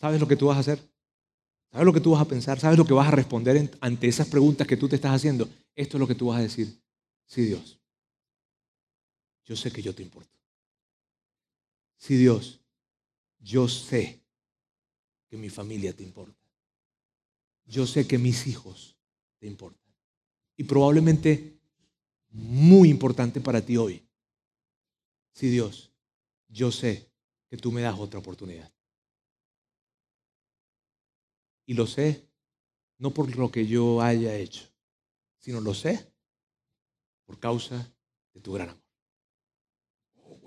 ¿sabes 0.02 0.20
lo 0.20 0.26
que 0.26 0.34
tú 0.34 0.46
vas 0.46 0.56
a 0.56 0.60
hacer? 0.60 0.80
¿Sabes 1.70 1.86
lo 1.86 1.92
que 1.92 2.00
tú 2.00 2.10
vas 2.10 2.22
a 2.22 2.24
pensar? 2.24 2.58
¿Sabes 2.58 2.76
lo 2.76 2.84
que 2.84 2.92
vas 2.92 3.06
a 3.06 3.12
responder 3.12 3.70
ante 3.80 4.08
esas 4.08 4.26
preguntas 4.26 4.66
que 4.66 4.76
tú 4.76 4.88
te 4.88 4.96
estás 4.96 5.14
haciendo? 5.14 5.48
Esto 5.76 5.96
es 5.96 6.00
lo 6.00 6.08
que 6.08 6.16
tú 6.16 6.26
vas 6.26 6.40
a 6.40 6.42
decir. 6.42 6.76
Sí, 7.24 7.42
Dios. 7.42 7.78
Yo 9.44 9.54
sé 9.54 9.70
que 9.70 9.80
yo 9.80 9.94
te 9.94 10.02
importo. 10.02 10.36
Sí, 11.98 12.16
Dios. 12.16 12.58
Yo 13.38 13.68
sé 13.68 14.20
que 15.28 15.36
mi 15.36 15.48
familia 15.48 15.94
te 15.94 16.02
importa. 16.02 16.36
Yo 17.64 17.86
sé 17.86 18.04
que 18.04 18.18
mis 18.18 18.48
hijos 18.48 18.96
te 19.38 19.46
importan. 19.46 19.94
Y 20.56 20.64
probablemente 20.64 21.60
muy 22.30 22.90
importante 22.90 23.40
para 23.40 23.64
ti 23.64 23.76
hoy. 23.76 24.04
Sí, 25.32 25.48
Dios. 25.48 25.92
Yo 26.48 26.72
sé 26.72 27.08
que 27.48 27.56
tú 27.56 27.70
me 27.70 27.82
das 27.82 27.96
otra 28.00 28.18
oportunidad. 28.18 28.68
Y 31.66 31.74
lo 31.74 31.86
sé 31.86 32.28
no 33.02 33.10
por 33.10 33.36
lo 33.36 33.50
que 33.50 33.66
yo 33.66 34.00
haya 34.00 34.36
hecho, 34.36 34.62
sino 35.40 35.60
lo 35.60 35.74
sé 35.74 36.12
por 37.24 37.40
causa 37.40 37.92
de 38.32 38.40
tu 38.40 38.52
gran 38.52 38.68
amor. 38.68 38.82
Oh. 40.14 40.40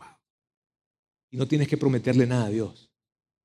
Y 1.32 1.38
no 1.38 1.48
tienes 1.50 1.68
que 1.68 1.76
prometerle 1.76 2.26
nada 2.26 2.46
a 2.46 2.50
Dios. 2.50 2.90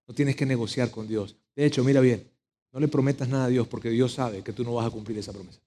No 0.06 0.14
tienes 0.14 0.36
que 0.36 0.46
negociar 0.46 0.92
con 0.92 1.08
Dios. 1.08 1.36
De 1.56 1.64
hecho, 1.64 1.82
mira 1.82 2.00
bien, 2.00 2.30
no 2.72 2.78
le 2.78 2.86
prometas 2.86 3.28
nada 3.28 3.46
a 3.46 3.48
Dios 3.48 3.66
porque 3.66 3.90
Dios 3.90 4.12
sabe 4.12 4.44
que 4.44 4.52
tú 4.52 4.62
no 4.62 4.74
vas 4.74 4.86
a 4.86 4.90
cumplir 4.90 5.18
esa 5.18 5.32
promesa. 5.32 5.60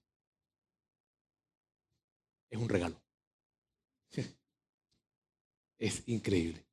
Es 2.48 2.58
un 2.58 2.68
regalo. 2.68 2.96
Es 5.76 6.02
increíble. 6.06 6.63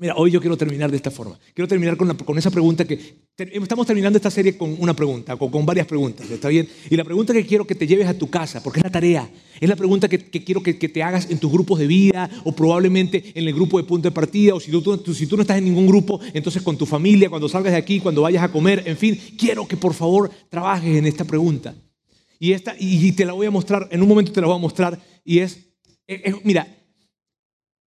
Mira, 0.00 0.14
hoy 0.16 0.30
yo 0.30 0.40
quiero 0.40 0.56
terminar 0.56 0.90
de 0.90 0.96
esta 0.96 1.10
forma. 1.10 1.38
Quiero 1.52 1.68
terminar 1.68 1.94
con, 1.98 2.16
con 2.16 2.38
esa 2.38 2.50
pregunta 2.50 2.86
que... 2.86 2.98
estamos 3.36 3.86
terminando 3.86 4.16
esta 4.16 4.30
serie 4.30 4.56
con 4.56 4.74
una 4.78 4.94
pregunta, 4.94 5.36
con, 5.36 5.66
varias 5.66 5.86
preguntas, 5.86 6.30
¿está 6.30 6.48
bien? 6.48 6.66
Y 6.88 6.96
la 6.96 7.04
pregunta 7.04 7.34
que 7.34 7.44
quiero 7.44 7.66
que 7.66 7.74
te 7.74 7.86
lleves 7.86 8.08
a 8.08 8.16
tu 8.16 8.30
casa, 8.30 8.62
porque 8.62 8.80
es 8.80 8.84
la 8.84 8.90
tarea, 8.90 9.30
es 9.60 9.68
la 9.68 9.76
pregunta 9.76 10.08
que, 10.08 10.18
quiero 10.30 10.62
que, 10.62 10.72
te 10.72 11.02
hagas 11.02 11.30
en 11.30 11.36
tus 11.36 11.52
grupos 11.52 11.78
de 11.78 11.86
vida 11.86 12.30
o 12.44 12.52
probablemente 12.52 13.30
en 13.34 13.46
el 13.46 13.52
grupo 13.52 13.76
de 13.76 13.84
punto 13.84 14.08
de 14.08 14.12
partida, 14.12 14.54
o 14.54 14.60
si 14.60 14.70
tú, 14.70 15.14
si 15.14 15.26
tú 15.26 15.36
no 15.36 15.42
estás 15.42 15.58
en 15.58 15.66
ningún 15.66 15.86
grupo, 15.86 16.18
entonces 16.32 16.62
con 16.62 16.78
tu 16.78 16.86
familia, 16.86 17.28
cuando 17.28 17.46
salgas 17.46 17.74
de 17.74 17.78
aquí, 17.78 18.00
cuando 18.00 18.22
vayas 18.22 18.42
a 18.42 18.50
comer, 18.50 18.82
en 18.86 18.96
fin, 18.96 19.20
quiero 19.36 19.68
que 19.68 19.76
por 19.76 19.92
favor 19.92 20.30
trabajes 20.48 20.96
en 20.96 21.04
esta 21.04 21.26
pregunta. 21.26 21.74
Y, 22.38 22.52
esta, 22.52 22.74
y 22.78 23.12
te 23.12 23.26
la 23.26 23.34
voy 23.34 23.48
a 23.48 23.50
mostrar, 23.50 23.86
en 23.90 24.00
un 24.00 24.08
momento 24.08 24.32
te 24.32 24.40
la 24.40 24.46
voy 24.46 24.56
a 24.56 24.60
mostrar, 24.60 24.98
y 25.26 25.40
es 25.40 25.58
mira, 26.42 26.66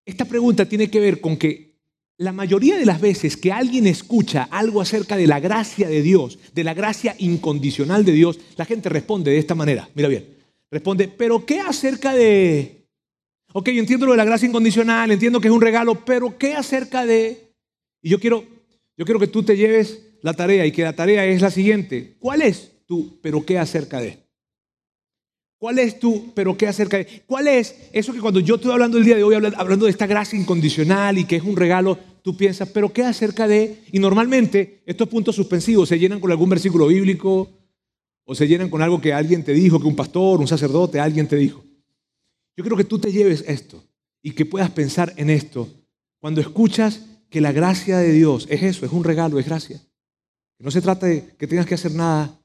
esta 0.06 0.26
pregunta 0.26 0.70
tiene 0.70 0.92
que 0.92 1.00
ver 1.00 1.20
con 1.20 1.38
que 1.38 1.73
la 2.18 2.32
mayoría 2.32 2.78
de 2.78 2.86
las 2.86 3.02
veces 3.02 3.38
que 3.38 3.52
alguien 3.52 3.88
escucha 3.88 4.48
algo 4.52 4.82
acerca 4.82 5.18
de 5.18 5.28
la 5.28 5.40
gracia 5.40 5.88
de 5.88 6.02
Dios, 6.02 6.40
de 6.54 6.64
la 6.64 6.74
gracia 6.74 7.16
incondicional 7.18 8.06
de 8.06 8.12
Dios, 8.12 8.40
la 8.56 8.66
gente 8.66 8.90
responde 8.90 9.32
de 9.32 9.40
esta 9.40 9.56
manera. 9.56 9.90
Mira 9.96 10.08
bien, 10.08 10.38
responde, 10.70 11.08
pero 11.08 11.46
¿qué 11.46 11.60
acerca 11.60 12.14
de... 12.14 12.88
Ok, 13.54 13.70
yo 13.70 13.80
entiendo 13.80 14.06
lo 14.06 14.14
de 14.14 14.18
la 14.18 14.26
gracia 14.26 14.48
incondicional, 14.48 15.12
entiendo 15.12 15.40
que 15.40 15.48
es 15.48 15.54
un 15.54 15.62
regalo, 15.62 16.06
pero 16.06 16.38
¿qué 16.38 16.54
acerca 16.54 17.06
de... 17.06 17.54
Y 18.02 18.10
yo 18.10 18.20
quiero, 18.20 18.44
yo 18.98 19.06
quiero 19.06 19.20
que 19.20 19.28
tú 19.28 19.44
te 19.44 19.58
lleves 19.58 20.00
la 20.22 20.34
tarea 20.34 20.66
y 20.66 20.72
que 20.72 20.84
la 20.84 20.96
tarea 20.96 21.26
es 21.26 21.42
la 21.42 21.52
siguiente. 21.52 22.16
¿Cuál 22.20 22.42
es 22.42 22.72
tu, 22.86 23.20
pero 23.22 23.46
qué 23.46 23.60
acerca 23.60 24.00
de? 24.00 24.23
¿Cuál 25.64 25.80
es 25.80 25.98
tu, 25.98 26.34
pero 26.34 26.58
qué 26.58 26.68
acerca 26.68 26.98
de? 26.98 27.24
¿Cuál 27.26 27.48
es 27.48 27.74
eso 27.94 28.12
que 28.12 28.20
cuando 28.20 28.42
yo 28.42 28.56
estoy 28.56 28.74
hablando 28.74 28.98
el 28.98 29.06
día 29.06 29.16
de 29.16 29.24
hoy, 29.24 29.36
hablando 29.36 29.86
de 29.86 29.92
esta 29.92 30.06
gracia 30.06 30.38
incondicional 30.38 31.18
y 31.18 31.24
que 31.24 31.38
es 31.38 31.44
un 31.44 31.56
regalo, 31.56 31.98
tú 32.22 32.36
piensas, 32.36 32.68
pero 32.68 32.92
qué 32.92 33.04
acerca 33.04 33.48
de? 33.48 33.82
Y 33.94 34.00
normalmente 34.00 34.84
estos 34.86 35.08
puntos 35.08 35.38
suspensivos 35.38 35.88
se 35.88 35.98
llenan 35.98 36.20
con 36.20 36.32
algún 36.32 36.50
versículo 36.50 36.88
bíblico 36.88 37.50
o 38.26 38.36
se 38.36 38.46
llenan 38.46 38.70
con 38.70 38.82
algo 38.82 39.00
que 39.00 39.14
alguien 39.14 39.42
te 39.46 39.54
dijo, 39.54 39.80
que 39.80 39.88
un 39.88 39.96
pastor, 39.96 40.42
un 40.42 40.50
sacerdote, 40.50 41.00
alguien 41.00 41.30
te 41.30 41.38
dijo. 41.38 41.64
Yo 42.58 42.64
creo 42.66 42.76
que 42.76 42.84
tú 42.84 43.00
te 43.00 43.14
lleves 43.14 43.46
esto 43.48 43.82
y 44.22 44.32
que 44.32 44.46
puedas 44.46 44.70
pensar 44.70 45.14
en 45.16 45.30
esto 45.30 45.70
cuando 46.20 46.42
escuchas 46.42 47.06
que 47.30 47.40
la 47.40 47.54
gracia 47.54 48.00
de 48.00 48.12
Dios 48.12 48.48
es 48.50 48.64
eso, 48.64 48.86
es 48.86 48.92
un 48.92 49.06
regalo, 49.06 49.40
es 49.40 49.46
gracia. 49.46 49.80
No 50.60 50.70
se 50.72 50.82
trata 50.82 51.06
de 51.06 51.26
que 51.38 51.48
tengas 51.48 51.66
que 51.66 51.76
hacer 51.76 51.94
nada, 51.94 52.38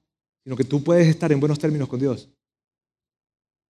sino 0.44 0.54
que 0.54 0.62
tú 0.62 0.84
puedes 0.84 1.08
estar 1.08 1.32
en 1.32 1.40
buenos 1.40 1.58
términos 1.58 1.88
con 1.88 1.98
Dios. 1.98 2.28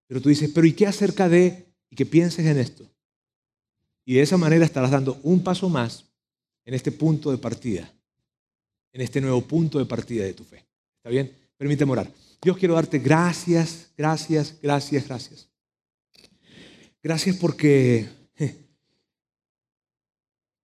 Pero 0.09 0.21
tú 0.21 0.31
dices, 0.31 0.51
pero 0.53 0.67
¿y 0.67 0.73
qué 0.73 0.87
acerca 0.87 1.29
de? 1.29 1.67
Y 1.91 1.97
que 1.97 2.07
pienses 2.07 2.45
en 2.45 2.59
esto. 2.59 2.91
Y 4.05 4.15
de 4.15 4.23
esa 4.23 4.39
manera 4.39 4.65
estarás 4.65 4.91
dando 4.91 5.21
un 5.23 5.45
paso 5.45 5.69
más 5.69 6.07
en 6.65 6.75
este 6.75 6.91
punto 6.91 7.31
de 7.31 7.39
partida, 7.39 7.93
en 8.93 9.03
este 9.03 9.21
nuevo 9.21 9.43
punto 9.43 9.79
de 9.79 9.85
partida 9.85 10.25
de 10.25 10.33
tu 10.33 10.45
fe. 10.45 10.65
¿Está 10.97 11.11
bien? 11.11 11.31
Permíteme 11.59 11.93
orar. 11.93 12.11
Dios 12.41 12.57
quiero 12.57 12.75
darte 12.75 12.99
gracias, 12.99 13.91
gracias, 13.97 14.57
gracias, 14.63 15.07
gracias. 15.07 15.49
Gracias 17.03 17.37
porque, 17.37 18.09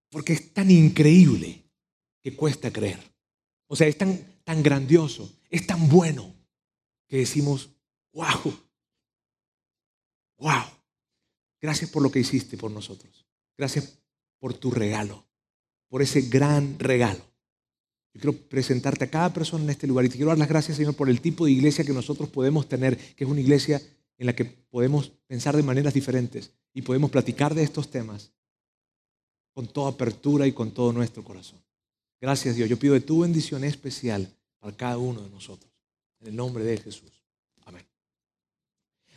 porque 0.09 0.33
es 0.33 0.53
tan 0.53 0.71
increíble 0.71 1.63
que 2.21 2.35
cuesta 2.35 2.71
creer. 2.71 2.99
O 3.67 3.75
sea, 3.75 3.87
es 3.87 3.97
tan, 3.97 4.19
tan 4.43 4.63
grandioso, 4.63 5.31
es 5.51 5.67
tan 5.67 5.87
bueno 5.87 6.33
que 7.07 7.17
decimos, 7.17 7.69
wow, 8.11 8.59
wow, 10.37 10.65
gracias 11.61 11.89
por 11.89 12.03
lo 12.03 12.11
que 12.11 12.19
hiciste 12.19 12.57
por 12.57 12.71
nosotros. 12.71 13.25
Gracias 13.57 13.97
por 14.39 14.53
tu 14.53 14.71
regalo, 14.71 15.25
por 15.87 16.01
ese 16.01 16.21
gran 16.21 16.77
regalo. 16.79 17.21
Yo 18.13 18.21
quiero 18.21 18.37
presentarte 18.47 19.05
a 19.05 19.09
cada 19.09 19.33
persona 19.33 19.63
en 19.63 19.69
este 19.69 19.87
lugar 19.87 20.05
y 20.05 20.09
te 20.09 20.15
quiero 20.15 20.29
dar 20.29 20.37
las 20.37 20.47
gracias, 20.47 20.77
Señor, 20.77 20.95
por 20.95 21.09
el 21.09 21.21
tipo 21.21 21.45
de 21.45 21.51
iglesia 21.51 21.83
que 21.83 21.93
nosotros 21.93 22.29
podemos 22.29 22.69
tener, 22.69 22.97
que 22.97 23.23
es 23.23 23.29
una 23.29 23.41
iglesia 23.41 23.81
en 24.17 24.25
la 24.25 24.35
que 24.35 24.45
podemos 24.45 25.09
pensar 25.27 25.55
de 25.55 25.63
maneras 25.63 25.93
diferentes 25.93 26.51
y 26.73 26.81
podemos 26.81 27.11
platicar 27.11 27.53
de 27.53 27.63
estos 27.63 27.89
temas 27.89 28.31
con 29.53 29.67
toda 29.67 29.91
apertura 29.91 30.47
y 30.47 30.51
con 30.51 30.71
todo 30.71 30.91
nuestro 30.93 31.23
corazón. 31.23 31.59
Gracias, 32.19 32.55
Dios. 32.55 32.69
Yo 32.69 32.77
pido 32.77 32.93
de 32.93 33.01
tu 33.01 33.21
bendición 33.21 33.63
especial 33.63 34.29
para 34.59 34.75
cada 34.75 34.97
uno 34.97 35.21
de 35.21 35.29
nosotros. 35.29 35.71
En 36.19 36.27
el 36.27 36.35
nombre 36.35 36.63
de 36.63 36.77
Jesús. 36.77 37.14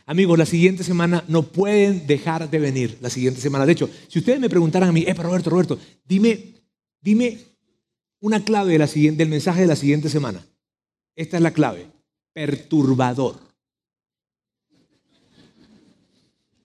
Amigos, 0.08 0.38
la 0.38 0.46
siguiente 0.46 0.84
semana 0.84 1.22
no 1.28 1.42
pueden 1.42 2.06
dejar 2.06 2.48
de 2.48 2.58
venir. 2.58 2.96
La 3.02 3.10
siguiente 3.10 3.42
semana. 3.42 3.66
De 3.66 3.72
hecho, 3.72 3.90
si 4.08 4.18
ustedes 4.18 4.40
me 4.40 4.48
preguntaran 4.48 4.88
a 4.88 4.92
mí, 4.92 5.04
eh, 5.06 5.12
Roberto, 5.12 5.50
Roberto, 5.50 5.78
dime, 6.02 6.54
dime 7.02 7.36
una 8.20 8.42
clave 8.42 8.72
de 8.72 8.78
la 8.78 8.86
siguiente, 8.86 9.18
del 9.18 9.28
mensaje 9.28 9.60
de 9.60 9.66
la 9.66 9.76
siguiente 9.76 10.08
semana. 10.08 10.42
Esta 11.14 11.36
es 11.36 11.42
la 11.42 11.50
clave. 11.50 11.88
Perturbador. 12.32 13.36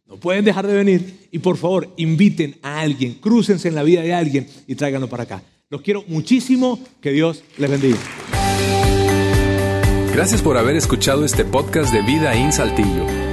No 0.06 0.16
pueden 0.16 0.46
dejar 0.46 0.66
de 0.66 0.76
venir. 0.76 1.28
Y 1.30 1.39
por 1.39 1.58
favor, 1.58 1.94
inviten 1.98 2.56
a 2.62 2.80
alguien, 2.80 3.16
crúcense 3.16 3.68
en 3.68 3.76
la 3.76 3.84
vida 3.84 4.04
de 4.04 4.14
alguien 4.14 4.48
y 4.68 4.76
tráiganlo 4.76 5.10
para 5.10 5.24
acá. 5.24 5.44
Los 5.70 5.82
quiero 5.82 6.06
muchísimo. 6.08 6.80
Que 7.02 7.12
Dios 7.12 7.44
les 7.58 7.70
bendiga. 7.70 8.00
Gracias 10.14 10.41
por 10.41 10.58
haber 10.58 10.78
escuchado 10.78 11.26
este 11.26 11.44
podcast 11.44 11.91
de 11.91 12.04
Vida 12.04 12.36
en 12.36 12.54
Saltillo. 12.54 13.32